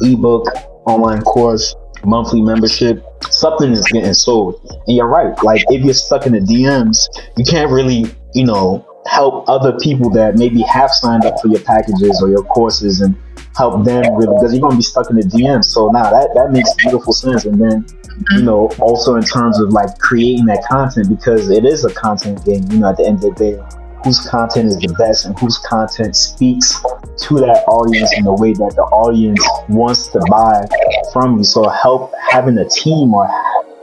ebook 0.00 0.46
online 0.86 1.22
course 1.22 1.74
monthly 2.04 2.42
membership. 2.42 3.04
Something 3.30 3.70
is 3.70 3.86
getting 3.86 4.12
sold. 4.12 4.60
And 4.86 4.96
you're 4.96 5.06
right. 5.06 5.40
Like 5.44 5.62
if 5.68 5.84
you're 5.84 5.94
stuck 5.94 6.26
in 6.26 6.32
the 6.32 6.40
dms 6.40 7.08
you 7.36 7.44
can't 7.44 7.70
really 7.70 8.06
you 8.34 8.44
know 8.44 8.86
help 9.06 9.48
other 9.48 9.78
people 9.78 10.10
that 10.10 10.36
maybe 10.36 10.62
have 10.62 10.90
signed 10.90 11.24
up 11.24 11.40
for 11.40 11.48
your 11.48 11.60
packages 11.60 12.22
or 12.22 12.28
your 12.28 12.44
courses 12.44 13.00
and 13.00 13.16
help 13.56 13.84
them 13.84 14.02
really 14.14 14.34
because 14.34 14.52
you're 14.52 14.62
gonna 14.62 14.76
be 14.76 14.82
stuck 14.82 15.10
in 15.10 15.16
the 15.16 15.22
DM. 15.22 15.62
So 15.62 15.88
now 15.88 16.10
that 16.10 16.30
that 16.34 16.52
makes 16.52 16.72
beautiful 16.74 17.12
sense. 17.12 17.44
And 17.44 17.60
then 17.60 17.84
mm-hmm. 17.84 18.38
you 18.38 18.42
know 18.42 18.70
also 18.78 19.16
in 19.16 19.22
terms 19.22 19.60
of 19.60 19.70
like 19.70 19.98
creating 19.98 20.46
that 20.46 20.64
content 20.68 21.08
because 21.08 21.50
it 21.50 21.64
is 21.64 21.84
a 21.84 21.92
content 21.92 22.44
game. 22.44 22.64
You 22.70 22.78
know 22.78 22.90
at 22.90 22.96
the 22.96 23.06
end 23.06 23.16
of 23.16 23.22
the 23.22 23.32
day, 23.32 23.58
whose 24.04 24.20
content 24.28 24.68
is 24.68 24.76
the 24.78 24.94
best 24.98 25.26
and 25.26 25.38
whose 25.38 25.58
content 25.58 26.16
speaks 26.16 26.80
to 27.18 27.38
that 27.38 27.64
audience 27.68 28.12
in 28.16 28.24
the 28.24 28.32
way 28.32 28.52
that 28.52 28.72
the 28.74 28.82
audience 28.82 29.46
wants 29.68 30.08
to 30.08 30.20
buy 30.30 30.66
from 31.12 31.38
you. 31.38 31.44
So 31.44 31.68
help 31.68 32.12
having 32.30 32.58
a 32.58 32.68
team 32.68 33.14
or 33.14 33.28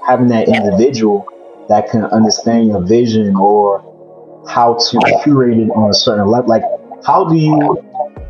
having 0.06 0.28
that 0.28 0.48
individual 0.48 1.28
that 1.70 1.90
can 1.90 2.04
understand 2.06 2.68
your 2.68 2.82
vision 2.82 3.36
or 3.36 3.84
how 4.48 4.76
to 4.76 5.22
curate 5.24 5.58
it 5.58 5.70
on 5.72 5.90
a 5.90 5.94
certain 5.94 6.28
level. 6.28 6.50
Like, 6.50 6.64
how 7.06 7.28
do 7.28 7.36
you? 7.36 7.78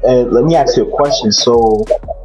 Uh, 0.03 0.23
let 0.23 0.45
me 0.45 0.55
ask 0.55 0.77
you 0.77 0.87
a 0.87 0.95
question. 0.95 1.31
So, 1.31 1.83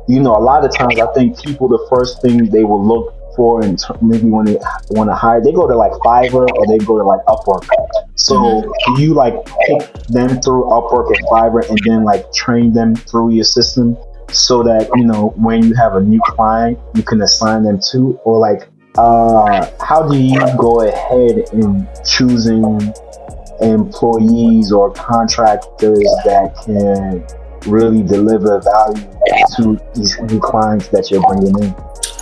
you 0.09 0.21
know, 0.21 0.37
a 0.37 0.39
lot 0.39 0.65
of 0.65 0.75
times 0.75 0.99
I 0.99 1.13
think 1.13 1.43
people 1.43 1.69
the 1.69 1.87
first 1.91 2.23
thing 2.23 2.51
they 2.51 2.65
will 2.65 2.85
look 2.85 3.15
for 3.35 3.63
and 3.65 3.83
maybe 4.01 4.29
when 4.29 4.47
they 4.47 4.59
want 4.91 5.11
to 5.11 5.15
hire, 5.15 5.43
they 5.43 5.53
go 5.53 5.67
to 5.67 5.75
like 5.75 5.93
Fiverr 5.93 6.49
or 6.49 6.67
they 6.67 6.79
go 6.79 6.99
to 6.99 7.05
like 7.05 7.21
Upwork. 7.27 7.67
So 8.15 8.37
mm-hmm. 8.37 9.01
you 9.01 9.15
like 9.15 9.35
pick 9.67 9.93
them 10.09 10.41
through 10.41 10.65
Upwork 10.65 11.09
and 11.09 11.27
Fiverr 11.27 11.69
and 11.69 11.79
then 11.85 12.05
like 12.05 12.33
train 12.33 12.73
them 12.73 12.95
through 12.95 13.31
your 13.31 13.45
system 13.45 13.97
so 14.31 14.63
that 14.63 14.91
you 14.97 15.05
know 15.05 15.33
when 15.37 15.65
you 15.65 15.75
have 15.75 15.95
a 15.95 16.01
new 16.01 16.21
client 16.27 16.79
you 16.95 17.03
can 17.03 17.23
assign 17.23 17.63
them 17.63 17.79
to 17.91 18.19
or 18.25 18.39
like 18.39 18.69
uh, 18.97 19.69
how 19.81 20.09
do 20.09 20.17
you 20.17 20.41
go 20.57 20.81
ahead 20.81 21.49
in 21.53 21.87
choosing 22.05 22.93
employees 23.61 24.73
or 24.73 24.93
contractors 24.93 25.99
that 26.25 26.55
can 26.65 27.25
really 27.71 28.03
deliver 28.03 28.61
value 28.61 29.11
to 29.57 29.81
these 29.95 30.19
new 30.21 30.41
clients 30.41 30.89
that 30.89 31.11
you're 31.11 31.27
bringing 31.29 31.59
in? 31.63 31.75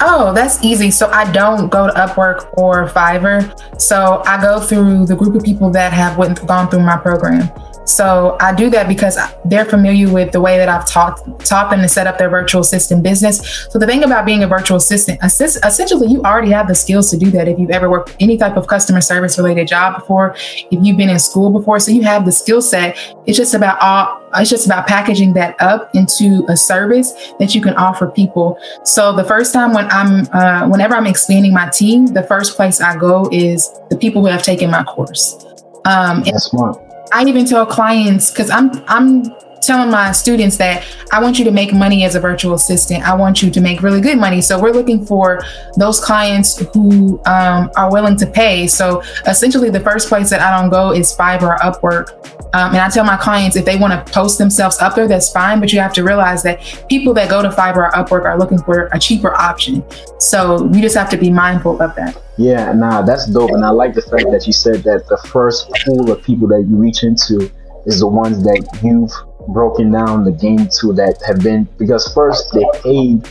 Oh, 0.05 0.33
that's 0.35 0.62
easy. 0.64 0.90
So 0.90 1.09
I 1.11 1.31
don't 1.31 1.68
go 1.68 1.87
to 1.87 1.92
Upwork 1.92 2.59
or 2.59 2.88
Fiverr. 2.88 3.81
So 3.81 4.23
I 4.27 4.40
go 4.40 4.61
through 4.61 5.07
the 5.07 5.14
group 5.14 5.35
of 5.35 5.45
people 5.45 5.71
that 5.71 5.92
have 5.92 6.18
went, 6.18 6.45
gone 6.47 6.68
through 6.68 6.83
my 6.83 6.97
program. 6.97 7.51
So 7.85 8.37
I 8.40 8.55
do 8.55 8.71
that 8.71 8.88
because 8.88 9.18
they're 9.45 9.64
familiar 9.64 10.12
with 10.12 10.33
the 10.33 10.40
way 10.40 10.57
that 10.57 10.68
I've 10.68 10.88
taught 10.88 11.18
taught 11.40 11.71
them 11.71 11.81
to 11.81 11.88
set 11.88 12.07
up 12.07 12.18
their 12.18 12.29
virtual 12.29 12.61
assistant 12.61 13.03
business. 13.03 13.66
So 13.71 13.79
the 13.79 13.87
thing 13.87 14.05
about 14.05 14.25
being 14.25 14.42
a 14.42 14.47
virtual 14.47 14.77
assistant, 14.77 15.18
assist, 15.23 15.64
essentially, 15.64 16.09
you 16.09 16.23
already 16.23 16.51
have 16.51 16.68
the 16.68 16.75
skills 16.75 17.11
to 17.11 17.16
do 17.16 17.31
that. 17.33 17.49
If 17.49 17.59
you've 17.59 17.71
ever 17.71 17.90
worked 17.90 18.16
any 18.21 18.37
type 18.37 18.57
of 18.57 18.66
customer 18.66 19.01
service 19.01 19.37
related 19.37 19.66
job 19.66 19.99
before, 19.99 20.35
if 20.37 20.79
you've 20.83 20.97
been 20.97 21.11
in 21.11 21.18
school 21.18 21.51
before, 21.51 21.81
so 21.81 21.90
you 21.90 22.03
have 22.03 22.25
the 22.25 22.33
skill 22.33 22.62
set. 22.62 22.97
It's 23.27 23.37
just 23.37 23.55
about 23.55 23.81
all. 23.81 24.21
It's 24.35 24.49
just 24.49 24.64
about 24.64 24.87
packaging 24.87 25.35
that 25.35 25.61
up 25.61 25.95
into 25.95 26.47
a 26.49 26.57
service 26.57 27.35
that 27.38 27.55
you 27.55 27.61
can 27.61 27.75
offer 27.75 28.07
people. 28.07 28.59
So 28.83 29.14
the 29.14 29.25
first 29.25 29.53
time 29.53 29.75
when 29.75 29.87
I'm, 29.90 30.27
uh, 30.33 30.66
whenever 30.68 30.95
I'm 30.95 31.07
expanding 31.07 31.53
my 31.53 31.68
team, 31.68 32.07
the 32.07 32.23
first 32.23 32.57
place 32.57 32.81
I 32.81 32.97
go 32.97 33.29
is 33.31 33.71
the 33.90 33.97
people 33.97 34.23
who 34.23 34.29
have 34.29 34.42
taken 34.42 34.71
my 34.71 34.85
course. 34.85 35.45
Um, 35.85 36.23
That's 36.23 36.45
smart 36.45 36.82
I 37.12 37.25
even 37.25 37.44
tell 37.44 37.66
clients 37.66 38.31
because 38.31 38.51
I'm 38.51 38.70
I'm 38.88 39.25
telling 39.62 39.90
my 39.90 40.12
students 40.12 40.57
that 40.59 40.85
I 41.12 41.22
want 41.22 41.38
you 41.38 41.44
to 41.44 41.51
make 41.51 41.72
money 41.72 42.05
as 42.05 42.14
a 42.14 42.20
virtual 42.20 42.55
assistant. 42.55 43.05
I 43.05 43.14
want 43.14 43.42
you 43.42 43.51
to 43.51 43.61
make 43.61 43.83
really 43.83 44.01
good 44.01 44.18
money. 44.18 44.40
So 44.40 44.61
we're 44.61 44.72
looking 44.72 45.07
for 45.07 45.40
those 45.77 46.01
clients 46.01 46.59
who 46.75 47.20
um, 47.27 47.70
are 47.77 47.90
willing 47.90 48.16
to 48.18 48.27
pay. 48.27 48.66
So 48.66 49.03
essentially, 49.27 49.70
the 49.70 49.81
first 49.81 50.09
place 50.09 50.31
that 50.31 50.40
I 50.40 50.61
don't 50.61 50.70
go 50.70 50.92
is 50.92 51.14
Fiverr 51.16 51.55
or 51.55 51.59
Upwork. 51.59 52.11
Um, 52.55 52.72
and 52.72 52.79
I 52.79 52.90
tell 52.90 53.05
my 53.05 53.16
clients 53.16 53.57
if 53.57 53.64
they 53.64 53.77
want 53.77 54.07
to 54.07 54.12
post 54.12 54.37
themselves 54.38 54.79
up 54.81 54.94
there, 54.94 55.09
that's 55.09 55.31
fine. 55.31 55.61
But 55.61 55.72
you 55.72 55.81
have 55.81 55.92
to 55.94 56.05
realize 56.05 56.42
that 56.42 56.85
people 56.88 57.14
that 57.14 57.31
go 57.31 57.40
to 57.40 57.48
Fiverr 57.48 57.88
or 57.88 57.90
Upwork 57.92 58.25
are 58.25 58.38
looking 58.38 58.59
for 58.59 58.88
a 58.92 58.98
cheaper 58.98 59.33
option. 59.35 59.85
So 60.18 60.66
you 60.72 60.83
just 60.83 60.96
have 60.96 61.09
to 61.11 61.16
be 61.16 61.31
mindful 61.31 61.81
of 61.81 61.94
that. 61.94 62.20
Yeah, 62.37 62.72
nah, 62.72 63.03
that's 63.03 63.27
dope. 63.27 63.51
And 63.53 63.64
I 63.64 63.70
like 63.70 63.94
the 63.94 64.03
fact 64.03 64.25
that 64.33 64.46
you 64.46 64.53
said 64.53 64.83
that 64.85 65.07
the 65.09 65.18
first 65.29 65.70
pool 65.85 66.11
of 66.11 66.22
people 66.22 66.48
that 66.48 66.66
you 66.68 66.77
reach 66.77 67.05
into 67.05 67.51
is 67.87 68.01
the 68.01 68.09
ones 68.09 68.42
that 68.44 68.81
you've 68.83 69.12
broken 69.48 69.90
down 69.90 70.24
the 70.24 70.33
game 70.33 70.68
to 70.81 70.92
that 70.92 71.20
have 71.26 71.40
been 71.40 71.68
because 71.78 72.12
first 72.14 72.52
they 72.52 72.64
paid 72.83 73.26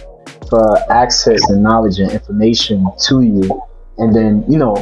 for 0.50 0.78
access 0.92 1.50
and 1.50 1.64
knowledge 1.64 2.00
and 2.00 2.12
information 2.12 2.86
to 3.08 3.22
you 3.22 3.62
and 3.98 4.16
then 4.16 4.44
you 4.50 4.58
know 4.58 4.76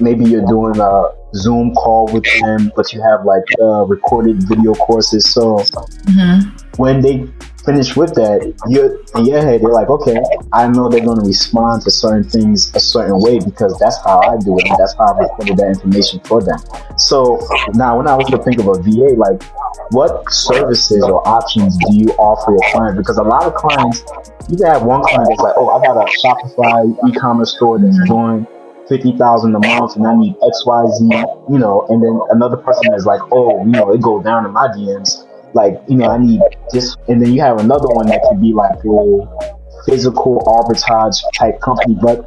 maybe 0.00 0.24
you're 0.24 0.46
doing 0.46 0.78
a 0.78 1.04
zoom 1.34 1.74
call 1.74 2.06
with 2.12 2.24
them 2.40 2.70
but 2.76 2.92
you 2.92 3.02
have 3.02 3.24
like 3.24 3.44
uh, 3.60 3.84
recorded 3.84 4.42
video 4.48 4.74
courses 4.74 5.32
so 5.32 5.56
mm-hmm. 5.56 6.82
when 6.82 7.00
they 7.00 7.26
finish 7.66 7.96
with 7.96 8.14
that, 8.14 8.54
you're 8.70 9.02
in 9.18 9.26
your 9.26 9.42
head, 9.42 9.60
you're 9.60 9.74
like, 9.74 9.90
okay, 9.90 10.16
I 10.52 10.68
know 10.68 10.88
they're 10.88 11.04
going 11.04 11.18
to 11.18 11.26
respond 11.26 11.82
to 11.82 11.90
certain 11.90 12.22
things 12.22 12.72
a 12.74 12.80
certain 12.80 13.20
way 13.20 13.40
because 13.40 13.76
that's 13.78 13.98
how 14.06 14.22
I 14.22 14.38
do 14.38 14.56
it. 14.56 14.70
And 14.70 14.78
that's 14.78 14.94
how 14.94 15.12
I 15.12 15.18
recorded 15.18 15.58
that 15.58 15.68
information 15.68 16.20
for 16.20 16.40
them. 16.40 16.58
So 16.96 17.42
now, 17.74 17.98
when 17.98 18.06
I 18.06 18.14
was 18.14 18.30
to 18.30 18.38
think 18.38 18.60
of 18.60 18.68
a 18.68 18.78
VA, 18.80 19.18
like, 19.18 19.42
what 19.90 20.30
services 20.30 21.02
or 21.02 21.26
options 21.26 21.76
do 21.76 21.98
you 21.98 22.08
offer 22.16 22.52
your 22.52 22.70
clients? 22.72 22.98
Because 22.98 23.18
a 23.18 23.26
lot 23.26 23.44
of 23.44 23.54
clients, 23.54 24.06
you 24.48 24.56
can 24.56 24.66
have 24.66 24.82
one 24.82 25.02
client 25.02 25.26
that's 25.28 25.42
like, 25.42 25.54
oh, 25.58 25.68
I 25.68 25.84
got 25.84 25.98
a 25.98 26.06
Shopify 26.22 27.10
e-commerce 27.10 27.54
store 27.56 27.78
that's 27.78 27.98
doing 28.08 28.46
fifty 28.88 29.16
thousand 29.18 29.54
a 29.54 29.58
month, 29.58 29.96
and 29.96 30.06
I 30.06 30.14
need 30.14 30.36
X, 30.46 30.64
Y, 30.64 30.86
Z, 30.98 31.04
you 31.50 31.58
know. 31.58 31.84
And 31.90 32.02
then 32.02 32.20
another 32.30 32.56
person 32.56 32.94
is 32.94 33.04
like, 33.04 33.20
oh, 33.32 33.58
you 33.64 33.70
know, 33.70 33.92
it 33.92 34.00
goes 34.00 34.22
down 34.22 34.46
in 34.46 34.52
my 34.52 34.68
DMs 34.68 35.25
like 35.56 35.74
you 35.88 35.96
know 35.96 36.08
I 36.08 36.18
need 36.18 36.40
this, 36.72 36.96
and 37.08 37.20
then 37.20 37.32
you 37.32 37.40
have 37.40 37.58
another 37.58 37.88
one 37.88 38.06
that 38.06 38.20
could 38.28 38.40
be 38.40 38.52
like 38.52 38.78
a 38.84 39.84
physical 39.86 40.38
arbitrage 40.46 41.18
type 41.34 41.60
company, 41.60 41.96
but 42.00 42.18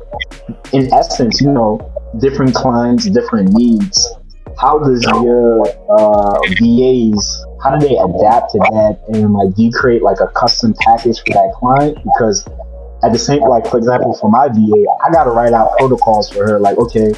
in 0.74 0.92
essence, 0.94 1.40
you 1.42 1.52
know, 1.52 1.80
different 2.20 2.54
clients, 2.56 3.06
different 3.10 3.54
needs. 3.54 3.98
How 4.58 4.78
does 4.80 5.04
your 5.04 5.66
uh, 5.90 6.40
VAs 6.60 7.46
how 7.64 7.76
do 7.76 7.88
they 7.88 7.98
adapt 7.98 8.52
to 8.52 8.60
that? 8.60 9.00
And 9.10 9.34
like 9.34 9.54
do 9.56 9.64
you 9.64 9.72
create 9.72 10.02
like 10.02 10.20
a 10.22 10.28
custom 10.28 10.74
package 10.80 11.20
for 11.20 11.34
that 11.34 11.52
client? 11.56 11.98
Because 12.04 12.48
at 13.04 13.12
the 13.12 13.20
same 13.20 13.42
like 13.42 13.68
for 13.68 13.78
example 13.78 14.14
for 14.14 14.30
my 14.30 14.48
VA 14.48 14.86
I 15.06 15.12
gotta 15.12 15.32
write 15.32 15.54
out 15.54 15.78
protocols 15.78 16.30
for 16.30 16.46
her. 16.48 16.60
Like 16.60 16.78
okay 16.78 17.12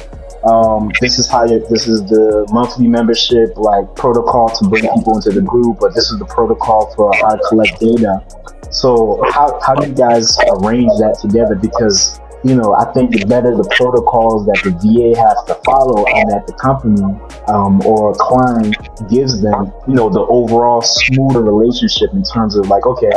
um, 0.44 0.90
this 1.00 1.18
is 1.18 1.28
how 1.28 1.44
you, 1.44 1.64
this 1.68 1.86
is 1.86 2.02
the 2.04 2.46
monthly 2.52 2.88
membership 2.88 3.56
like 3.56 3.94
protocol 3.94 4.48
to 4.48 4.68
bring 4.68 4.82
people 4.82 5.16
into 5.16 5.30
the 5.30 5.42
group, 5.42 5.78
but 5.80 5.94
this 5.94 6.10
is 6.10 6.18
the 6.18 6.26
protocol 6.26 6.92
for 6.94 7.12
to 7.12 7.38
collect 7.48 7.78
data. 7.78 8.24
So 8.70 9.22
how, 9.30 9.60
how 9.64 9.74
do 9.74 9.88
you 9.88 9.94
guys 9.94 10.36
arrange 10.48 10.90
that 10.98 11.18
together? 11.20 11.54
Because 11.54 12.18
you 12.44 12.56
know, 12.56 12.74
I 12.74 12.90
think 12.92 13.12
the 13.12 13.24
better 13.24 13.54
the 13.54 13.68
protocols 13.76 14.46
that 14.46 14.58
the 14.64 14.70
VA 14.82 15.14
has 15.14 15.38
to 15.46 15.54
follow 15.64 16.04
and 16.06 16.30
that 16.30 16.46
the 16.46 16.54
company 16.54 17.00
um, 17.46 17.80
or 17.86 18.14
client 18.14 18.74
gives 19.08 19.40
them, 19.40 19.72
you 19.86 19.94
know, 19.94 20.10
the 20.10 20.26
overall 20.26 20.82
smoother 20.82 21.42
relationship 21.42 22.10
in 22.12 22.24
terms 22.24 22.56
of 22.56 22.66
like, 22.66 22.84
okay, 22.84 23.10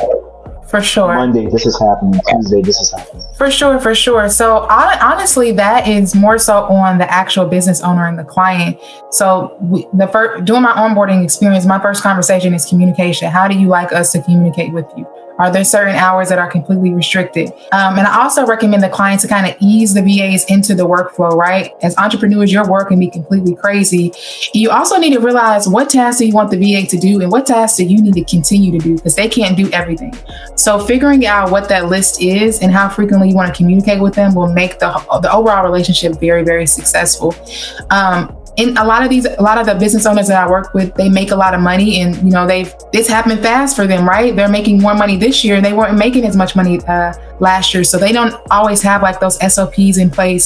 for 0.67 0.81
sure. 0.81 1.15
Monday, 1.15 1.47
this 1.49 1.65
is 1.65 1.79
happening. 1.79 2.19
Tuesday, 2.29 2.61
this 2.61 2.79
is 2.79 2.91
happening. 2.91 3.23
For 3.37 3.51
sure, 3.51 3.79
for 3.79 3.93
sure. 3.93 4.29
So 4.29 4.67
honestly, 4.69 5.51
that 5.53 5.87
is 5.87 6.15
more 6.15 6.37
so 6.37 6.63
on 6.63 6.97
the 6.97 7.11
actual 7.11 7.45
business 7.45 7.81
owner 7.81 8.07
and 8.07 8.17
the 8.17 8.23
client. 8.23 8.79
So 9.11 9.57
we, 9.61 9.87
the 9.93 10.07
first 10.07 10.45
doing 10.45 10.61
my 10.61 10.71
onboarding 10.71 11.23
experience, 11.23 11.65
my 11.65 11.79
first 11.79 12.01
conversation 12.01 12.53
is 12.53 12.65
communication. 12.65 13.31
How 13.31 13.47
do 13.47 13.57
you 13.57 13.67
like 13.67 13.93
us 13.93 14.11
to 14.13 14.21
communicate 14.21 14.73
with 14.73 14.85
you? 14.97 15.05
Are 15.37 15.51
there 15.51 15.63
certain 15.63 15.95
hours 15.95 16.29
that 16.29 16.39
are 16.39 16.49
completely 16.49 16.91
restricted? 16.91 17.51
Um, 17.71 17.97
and 17.97 18.07
I 18.07 18.23
also 18.23 18.45
recommend 18.45 18.83
the 18.83 18.89
client 18.89 19.21
to 19.21 19.27
kind 19.27 19.47
of 19.47 19.55
ease 19.59 19.93
the 19.93 20.01
VAs 20.01 20.45
into 20.45 20.75
the 20.75 20.87
workflow, 20.87 21.31
right? 21.31 21.71
As 21.81 21.97
entrepreneurs, 21.97 22.51
your 22.51 22.67
work 22.69 22.89
can 22.89 22.99
be 22.99 23.09
completely 23.09 23.55
crazy. 23.55 24.13
You 24.53 24.69
also 24.69 24.97
need 24.97 25.13
to 25.13 25.19
realize 25.19 25.67
what 25.67 25.89
tasks 25.89 26.19
do 26.19 26.27
you 26.27 26.33
want 26.33 26.51
the 26.51 26.57
VA 26.57 26.87
to 26.87 26.97
do 26.97 27.21
and 27.21 27.31
what 27.31 27.45
tasks 27.45 27.77
do 27.77 27.83
you 27.83 28.01
need 28.01 28.13
to 28.13 28.23
continue 28.23 28.71
to 28.71 28.77
do 28.77 28.95
because 28.95 29.15
they 29.15 29.27
can't 29.27 29.57
do 29.57 29.69
everything. 29.71 30.13
So 30.55 30.79
figuring 30.79 31.25
out 31.25 31.51
what 31.51 31.67
that 31.69 31.87
list 31.87 32.21
is 32.21 32.61
and 32.61 32.71
how 32.71 32.87
frequently 32.89 33.29
you 33.29 33.35
want 33.35 33.53
to 33.53 33.57
communicate 33.57 34.01
with 34.01 34.15
them 34.15 34.35
will 34.35 34.51
make 34.53 34.79
the, 34.79 34.91
the 35.21 35.31
overall 35.31 35.63
relationship 35.63 36.19
very, 36.19 36.43
very 36.43 36.65
successful. 36.65 37.35
Um, 37.89 38.35
and 38.57 38.77
a 38.77 38.85
lot 38.85 39.03
of 39.03 39.09
these 39.09 39.25
a 39.25 39.41
lot 39.41 39.57
of 39.57 39.65
the 39.65 39.75
business 39.75 40.05
owners 40.05 40.27
that 40.27 40.41
i 40.41 40.49
work 40.49 40.73
with 40.73 40.93
they 40.95 41.09
make 41.09 41.31
a 41.31 41.35
lot 41.35 41.53
of 41.53 41.61
money 41.61 42.01
and 42.01 42.15
you 42.17 42.31
know 42.31 42.47
they've 42.47 42.73
this 42.91 43.07
happened 43.07 43.39
fast 43.41 43.75
for 43.75 43.85
them 43.85 44.07
right 44.07 44.35
they're 44.35 44.49
making 44.49 44.79
more 44.79 44.93
money 44.93 45.17
this 45.25 45.43
year 45.43 45.55
and 45.55 45.65
they 45.65 45.73
weren't 45.73 45.97
making 45.97 46.23
as 46.25 46.35
much 46.35 46.55
money 46.55 46.79
uh, 46.87 47.13
last 47.39 47.73
year. 47.73 47.83
So 47.83 47.97
they 47.97 48.11
don't 48.11 48.35
always 48.51 48.81
have 48.83 49.01
like 49.01 49.19
those 49.19 49.37
sops 49.53 49.97
in 49.97 50.09
place 50.09 50.45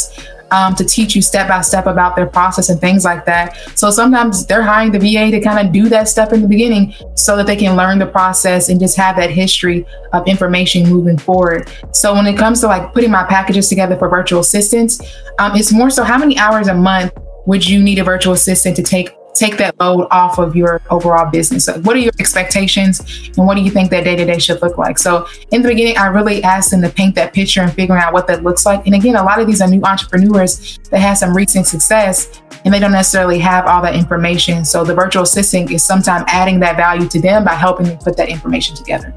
um, 0.51 0.73
to 0.75 0.83
teach 0.83 1.15
you 1.15 1.21
step 1.21 1.47
by 1.47 1.61
step 1.61 1.85
about 1.85 2.15
their 2.15 2.25
process 2.25 2.69
and 2.69 2.79
things 2.79 3.03
like 3.05 3.25
that. 3.25 3.57
So 3.75 3.91
sometimes 3.91 4.45
they're 4.45 4.63
hiring 4.63 4.91
the 4.91 4.99
va 4.99 5.31
to 5.31 5.41
kind 5.41 5.59
of 5.65 5.73
do 5.73 5.89
that 5.89 6.07
stuff 6.07 6.33
in 6.33 6.41
the 6.41 6.47
beginning 6.47 6.93
so 7.15 7.37
that 7.37 7.45
they 7.45 7.55
can 7.55 7.75
learn 7.75 7.99
the 7.99 8.07
process 8.07 8.69
and 8.69 8.79
just 8.79 8.97
have 8.97 9.15
that 9.17 9.29
history 9.29 9.85
of 10.13 10.27
information 10.27 10.89
moving 10.89 11.17
forward. 11.17 11.69
So 11.91 12.15
when 12.15 12.25
it 12.25 12.37
comes 12.37 12.61
to 12.61 12.67
like 12.67 12.93
putting 12.93 13.11
my 13.11 13.25
packages 13.25 13.69
together 13.69 13.95
for 13.97 14.09
virtual 14.09 14.39
assistants 14.39 14.99
um, 15.39 15.55
it's 15.55 15.71
more 15.71 15.89
so 15.89 16.03
how 16.03 16.17
many 16.17 16.37
hours 16.37 16.67
a 16.67 16.73
month 16.73 17.13
would 17.45 17.65
you 17.65 17.81
need 17.81 17.97
a 17.99 18.03
virtual 18.03 18.33
assistant 18.33 18.75
to 18.75 18.83
take 18.83 19.18
take 19.33 19.57
that 19.57 19.79
load 19.79 20.07
off 20.11 20.37
of 20.39 20.55
your 20.55 20.81
overall 20.89 21.29
business. 21.29 21.67
What 21.83 21.95
are 21.95 21.99
your 21.99 22.11
expectations 22.19 23.31
and 23.37 23.45
what 23.45 23.55
do 23.55 23.61
you 23.61 23.71
think 23.71 23.89
that 23.91 24.03
day 24.03 24.15
to 24.15 24.25
day 24.25 24.39
should 24.39 24.61
look 24.61 24.77
like? 24.77 24.97
So 24.97 25.27
in 25.51 25.61
the 25.61 25.69
beginning, 25.69 25.97
I 25.97 26.07
really 26.07 26.43
asked 26.43 26.71
them 26.71 26.81
to 26.81 26.89
paint 26.89 27.15
that 27.15 27.33
picture 27.33 27.61
and 27.61 27.71
figuring 27.71 28.01
out 28.01 28.13
what 28.13 28.27
that 28.27 28.43
looks 28.43 28.65
like. 28.65 28.85
And 28.85 28.95
again, 28.95 29.15
a 29.15 29.23
lot 29.23 29.39
of 29.39 29.47
these 29.47 29.61
are 29.61 29.67
new 29.67 29.81
entrepreneurs 29.83 30.77
that 30.89 30.99
have 30.99 31.17
some 31.17 31.35
recent 31.35 31.67
success 31.67 32.41
and 32.65 32.73
they 32.73 32.79
don't 32.79 32.91
necessarily 32.91 33.39
have 33.39 33.65
all 33.65 33.81
that 33.81 33.95
information. 33.95 34.65
So 34.65 34.83
the 34.83 34.93
virtual 34.93 35.23
assistant 35.23 35.71
is 35.71 35.83
sometimes 35.83 36.25
adding 36.27 36.59
that 36.59 36.75
value 36.75 37.07
to 37.07 37.21
them 37.21 37.45
by 37.45 37.53
helping 37.53 37.87
them 37.87 37.97
put 37.97 38.17
that 38.17 38.29
information 38.29 38.75
together. 38.75 39.13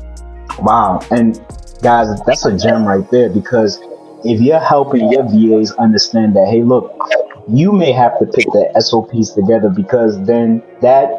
Wow. 0.61 1.01
And 1.11 1.45
guys, 1.83 2.09
that's 2.27 2.47
a 2.47 2.57
gem 2.57 2.85
right 2.85 3.09
there 3.11 3.29
because 3.29 3.81
if 4.25 4.41
you're 4.41 4.61
helping 4.61 5.11
your 5.11 5.25
VAs 5.25 5.73
understand 5.73 6.37
that, 6.37 6.47
hey, 6.49 6.63
look, 6.63 6.97
you 7.49 7.73
may 7.73 7.93
have 7.93 8.19
to 8.19 8.27
put 8.27 8.45
the 8.53 8.81
SOPs 8.81 9.31
together 9.31 9.69
because 9.69 10.23
then 10.25 10.63
that 10.81 11.11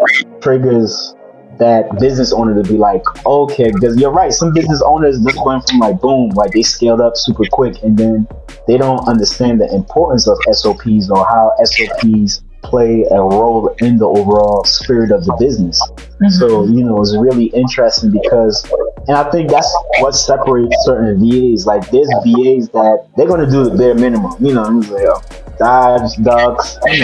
triggers 0.41 1.15
that 1.59 1.99
business 1.99 2.33
owner 2.33 2.61
to 2.61 2.67
be 2.67 2.77
like, 2.77 3.03
okay, 3.25 3.71
because 3.71 3.97
you're 3.97 4.11
right. 4.11 4.33
Some 4.33 4.53
business 4.53 4.81
owners 4.85 5.19
just 5.23 5.43
went 5.45 5.67
from 5.67 5.79
like 5.79 5.99
boom, 6.01 6.29
like 6.29 6.51
they 6.51 6.63
scaled 6.63 7.01
up 7.01 7.15
super 7.15 7.43
quick, 7.51 7.81
and 7.83 7.97
then 7.97 8.27
they 8.67 8.77
don't 8.77 9.07
understand 9.07 9.61
the 9.61 9.73
importance 9.73 10.27
of 10.27 10.37
SOPs 10.51 11.09
or 11.09 11.25
how 11.25 11.51
SOPs 11.63 12.43
play 12.63 13.05
a 13.11 13.15
role 13.15 13.75
in 13.79 13.97
the 13.97 14.07
overall 14.07 14.63
spirit 14.63 15.11
of 15.11 15.25
the 15.25 15.35
business. 15.39 15.81
Mm-hmm. 15.89 16.29
So, 16.29 16.65
you 16.65 16.83
know, 16.83 17.01
it's 17.01 17.15
really 17.15 17.45
interesting 17.47 18.11
because, 18.11 18.63
and 19.07 19.17
I 19.17 19.29
think 19.31 19.49
that's 19.49 19.71
what 19.99 20.13
separates 20.13 20.75
certain 20.85 21.19
VAs. 21.19 21.65
Like, 21.65 21.89
there's 21.91 22.09
VAs 22.23 22.69
that 22.69 23.07
they're 23.15 23.27
going 23.27 23.45
to 23.45 23.51
do 23.51 23.69
the 23.69 23.77
bare 23.77 23.95
minimum, 23.95 24.33
you 24.39 24.53
know, 24.53 24.63
like, 24.63 25.05
oh, 25.07 25.21
dodge, 25.59 26.15
ducks, 26.23 26.77
you 26.85 27.01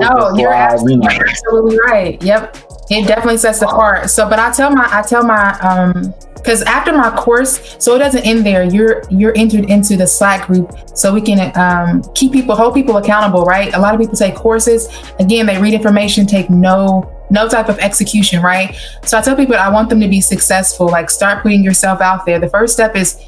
know, 0.00 0.30
no, 0.30 0.36
you're, 0.38 0.52
absolutely, 0.52 0.94
you 0.94 1.00
know. 1.00 1.10
you're 1.10 1.28
absolutely 1.28 1.78
right. 1.86 2.22
Yep. 2.22 2.56
It 2.90 3.06
definitely 3.06 3.38
sets 3.38 3.60
the 3.60 3.68
apart. 3.68 4.10
So, 4.10 4.28
but 4.28 4.38
I 4.38 4.52
tell 4.52 4.70
my, 4.70 4.88
I 4.90 5.02
tell 5.02 5.24
my, 5.24 5.58
um, 5.60 6.14
because 6.42 6.62
after 6.62 6.92
my 6.92 7.10
course, 7.10 7.76
so 7.78 7.94
it 7.94 8.00
doesn't 8.00 8.26
end 8.26 8.44
there. 8.44 8.64
You're 8.64 9.02
you're 9.10 9.36
entered 9.36 9.70
into 9.70 9.96
the 9.96 10.06
Slack 10.06 10.46
group, 10.46 10.76
so 10.94 11.14
we 11.14 11.20
can 11.20 11.52
um, 11.56 12.02
keep 12.14 12.32
people, 12.32 12.56
hold 12.56 12.74
people 12.74 12.96
accountable. 12.96 13.44
Right? 13.44 13.72
A 13.74 13.78
lot 13.78 13.94
of 13.94 14.00
people 14.00 14.16
take 14.16 14.34
courses. 14.34 14.88
Again, 15.20 15.46
they 15.46 15.58
read 15.58 15.72
information, 15.72 16.26
take 16.26 16.50
no 16.50 17.10
no 17.30 17.48
type 17.48 17.68
of 17.68 17.78
execution. 17.78 18.42
Right? 18.42 18.76
So 19.04 19.16
I 19.16 19.22
tell 19.22 19.36
people 19.36 19.54
I 19.54 19.68
want 19.68 19.88
them 19.88 20.00
to 20.00 20.08
be 20.08 20.20
successful. 20.20 20.86
Like 20.86 21.10
start 21.10 21.42
putting 21.42 21.62
yourself 21.62 22.00
out 22.00 22.26
there. 22.26 22.40
The 22.40 22.50
first 22.50 22.74
step 22.74 22.96
is 22.96 23.20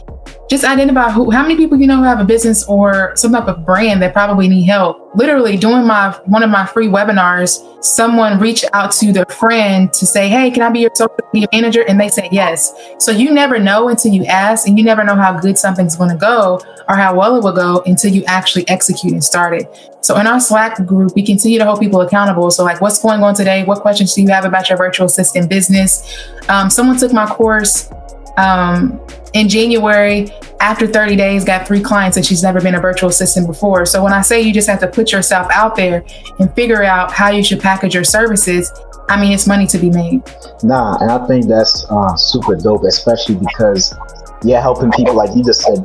just 0.49 0.65
identify 0.65 1.11
who 1.11 1.31
how 1.31 1.43
many 1.43 1.57
people 1.57 1.79
you 1.79 1.87
know 1.87 1.97
who 1.97 2.03
have 2.03 2.21
a 2.21 2.25
business 2.25 2.65
or 2.69 3.13
some 3.17 3.33
type 3.33 3.49
of 3.49 3.65
brand 3.65 4.03
that 4.03 4.13
probably 4.13 4.47
need 4.47 4.65
help. 4.65 5.11
Literally 5.15 5.57
doing 5.57 5.87
my 5.87 6.11
one 6.27 6.43
of 6.43 6.51
my 6.51 6.67
free 6.67 6.87
webinars 6.87 7.63
someone 7.83 8.39
reached 8.39 8.65
out 8.73 8.93
to 8.93 9.13
their 9.13 9.27
friend 9.27 9.93
to 9.93 10.07
say 10.07 10.29
hey 10.29 10.51
can 10.51 10.63
i 10.63 10.71
be 10.71 10.81
your 10.81 10.91
social 10.95 11.17
media 11.33 11.49
manager? 11.53 11.85
And 11.89 11.99
they 11.99 12.09
said 12.09 12.29
yes. 12.31 12.75
So 12.99 13.11
you 13.11 13.33
never 13.33 13.59
know 13.59 13.89
until 13.89 14.13
you 14.13 14.25
ask 14.27 14.69
and 14.69 14.79
you 14.79 14.85
never 14.85 15.03
know 15.03 15.15
how 15.15 15.39
good 15.39 15.57
something's 15.57 15.97
going 15.97 16.11
to 16.11 16.17
go 16.17 16.61
or 16.89 16.97
how 16.97 17.15
well 17.15 17.37
it 17.37 17.43
will 17.43 17.53
go 17.53 17.83
until 17.87 18.13
you 18.13 18.23
actually 18.25 18.69
execute 18.69 19.13
and 19.13 19.25
start 19.25 19.55
it. 19.55 19.97
So 20.03 20.19
in 20.19 20.27
our 20.27 20.41
slack 20.41 20.85
group 20.87 21.13
we 21.15 21.25
continue 21.25 21.59
to 21.59 21.65
hold 21.65 21.81
people 21.81 22.03
accountable. 22.03 22.51
So 22.51 22.65
like 22.65 22.83
what's 22.83 23.01
going 23.01 23.23
on 23.23 23.35
today? 23.35 23.65
What 23.65 23.81
questions 23.81 24.15
do 24.15 24.21
you 24.21 24.29
have 24.29 24.45
about 24.45 24.69
your 24.69 24.77
virtual 24.77 25.07
assistant 25.07 25.49
business? 25.49 26.29
Um, 26.51 26.69
someone 26.69 26.99
took 26.99 27.15
my 27.15 27.27
course 27.27 27.91
um, 28.37 29.01
in 29.35 29.49
January, 29.49 30.31
after 30.61 30.87
30 30.87 31.17
days, 31.17 31.45
got 31.45 31.67
three 31.67 31.83
clients 31.83 32.17
and 32.17 32.25
she's 32.25 32.43
never 32.43 32.61
been 32.61 32.77
a 32.77 32.81
virtual 32.81 33.11
assistant 33.11 33.47
before. 33.47 33.85
So 33.85 34.03
when 34.03 34.13
I 34.13 34.23
say 34.23 34.41
you 34.41 34.53
just 34.53 34.69
have 34.69 34.81
to 34.81 34.87
put 34.87 35.13
yourself 35.13 35.49
out 35.53 35.77
there 35.77 36.05
and 36.39 36.55
figure 36.55 36.83
out 36.83 37.13
how 37.13 37.31
you 37.31 37.43
should 37.43 37.61
package 37.61 37.95
your 37.95 38.05
services, 38.05 38.73
I 39.09 39.21
mean, 39.21 39.33
it's 39.33 39.47
money 39.47 39.67
to 39.67 39.79
be 39.79 39.91
made. 39.91 40.23
Nah, 40.63 40.99
and 41.01 41.11
I 41.11 41.27
think 41.27 41.47
that's 41.47 41.85
uh, 41.91 42.17
super 42.17 42.55
dope, 42.55 42.85
especially 42.85 43.35
because, 43.35 43.95
yeah, 44.43 44.63
helping 44.63 44.91
people, 44.93 45.15
like 45.15 45.35
you 45.37 45.45
just 45.45 45.63
said, 45.63 45.85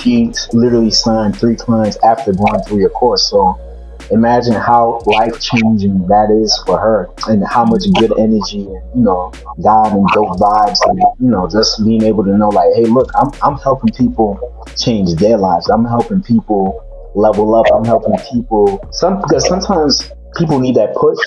she 0.00 0.32
literally 0.52 0.90
signed 0.90 1.38
three 1.38 1.56
clients 1.56 1.96
after 2.04 2.32
going 2.32 2.62
through 2.62 2.78
your 2.78 2.90
course. 2.90 3.28
So 3.28 3.58
imagine 4.12 4.52
how 4.52 5.00
life 5.06 5.40
changing 5.40 6.06
that 6.06 6.30
is 6.30 6.52
for 6.66 6.78
her 6.78 7.08
and 7.28 7.44
how 7.46 7.64
much 7.64 7.82
good 7.98 8.12
energy 8.18 8.60
and 8.60 8.82
you 8.94 9.02
know 9.02 9.32
God 9.62 9.92
and 9.92 10.06
dope 10.14 10.38
vibes 10.38 10.78
and 10.88 10.98
you 11.18 11.30
know 11.30 11.48
just 11.48 11.84
being 11.84 12.02
able 12.02 12.24
to 12.24 12.36
know 12.36 12.48
like 12.48 12.68
hey 12.74 12.84
look 12.84 13.10
I'm 13.14 13.30
I'm 13.42 13.58
helping 13.58 13.92
people 13.94 14.38
change 14.76 15.14
their 15.14 15.36
lives. 15.36 15.68
I'm 15.68 15.84
helping 15.84 16.22
people 16.22 16.80
level 17.14 17.54
up. 17.54 17.66
I'm 17.74 17.84
helping 17.84 18.16
people. 18.30 18.86
Some 18.92 19.20
because 19.20 19.46
sometimes 19.46 20.10
people 20.36 20.58
need 20.58 20.76
that 20.76 20.94
push. 20.94 21.18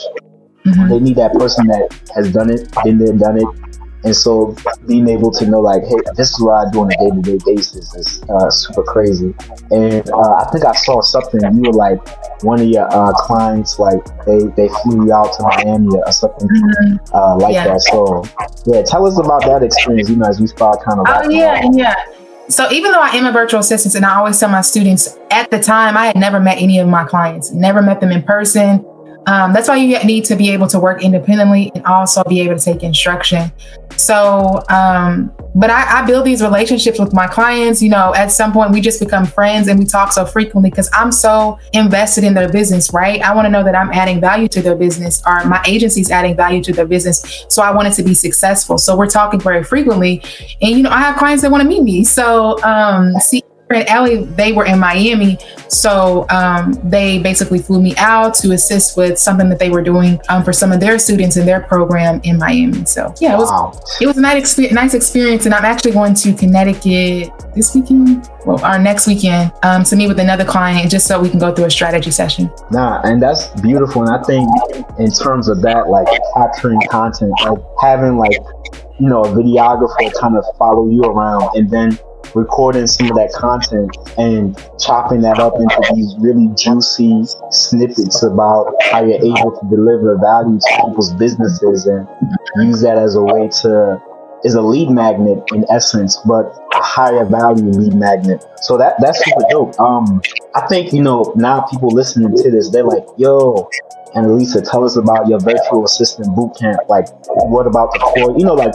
Mm-hmm. 0.65 0.89
they 0.89 0.99
need 0.99 1.15
that 1.17 1.31
person 1.33 1.67
that 1.67 1.93
has 2.15 2.33
done 2.33 2.49
it 2.49 2.73
been 2.83 2.97
there 2.97 3.13
done 3.13 3.37
it 3.37 3.74
and 4.05 4.15
so 4.15 4.55
being 4.87 5.09
able 5.09 5.31
to 5.31 5.47
know 5.47 5.59
like, 5.59 5.81
hey, 5.83 5.97
this 6.15 6.31
is 6.31 6.39
what 6.39 6.67
I 6.67 6.71
do 6.71 6.81
on 6.81 6.91
a 6.91 6.97
day-to-day 6.97 7.39
basis 7.43 7.93
is 7.95 8.23
uh, 8.29 8.49
super 8.51 8.83
crazy. 8.83 9.33
And 9.71 10.07
uh, 10.11 10.35
I 10.35 10.49
think 10.51 10.63
I 10.63 10.73
saw 10.73 11.01
something 11.01 11.41
you 11.55 11.71
were 11.71 11.73
like 11.73 11.99
one 12.43 12.61
of 12.61 12.67
your 12.67 12.87
uh, 12.93 13.13
clients 13.13 13.79
like 13.79 14.03
they 14.25 14.43
they 14.55 14.67
flew 14.83 15.07
you 15.07 15.13
out 15.13 15.33
to 15.33 15.43
Miami 15.43 15.89
or 15.95 16.11
something 16.11 16.47
mm-hmm. 16.47 17.15
Uh, 17.15 17.37
like 17.37 17.53
yeah. 17.53 17.67
that. 17.67 17.81
So 17.81 18.23
yeah, 18.65 18.83
tell 18.83 19.05
us 19.07 19.19
about 19.19 19.41
that 19.41 19.63
experience. 19.63 20.09
You 20.09 20.17
know, 20.17 20.27
as 20.27 20.39
we 20.39 20.47
start 20.47 20.83
kind 20.83 20.99
of. 20.99 21.05
Oh 21.09 21.29
yeah, 21.29 21.63
yeah. 21.73 21.95
So 22.47 22.71
even 22.71 22.91
though 22.91 23.01
I 23.01 23.09
am 23.09 23.25
a 23.25 23.31
virtual 23.31 23.61
assistant, 23.61 23.95
and 23.95 24.05
I 24.05 24.17
always 24.17 24.39
tell 24.39 24.49
my 24.49 24.61
students 24.61 25.17
at 25.31 25.49
the 25.49 25.59
time 25.59 25.97
I 25.97 26.05
had 26.05 26.15
never 26.15 26.39
met 26.39 26.59
any 26.59 26.77
of 26.77 26.87
my 26.87 27.05
clients, 27.05 27.51
never 27.51 27.81
met 27.81 28.01
them 28.01 28.11
in 28.11 28.21
person. 28.21 28.85
Um, 29.27 29.53
that's 29.53 29.67
why 29.67 29.77
you 29.77 29.97
need 30.03 30.25
to 30.25 30.35
be 30.35 30.51
able 30.51 30.67
to 30.67 30.79
work 30.79 31.03
independently 31.03 31.71
and 31.73 31.85
also 31.85 32.23
be 32.25 32.41
able 32.41 32.57
to 32.57 32.63
take 32.63 32.83
instruction. 32.83 33.51
So, 33.97 34.61
um, 34.69 35.31
but 35.55 35.69
I, 35.69 36.01
I, 36.01 36.05
build 36.05 36.25
these 36.25 36.41
relationships 36.41 36.99
with 36.99 37.13
my 37.13 37.27
clients. 37.27 37.81
You 37.81 37.89
know, 37.89 38.13
at 38.13 38.31
some 38.31 38.51
point 38.51 38.71
we 38.71 38.81
just 38.81 38.99
become 38.99 39.25
friends 39.25 39.67
and 39.67 39.79
we 39.79 39.85
talk 39.85 40.11
so 40.11 40.25
frequently 40.25 40.69
because 40.69 40.89
I'm 40.93 41.11
so 41.11 41.57
invested 41.73 42.23
in 42.23 42.33
their 42.33 42.51
business, 42.51 42.93
right? 42.93 43.21
I 43.21 43.33
want 43.33 43.45
to 43.45 43.49
know 43.49 43.63
that 43.63 43.75
I'm 43.75 43.91
adding 43.91 44.19
value 44.19 44.47
to 44.49 44.61
their 44.61 44.75
business 44.75 45.23
or 45.25 45.43
my 45.45 45.63
agency's 45.65 46.11
adding 46.11 46.35
value 46.35 46.61
to 46.63 46.73
their 46.73 46.85
business. 46.85 47.45
So 47.49 47.63
I 47.63 47.71
want 47.71 47.87
it 47.87 47.93
to 47.93 48.03
be 48.03 48.13
successful. 48.13 48.77
So 48.77 48.95
we're 48.97 49.09
talking 49.09 49.39
very 49.39 49.63
frequently. 49.63 50.21
And, 50.61 50.71
you 50.77 50.83
know, 50.83 50.89
I 50.89 50.99
have 50.99 51.17
clients 51.17 51.41
that 51.43 51.51
want 51.51 51.63
to 51.63 51.69
meet 51.69 51.83
me. 51.83 52.03
So, 52.03 52.61
um, 52.63 53.13
see, 53.19 53.43
and 53.69 53.87
Ellie, 53.89 54.25
they 54.25 54.51
were 54.51 54.65
in 54.65 54.79
Miami. 54.79 55.37
So 55.69 56.27
um, 56.29 56.73
they 56.83 57.19
basically 57.19 57.59
flew 57.59 57.81
me 57.81 57.95
out 57.97 58.35
to 58.35 58.51
assist 58.51 58.95
with 58.95 59.17
something 59.17 59.49
that 59.49 59.59
they 59.59 59.69
were 59.69 59.81
doing 59.81 60.19
um, 60.29 60.43
for 60.43 60.53
some 60.53 60.71
of 60.71 60.79
their 60.79 60.99
students 60.99 61.37
in 61.37 61.45
their 61.45 61.61
program 61.61 62.21
in 62.23 62.37
Miami. 62.37 62.85
So 62.85 63.13
yeah, 63.19 63.33
it 63.33 63.37
was 63.37 63.49
wow. 63.49 63.79
it 63.99 64.05
was 64.05 64.17
a 64.17 64.21
nice 64.21 64.39
experience, 64.39 64.75
nice 64.75 64.93
experience. 64.93 65.45
And 65.45 65.53
I'm 65.53 65.65
actually 65.65 65.91
going 65.91 66.13
to 66.13 66.33
Connecticut 66.33 67.31
this 67.55 67.73
weekend, 67.73 68.29
well, 68.45 68.63
our 68.63 68.77
next 68.77 69.07
weekend, 69.07 69.51
um, 69.63 69.83
to 69.85 69.95
meet 69.95 70.07
with 70.07 70.19
another 70.19 70.45
client 70.45 70.91
just 70.91 71.07
so 71.07 71.19
we 71.19 71.29
can 71.29 71.39
go 71.39 71.53
through 71.53 71.65
a 71.65 71.71
strategy 71.71 72.11
session. 72.11 72.51
Nah, 72.71 73.01
and 73.03 73.21
that's 73.21 73.47
beautiful. 73.61 74.03
And 74.03 74.11
I 74.11 74.21
think 74.23 74.47
in 74.99 75.11
terms 75.11 75.47
of 75.47 75.61
that, 75.63 75.89
like 75.89 76.07
capturing 76.35 76.79
content, 76.89 77.33
like 77.43 77.59
having 77.81 78.17
like 78.17 78.37
you 78.99 79.09
know 79.09 79.23
a 79.23 79.27
videographer 79.29 80.13
kind 80.19 80.37
of 80.37 80.45
follow 80.57 80.87
you 80.89 81.01
around 81.01 81.49
and 81.55 81.69
then 81.69 81.97
recording 82.33 82.87
some 82.87 83.09
of 83.09 83.15
that 83.15 83.31
content 83.33 83.95
and 84.17 84.57
chopping 84.79 85.21
that 85.21 85.39
up 85.39 85.53
into 85.55 85.93
these 85.93 86.15
really 86.19 86.49
juicy 86.57 87.23
snippets 87.51 88.23
about 88.23 88.73
how 88.81 89.03
you're 89.03 89.23
able 89.23 89.51
to 89.59 89.67
deliver 89.69 90.17
value 90.17 90.59
to 90.59 90.85
people's 90.85 91.13
businesses 91.13 91.85
and 91.85 92.07
use 92.57 92.81
that 92.81 92.97
as 92.97 93.15
a 93.15 93.21
way 93.21 93.47
to 93.47 94.01
is 94.43 94.55
a 94.55 94.61
lead 94.61 94.89
magnet 94.89 95.43
in 95.53 95.65
essence, 95.69 96.17
but 96.27 96.45
a 96.73 96.81
higher 96.81 97.25
value 97.25 97.69
lead 97.71 97.95
magnet. 97.95 98.43
So 98.61 98.77
that 98.77 98.95
that's 98.99 99.23
super 99.23 99.45
dope. 99.49 99.79
Um, 99.79 100.21
I 100.53 100.67
think 100.67 100.93
you 100.93 101.01
know 101.01 101.33
now 101.35 101.61
people 101.61 101.89
listening 101.89 102.35
to 102.35 102.51
this, 102.51 102.69
they're 102.69 102.83
like, 102.83 103.05
"Yo, 103.17 103.69
Annalisa, 104.15 104.67
tell 104.69 104.85
us 104.85 104.95
about 104.95 105.27
your 105.27 105.39
virtual 105.39 105.83
assistant 105.83 106.27
bootcamp. 106.29 106.77
Like, 106.87 107.07
what 107.49 107.67
about 107.67 107.91
the 107.91 107.99
course? 107.99 108.39
You 108.39 108.45
know, 108.45 108.53
like, 108.53 108.73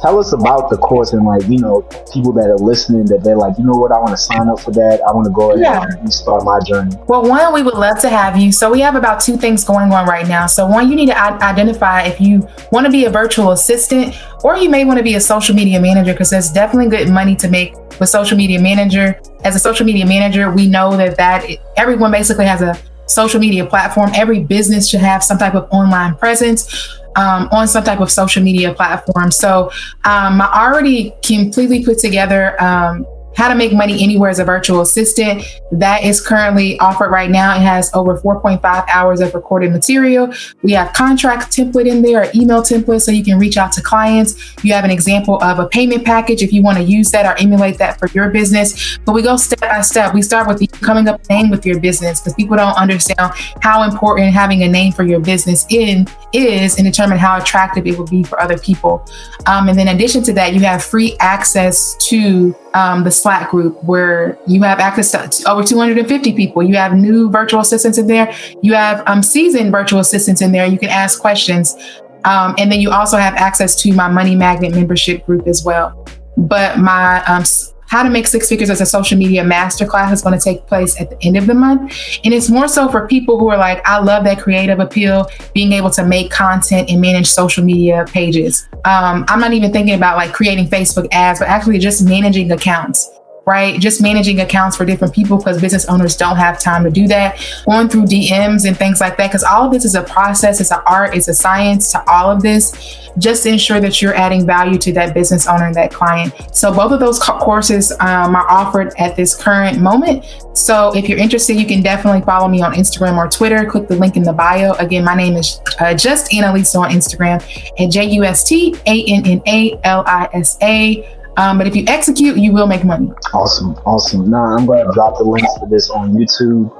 tell 0.00 0.18
us 0.18 0.32
about 0.32 0.70
the 0.70 0.76
course 0.76 1.12
and 1.12 1.24
like, 1.24 1.48
you 1.48 1.58
know, 1.58 1.82
people 2.12 2.32
that 2.32 2.50
are 2.50 2.58
listening 2.58 3.04
that 3.06 3.22
they're 3.22 3.36
like, 3.36 3.56
you 3.56 3.64
know 3.64 3.76
what, 3.76 3.92
I 3.92 3.98
want 3.98 4.10
to 4.10 4.16
sign 4.16 4.48
up 4.48 4.58
for 4.58 4.72
that. 4.72 5.00
I 5.06 5.12
want 5.12 5.26
to 5.26 5.32
go 5.32 5.52
ahead 5.52 5.62
yeah. 5.62 5.86
and 6.00 6.12
start 6.12 6.44
my 6.44 6.58
journey. 6.66 6.96
Well, 7.06 7.22
one, 7.22 7.54
we 7.54 7.62
would 7.62 7.74
love 7.74 8.00
to 8.00 8.08
have 8.08 8.36
you. 8.36 8.50
So 8.50 8.72
we 8.72 8.80
have 8.80 8.96
about 8.96 9.20
two 9.20 9.36
things 9.36 9.62
going 9.62 9.92
on 9.92 10.08
right 10.08 10.26
now. 10.26 10.46
So 10.46 10.66
one, 10.66 10.90
you 10.90 10.96
need 10.96 11.06
to 11.06 11.16
identify 11.16 12.02
if 12.02 12.20
you 12.20 12.48
want 12.72 12.84
to 12.86 12.90
be 12.90 13.04
a 13.04 13.10
virtual 13.10 13.52
assistant 13.52 14.16
or 14.42 14.56
you 14.56 14.68
may 14.68 14.84
want 14.84 14.98
to 14.98 15.04
be 15.04 15.14
a 15.14 15.20
social 15.20 15.54
media 15.54 15.80
manager 15.80 16.12
because 16.12 16.30
there's 16.30 16.50
definitely 16.50 16.88
good 16.88 17.08
money 17.08 17.36
to 17.36 17.48
make 17.48 17.74
with 18.00 18.08
social 18.08 18.36
media 18.36 18.60
manager. 18.60 19.20
As 19.44 19.54
a 19.56 19.58
social 19.58 19.86
media 19.86 20.06
manager, 20.06 20.50
we 20.50 20.66
know 20.66 20.96
that 20.96 21.16
that 21.16 21.44
everyone 21.76 22.10
basically 22.10 22.46
has 22.46 22.62
a 22.62 22.76
social 23.06 23.40
media 23.40 23.64
platform. 23.66 24.10
Every 24.14 24.40
business 24.40 24.88
should 24.88 25.00
have 25.00 25.22
some 25.22 25.38
type 25.38 25.54
of 25.54 25.68
online 25.70 26.14
presence. 26.16 26.98
Um, 27.14 27.46
on 27.52 27.68
some 27.68 27.84
type 27.84 28.00
of 28.00 28.10
social 28.10 28.42
media 28.42 28.72
platform. 28.72 29.30
So 29.30 29.70
um, 30.06 30.40
I 30.40 30.64
already 30.66 31.12
completely 31.22 31.84
put 31.84 31.98
together 31.98 32.58
um, 32.58 33.04
how 33.36 33.48
to 33.48 33.54
make 33.54 33.72
money 33.72 34.02
anywhere 34.02 34.30
as 34.30 34.38
a 34.38 34.44
virtual 34.44 34.80
assistant. 34.80 35.42
That 35.70 36.04
is 36.04 36.20
currently 36.20 36.78
offered 36.80 37.10
right 37.10 37.30
now. 37.30 37.56
It 37.56 37.62
has 37.62 37.90
over 37.94 38.18
4.5 38.20 38.62
hours 38.88 39.20
of 39.20 39.34
recorded 39.34 39.72
material. 39.72 40.32
We 40.62 40.72
have 40.72 40.92
contract 40.92 41.52
template 41.52 41.86
in 41.86 42.02
there, 42.02 42.30
email 42.34 42.62
template, 42.62 43.02
so 43.02 43.12
you 43.12 43.24
can 43.24 43.38
reach 43.38 43.56
out 43.56 43.72
to 43.72 43.82
clients. 43.82 44.54
You 44.64 44.72
have 44.74 44.84
an 44.84 44.90
example 44.90 45.42
of 45.42 45.58
a 45.58 45.68
payment 45.68 46.04
package 46.04 46.42
if 46.42 46.52
you 46.52 46.62
want 46.62 46.78
to 46.78 46.84
use 46.84 47.10
that 47.10 47.26
or 47.26 47.38
emulate 47.40 47.78
that 47.78 47.98
for 47.98 48.08
your 48.08 48.30
business. 48.30 48.98
But 49.04 49.12
we 49.12 49.22
go 49.22 49.36
step 49.36 49.60
by 49.60 49.80
step. 49.80 50.14
We 50.14 50.22
start 50.22 50.48
with 50.48 50.62
coming 50.80 51.08
up 51.08 51.28
name 51.28 51.50
with 51.50 51.64
your 51.64 51.80
business 51.80 52.20
because 52.20 52.34
people 52.34 52.56
don't 52.56 52.76
understand 52.76 53.32
how 53.62 53.82
important 53.82 54.32
having 54.32 54.62
a 54.62 54.68
name 54.68 54.92
for 54.92 55.04
your 55.04 55.20
business 55.20 55.66
in 55.70 56.06
is 56.32 56.76
and 56.76 56.84
determine 56.86 57.18
how 57.18 57.38
attractive 57.38 57.86
it 57.86 57.96
will 57.98 58.06
be 58.06 58.22
for 58.22 58.40
other 58.40 58.58
people. 58.58 59.04
Um, 59.46 59.68
and 59.68 59.78
then 59.78 59.88
in 59.88 59.96
addition 59.96 60.22
to 60.24 60.32
that, 60.34 60.54
you 60.54 60.60
have 60.60 60.82
free 60.82 61.16
access 61.20 61.96
to 62.08 62.54
um, 62.74 63.04
the 63.04 63.10
Slack 63.10 63.50
group 63.50 63.82
where 63.84 64.38
you 64.46 64.62
have 64.62 64.80
access 64.80 65.10
to 65.10 65.50
over 65.50 65.62
250 65.62 66.32
people. 66.32 66.62
You 66.62 66.76
have 66.76 66.94
new 66.94 67.30
virtual 67.30 67.60
assistants 67.60 67.98
in 67.98 68.06
there. 68.06 68.34
You 68.62 68.74
have 68.74 69.02
um, 69.06 69.22
seasoned 69.22 69.72
virtual 69.72 70.00
assistants 70.00 70.40
in 70.40 70.52
there. 70.52 70.66
You 70.66 70.78
can 70.78 70.88
ask 70.88 71.20
questions. 71.20 71.76
Um, 72.24 72.54
and 72.58 72.70
then 72.70 72.80
you 72.80 72.90
also 72.90 73.16
have 73.16 73.34
access 73.34 73.74
to 73.82 73.92
my 73.92 74.08
Money 74.08 74.36
Magnet 74.36 74.74
membership 74.74 75.26
group 75.26 75.46
as 75.46 75.64
well. 75.64 76.06
But 76.36 76.78
my 76.78 77.22
um, 77.24 77.44
how 77.92 78.02
to 78.02 78.08
Make 78.08 78.26
Six 78.26 78.48
Figures 78.48 78.70
as 78.70 78.80
a 78.80 78.86
Social 78.86 79.18
Media 79.18 79.44
Masterclass 79.44 80.12
is 80.12 80.22
going 80.22 80.32
to 80.36 80.42
take 80.42 80.66
place 80.66 80.98
at 80.98 81.10
the 81.10 81.26
end 81.26 81.36
of 81.36 81.46
the 81.46 81.52
month. 81.52 81.94
And 82.24 82.32
it's 82.32 82.48
more 82.48 82.66
so 82.66 82.88
for 82.88 83.06
people 83.06 83.38
who 83.38 83.50
are 83.50 83.58
like, 83.58 83.86
I 83.86 83.98
love 83.98 84.24
that 84.24 84.38
creative 84.38 84.80
appeal, 84.80 85.28
being 85.52 85.72
able 85.72 85.90
to 85.90 86.06
make 86.06 86.30
content 86.30 86.88
and 86.88 87.02
manage 87.02 87.26
social 87.26 87.62
media 87.62 88.06
pages. 88.08 88.66
Um, 88.86 89.26
I'm 89.28 89.40
not 89.40 89.52
even 89.52 89.74
thinking 89.74 89.94
about 89.94 90.16
like 90.16 90.32
creating 90.32 90.68
Facebook 90.68 91.06
ads, 91.12 91.40
but 91.40 91.48
actually 91.48 91.78
just 91.80 92.02
managing 92.02 92.50
accounts 92.50 93.10
right? 93.44 93.80
Just 93.80 94.00
managing 94.00 94.40
accounts 94.40 94.76
for 94.76 94.84
different 94.84 95.14
people 95.14 95.36
because 95.36 95.60
business 95.60 95.86
owners 95.86 96.16
don't 96.16 96.36
have 96.36 96.60
time 96.60 96.84
to 96.84 96.90
do 96.90 97.08
that. 97.08 97.44
Going 97.66 97.88
through 97.88 98.04
DMs 98.04 98.66
and 98.66 98.76
things 98.76 99.00
like 99.00 99.16
that, 99.16 99.28
because 99.28 99.42
all 99.42 99.66
of 99.66 99.72
this 99.72 99.84
is 99.84 99.94
a 99.94 100.02
process, 100.02 100.60
it's 100.60 100.70
an 100.70 100.80
art, 100.86 101.14
it's 101.14 101.28
a 101.28 101.34
science 101.34 101.90
to 101.92 102.08
all 102.08 102.30
of 102.30 102.42
this. 102.42 102.98
Just 103.18 103.44
ensure 103.44 103.78
that 103.80 104.00
you're 104.00 104.14
adding 104.14 104.46
value 104.46 104.78
to 104.78 104.92
that 104.94 105.12
business 105.12 105.46
owner 105.46 105.66
and 105.66 105.74
that 105.74 105.92
client. 105.92 106.32
So 106.52 106.72
both 106.72 106.92
of 106.92 107.00
those 107.00 107.18
co- 107.18 107.38
courses 107.38 107.92
um, 108.00 108.34
are 108.34 108.50
offered 108.50 108.94
at 108.98 109.16
this 109.16 109.34
current 109.34 109.80
moment. 109.80 110.24
So 110.54 110.96
if 110.96 111.08
you're 111.08 111.18
interested, 111.18 111.56
you 111.56 111.66
can 111.66 111.82
definitely 111.82 112.22
follow 112.22 112.48
me 112.48 112.62
on 112.62 112.72
Instagram 112.72 113.16
or 113.16 113.28
Twitter. 113.28 113.66
Click 113.66 113.88
the 113.88 113.96
link 113.96 114.16
in 114.16 114.22
the 114.22 114.32
bio. 114.32 114.72
Again, 114.74 115.04
my 115.04 115.14
name 115.14 115.34
is 115.34 115.60
uh, 115.80 115.92
just 115.94 116.30
Annalisa 116.30 116.80
on 116.80 116.90
Instagram 116.90 117.42
at 117.78 117.90
J 117.90 118.04
U 118.12 118.24
S 118.24 118.44
T 118.44 118.74
A 118.86 119.04
N 119.06 119.26
N 119.26 119.42
A 119.46 119.78
L 119.84 120.04
I 120.06 120.28
S 120.32 120.56
A. 120.62 121.18
Um, 121.36 121.58
but 121.58 121.66
if 121.66 121.74
you 121.74 121.84
execute, 121.86 122.36
you 122.36 122.52
will 122.52 122.66
make 122.66 122.84
money. 122.84 123.10
Awesome, 123.32 123.74
awesome. 123.86 124.30
Now 124.30 124.44
I'm 124.44 124.66
going 124.66 124.84
to 124.84 124.92
drop 124.92 125.18
the 125.18 125.24
links 125.24 125.50
for 125.58 125.68
this 125.68 125.88
on 125.88 126.12
YouTube, 126.12 126.70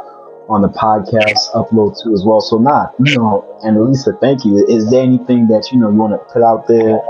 on 0.49 0.61
the 0.61 0.69
podcast 0.69 1.51
upload 1.55 2.01
too 2.03 2.13
as 2.13 2.25
well. 2.25 2.41
So 2.41 2.59
nah, 2.59 2.91
you 2.99 3.17
know, 3.17 3.59
Annalisa, 3.65 4.21
thank 4.21 4.45
you. 4.45 4.65
Is 4.67 4.91
there 4.91 5.03
anything 5.03 5.49
that 5.49 5.73
you 5.73 5.79
know 5.79 5.91
you 5.91 5.97
want 5.97 6.13
to 6.13 6.33
put 6.33 6.43
out 6.43 6.67
there, 6.67 7.01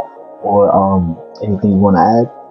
or 0.42 0.72
um, 0.72 1.18
anything 1.42 1.72
you 1.72 1.78
want 1.78 1.96
to 1.96 2.00
add? 2.00 2.41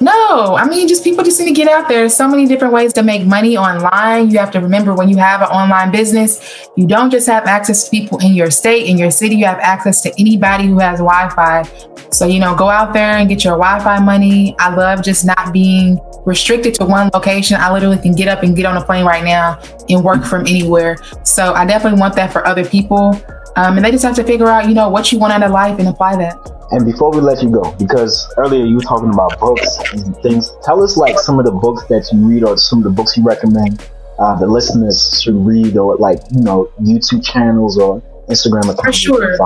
No, 0.00 0.54
I 0.56 0.64
mean, 0.68 0.86
just 0.86 1.02
people 1.02 1.24
just 1.24 1.40
need 1.40 1.46
to 1.46 1.52
get 1.52 1.68
out 1.68 1.88
there. 1.88 2.08
so 2.08 2.28
many 2.28 2.46
different 2.46 2.72
ways 2.72 2.92
to 2.92 3.02
make 3.02 3.26
money 3.26 3.56
online. 3.56 4.30
You 4.30 4.38
have 4.38 4.52
to 4.52 4.60
remember 4.60 4.94
when 4.94 5.08
you 5.08 5.16
have 5.16 5.42
an 5.42 5.48
online 5.48 5.90
business, 5.90 6.68
you 6.76 6.86
don't 6.86 7.10
just 7.10 7.26
have 7.26 7.46
access 7.46 7.84
to 7.84 7.90
people 7.90 8.18
in 8.18 8.32
your 8.34 8.50
state, 8.50 8.86
in 8.86 8.96
your 8.96 9.10
city, 9.10 9.34
you 9.34 9.44
have 9.44 9.58
access 9.58 10.00
to 10.02 10.12
anybody 10.18 10.66
who 10.66 10.78
has 10.78 11.00
Wi 11.00 11.28
Fi. 11.30 11.64
So, 12.12 12.26
you 12.26 12.38
know, 12.38 12.54
go 12.54 12.68
out 12.68 12.92
there 12.92 13.18
and 13.18 13.28
get 13.28 13.42
your 13.42 13.54
Wi 13.54 13.80
Fi 13.80 13.98
money. 13.98 14.54
I 14.60 14.74
love 14.74 15.02
just 15.02 15.24
not 15.24 15.52
being 15.52 15.98
restricted 16.24 16.74
to 16.76 16.84
one 16.84 17.10
location. 17.12 17.56
I 17.60 17.72
literally 17.72 17.98
can 17.98 18.14
get 18.14 18.28
up 18.28 18.44
and 18.44 18.54
get 18.54 18.66
on 18.66 18.76
a 18.76 18.84
plane 18.84 19.04
right 19.04 19.24
now 19.24 19.60
and 19.88 20.04
work 20.04 20.24
from 20.24 20.42
anywhere. 20.42 20.96
So, 21.24 21.54
I 21.54 21.66
definitely 21.66 21.98
want 21.98 22.14
that 22.14 22.32
for 22.32 22.46
other 22.46 22.64
people. 22.64 23.20
Um, 23.56 23.76
and 23.76 23.84
they 23.84 23.90
just 23.90 24.04
have 24.04 24.14
to 24.14 24.24
figure 24.24 24.46
out, 24.46 24.68
you 24.68 24.74
know, 24.74 24.88
what 24.88 25.10
you 25.10 25.18
want 25.18 25.32
out 25.32 25.42
of 25.42 25.50
life 25.50 25.80
and 25.80 25.88
apply 25.88 26.16
that. 26.16 26.57
And 26.70 26.84
before 26.84 27.10
we 27.10 27.20
let 27.20 27.42
you 27.42 27.50
go, 27.50 27.72
because 27.78 28.32
earlier 28.36 28.64
you 28.64 28.76
were 28.76 28.82
talking 28.82 29.12
about 29.12 29.38
books 29.40 29.78
and 29.92 30.16
things, 30.18 30.52
tell 30.62 30.82
us 30.82 30.96
like 30.96 31.18
some 31.18 31.38
of 31.38 31.46
the 31.46 31.52
books 31.52 31.84
that 31.88 32.08
you 32.12 32.26
read 32.28 32.44
or 32.44 32.58
some 32.58 32.78
of 32.80 32.84
the 32.84 32.90
books 32.90 33.16
you 33.16 33.22
recommend 33.24 33.82
uh, 34.18 34.36
the 34.36 34.46
listeners 34.46 35.22
should 35.22 35.34
read 35.34 35.76
or 35.76 35.96
like, 35.96 36.18
you 36.32 36.42
know, 36.42 36.70
YouTube 36.80 37.24
channels 37.24 37.78
or 37.78 38.02
Instagram 38.28 38.64
accounts. 38.64 38.82
For 38.82 38.92
sure. 38.92 39.36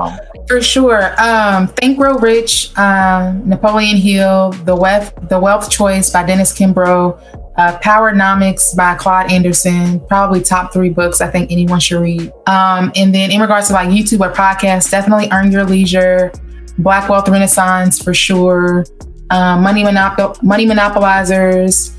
For 0.47 0.61
sure. 0.61 1.21
Um, 1.21 1.67
Think 1.67 1.97
Grow 1.97 2.17
Rich, 2.17 2.77
um, 2.77 3.47
Napoleon 3.47 3.97
Hill, 3.97 4.51
The 4.65 4.75
Wealth, 4.75 5.13
The 5.29 5.39
Wealth 5.39 5.69
Choice 5.69 6.09
by 6.09 6.23
Dennis 6.23 6.57
Kimbro, 6.57 7.21
uh, 7.55 7.79
Powernomics 7.79 8.75
by 8.75 8.95
Claude 8.95 9.31
Anderson, 9.31 9.99
probably 10.07 10.41
top 10.41 10.73
three 10.73 10.89
books 10.89 11.21
I 11.21 11.29
think 11.29 11.51
anyone 11.51 11.79
should 11.79 12.01
read. 12.01 12.33
Um, 12.47 12.91
and 12.95 13.13
then 13.13 13.31
in 13.31 13.39
regards 13.39 13.67
to 13.67 13.73
like 13.73 13.89
YouTube 13.89 14.19
or 14.19 14.33
podcasts, 14.33 14.89
definitely 14.89 15.29
Earn 15.31 15.51
Your 15.51 15.63
Leisure, 15.63 16.31
Black 16.77 17.09
Wealth 17.09 17.27
Renaissance 17.27 18.01
for 18.01 18.13
sure. 18.13 18.85
Um, 19.29 19.61
money, 19.63 19.83
money 19.83 20.65
monopolizers. 20.65 21.91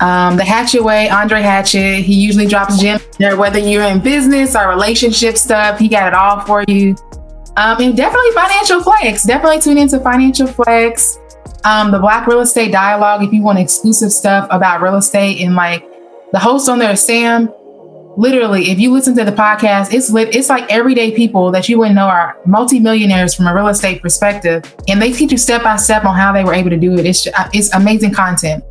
Um, 0.00 0.36
the 0.36 0.44
Hatchet 0.44 0.82
Way, 0.82 1.08
Andre 1.08 1.42
Hatchet. 1.42 2.04
He 2.04 2.14
usually 2.14 2.46
drops 2.46 2.78
gems 2.78 3.04
there, 3.18 3.36
whether 3.36 3.58
you're 3.58 3.82
in 3.82 3.98
business 3.98 4.54
or 4.54 4.68
relationship 4.68 5.36
stuff. 5.36 5.78
He 5.78 5.88
got 5.88 6.06
it 6.06 6.14
all 6.14 6.40
for 6.40 6.64
you. 6.68 6.94
Um, 7.56 7.80
and 7.80 7.96
definitely 7.96 8.30
Financial 8.32 8.82
Flex. 8.82 9.24
Definitely 9.24 9.60
tune 9.60 9.78
into 9.78 9.98
Financial 9.98 10.46
Flex. 10.46 11.18
Um, 11.64 11.90
the 11.90 11.98
Black 11.98 12.28
Real 12.28 12.40
Estate 12.40 12.70
Dialogue. 12.70 13.24
If 13.24 13.32
you 13.32 13.42
want 13.42 13.58
exclusive 13.58 14.12
stuff 14.12 14.46
about 14.50 14.80
real 14.80 14.94
estate 14.94 15.40
and 15.40 15.56
like 15.56 15.84
the 16.32 16.38
host 16.38 16.68
on 16.68 16.78
there, 16.78 16.94
Sam, 16.94 17.52
literally, 18.18 18.68
if 18.70 18.80
you 18.80 18.92
listen 18.92 19.16
to 19.16 19.24
the 19.24 19.32
podcast, 19.32 19.94
it's 19.94 20.10
lit, 20.10 20.34
it's 20.34 20.48
like 20.48 20.70
everyday 20.70 21.12
people 21.12 21.52
that 21.52 21.68
you 21.68 21.78
wouldn't 21.78 21.94
know 21.94 22.08
are 22.08 22.36
multimillionaires 22.44 23.32
from 23.32 23.46
a 23.46 23.54
real 23.54 23.68
estate 23.68 24.02
perspective, 24.02 24.74
and 24.88 25.00
they 25.00 25.12
teach 25.12 25.30
you 25.30 25.38
step 25.38 25.62
by 25.62 25.76
step 25.76 26.04
on 26.04 26.16
how 26.16 26.32
they 26.32 26.44
were 26.44 26.52
able 26.52 26.70
to 26.70 26.76
do 26.76 26.94
it. 26.94 27.06
It's 27.06 27.28
it's 27.54 27.72
amazing 27.74 28.12
content. 28.12 28.64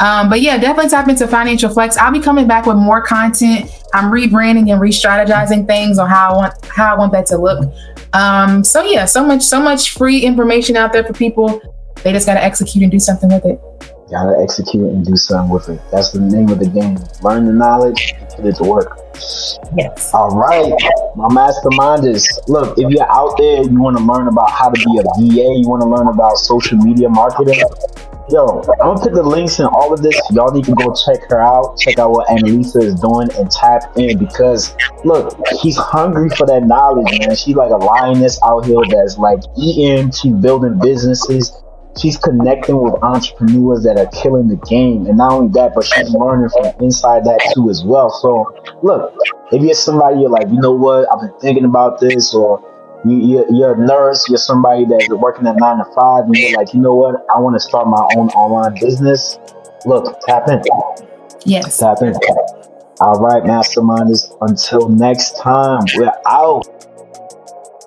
Um, 0.00 0.30
but 0.30 0.40
yeah, 0.40 0.56
definitely 0.56 0.88
tap 0.88 1.08
into 1.08 1.28
Financial 1.28 1.68
Flex. 1.68 1.98
I'll 1.98 2.12
be 2.12 2.20
coming 2.20 2.46
back 2.48 2.64
with 2.64 2.76
more 2.76 3.02
content. 3.02 3.70
I'm 3.92 4.10
rebranding 4.10 4.72
and 4.72 4.80
re-strategizing 4.80 5.66
things 5.66 5.98
on 5.98 6.08
how 6.08 6.32
I 6.32 6.36
want 6.36 6.66
how 6.66 6.94
I 6.94 6.96
want 6.96 7.12
that 7.12 7.26
to 7.26 7.36
look. 7.36 7.74
Um, 8.14 8.62
so 8.62 8.84
yeah, 8.84 9.04
so 9.04 9.24
much 9.24 9.42
so 9.42 9.60
much 9.60 9.90
free 9.90 10.20
information 10.20 10.76
out 10.76 10.92
there 10.92 11.04
for 11.04 11.12
people. 11.12 11.60
They 12.04 12.12
just 12.12 12.26
got 12.26 12.34
to 12.34 12.42
execute 12.42 12.82
and 12.82 12.90
do 12.90 12.98
something 12.98 13.28
with 13.28 13.44
it. 13.44 13.60
Gotta 14.12 14.38
execute 14.42 14.84
and 14.92 15.02
do 15.06 15.16
something 15.16 15.48
with 15.48 15.70
it. 15.70 15.80
That's 15.90 16.10
the 16.10 16.20
name 16.20 16.50
of 16.50 16.58
the 16.58 16.68
game. 16.68 16.98
Learn 17.22 17.46
the 17.46 17.52
knowledge, 17.54 18.12
put 18.36 18.44
it 18.44 18.56
to 18.56 18.64
work. 18.64 18.98
Yes. 19.74 20.12
All 20.12 20.28
right, 20.36 20.70
my 21.16 21.28
masterminders. 21.28 22.26
Look, 22.46 22.76
if 22.76 22.90
you're 22.90 23.10
out 23.10 23.38
there, 23.38 23.62
you 23.62 23.80
want 23.80 23.96
to 23.96 24.04
learn 24.04 24.28
about 24.28 24.50
how 24.50 24.68
to 24.68 24.76
be 24.76 24.98
a 24.98 25.02
VA, 25.16 25.56
you 25.56 25.66
want 25.66 25.80
to 25.80 25.88
learn 25.88 26.08
about 26.08 26.36
social 26.36 26.76
media 26.76 27.08
marketing. 27.08 27.64
Yo, 28.28 28.60
I'm 28.82 28.94
gonna 28.94 29.00
put 29.00 29.14
the 29.14 29.22
links 29.22 29.58
in 29.58 29.64
all 29.64 29.94
of 29.94 30.02
this. 30.02 30.20
Y'all 30.30 30.52
need 30.52 30.66
to 30.66 30.74
go 30.74 30.94
check 30.94 31.30
her 31.30 31.40
out. 31.40 31.78
Check 31.78 31.98
out 31.98 32.10
what 32.10 32.28
Annalisa 32.28 32.82
is 32.82 33.00
doing 33.00 33.28
and 33.38 33.50
tap 33.50 33.96
in 33.96 34.18
because 34.18 34.76
look, 35.06 35.34
she's 35.62 35.78
hungry 35.78 36.28
for 36.36 36.46
that 36.46 36.64
knowledge, 36.64 37.18
man. 37.18 37.34
She's 37.34 37.56
like 37.56 37.70
a 37.70 37.76
lioness 37.76 38.38
out 38.42 38.66
here 38.66 38.76
that's 38.90 39.16
like 39.16 39.40
eating. 39.56 40.10
She's 40.10 40.34
building 40.34 40.78
businesses 40.78 41.50
she's 41.98 42.16
connecting 42.16 42.80
with 42.80 42.94
entrepreneurs 43.02 43.84
that 43.84 43.98
are 43.98 44.06
killing 44.06 44.48
the 44.48 44.56
game. 44.68 45.06
And 45.06 45.18
not 45.18 45.32
only 45.32 45.52
that, 45.52 45.72
but 45.74 45.84
she's 45.84 46.10
learning 46.10 46.50
from 46.50 46.66
inside 46.84 47.24
that 47.24 47.40
too 47.54 47.70
as 47.70 47.84
well. 47.84 48.10
So 48.10 48.54
look, 48.82 49.14
if 49.52 49.62
you're 49.62 49.74
somebody 49.74 50.20
you're 50.20 50.30
like, 50.30 50.48
you 50.48 50.60
know 50.60 50.72
what, 50.72 51.06
I've 51.12 51.20
been 51.20 51.38
thinking 51.40 51.64
about 51.64 52.00
this, 52.00 52.34
or 52.34 52.62
you, 53.04 53.44
you're, 53.50 53.74
a 53.74 53.78
nurse, 53.78 54.28
you're 54.28 54.38
somebody 54.38 54.84
that's 54.84 55.08
working 55.08 55.46
at 55.46 55.56
nine 55.56 55.78
to 55.78 55.84
five, 55.94 56.24
and 56.24 56.36
you're 56.36 56.56
like, 56.56 56.72
you 56.72 56.80
know 56.80 56.94
what, 56.94 57.16
I 57.34 57.38
want 57.40 57.56
to 57.56 57.60
start 57.60 57.86
my 57.86 58.06
own 58.16 58.28
online 58.30 58.74
business. 58.80 59.38
Look, 59.84 60.20
tap 60.26 60.48
in. 60.48 60.62
Yes. 61.44 61.78
Tap 61.78 61.98
in. 62.02 62.14
All 63.00 63.20
right, 63.20 63.42
masterminders. 63.42 64.32
Until 64.40 64.88
next 64.88 65.36
time, 65.38 65.82
we're 65.96 66.12
out. 66.26 66.62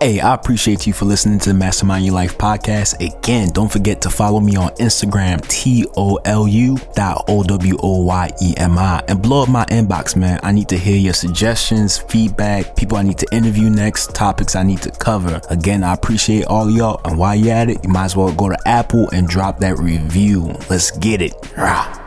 Hey, 0.02 0.20
I 0.20 0.34
appreciate 0.34 0.86
you 0.86 0.92
for 0.92 1.06
listening 1.06 1.40
to 1.40 1.50
the 1.50 1.56
Mastermind 1.56 2.06
Your 2.06 2.14
Life 2.16 2.38
podcast. 2.38 3.00
Again, 3.00 3.52
don't 3.52 3.72
forget 3.72 4.02
to 4.02 4.10
follow 4.10 4.42
me 4.42 4.58
on 4.58 4.72
Instagram, 4.72 5.48
T 5.48 5.86
O 5.96 6.18
L 6.26 6.50
U 6.50 6.78
dot 6.96 7.24
O 7.30 7.44
W 7.44 7.78
O 7.82 8.02
Y 8.02 8.30
E 8.42 8.54
M 8.58 8.78
I, 8.78 9.02
and 9.08 9.22
blow 9.22 9.44
up 9.44 9.50
my 9.50 9.64
inbox, 9.66 10.18
man. 10.18 10.42
I 10.44 10.52
need 10.52 10.68
to 10.70 10.78
hear 10.78 10.98
your 10.98 11.14
suggestions, 11.14 11.98
feedback, 11.98 12.76
people 12.76 12.98
I 12.98 13.04
need 13.04 13.18
to 13.20 13.28
interview 13.32 13.70
next, 13.70 14.14
topics 14.14 14.54
I 14.56 14.64
need 14.64 14.82
to 14.82 14.92
cover. 14.92 15.40
Again, 15.50 15.82
I 15.82 15.94
appreciate 15.94 16.46
all 16.46 16.70
y'all. 16.70 17.00
And 17.06 17.18
while 17.18 17.36
you're 17.36 17.56
at 17.56 17.70
it, 17.70 17.82
you 17.82 17.90
might 17.90 18.06
as 18.06 18.18
well 18.18 18.34
go 18.34 18.50
to 18.50 18.58
Apple 18.68 19.10
and 19.12 19.30
drop 19.30 19.60
that 19.60 19.80
review. 19.80 20.58
Let's 20.70 20.92
get 20.92 21.22
it. 21.22 21.34
Rah. 21.58 22.05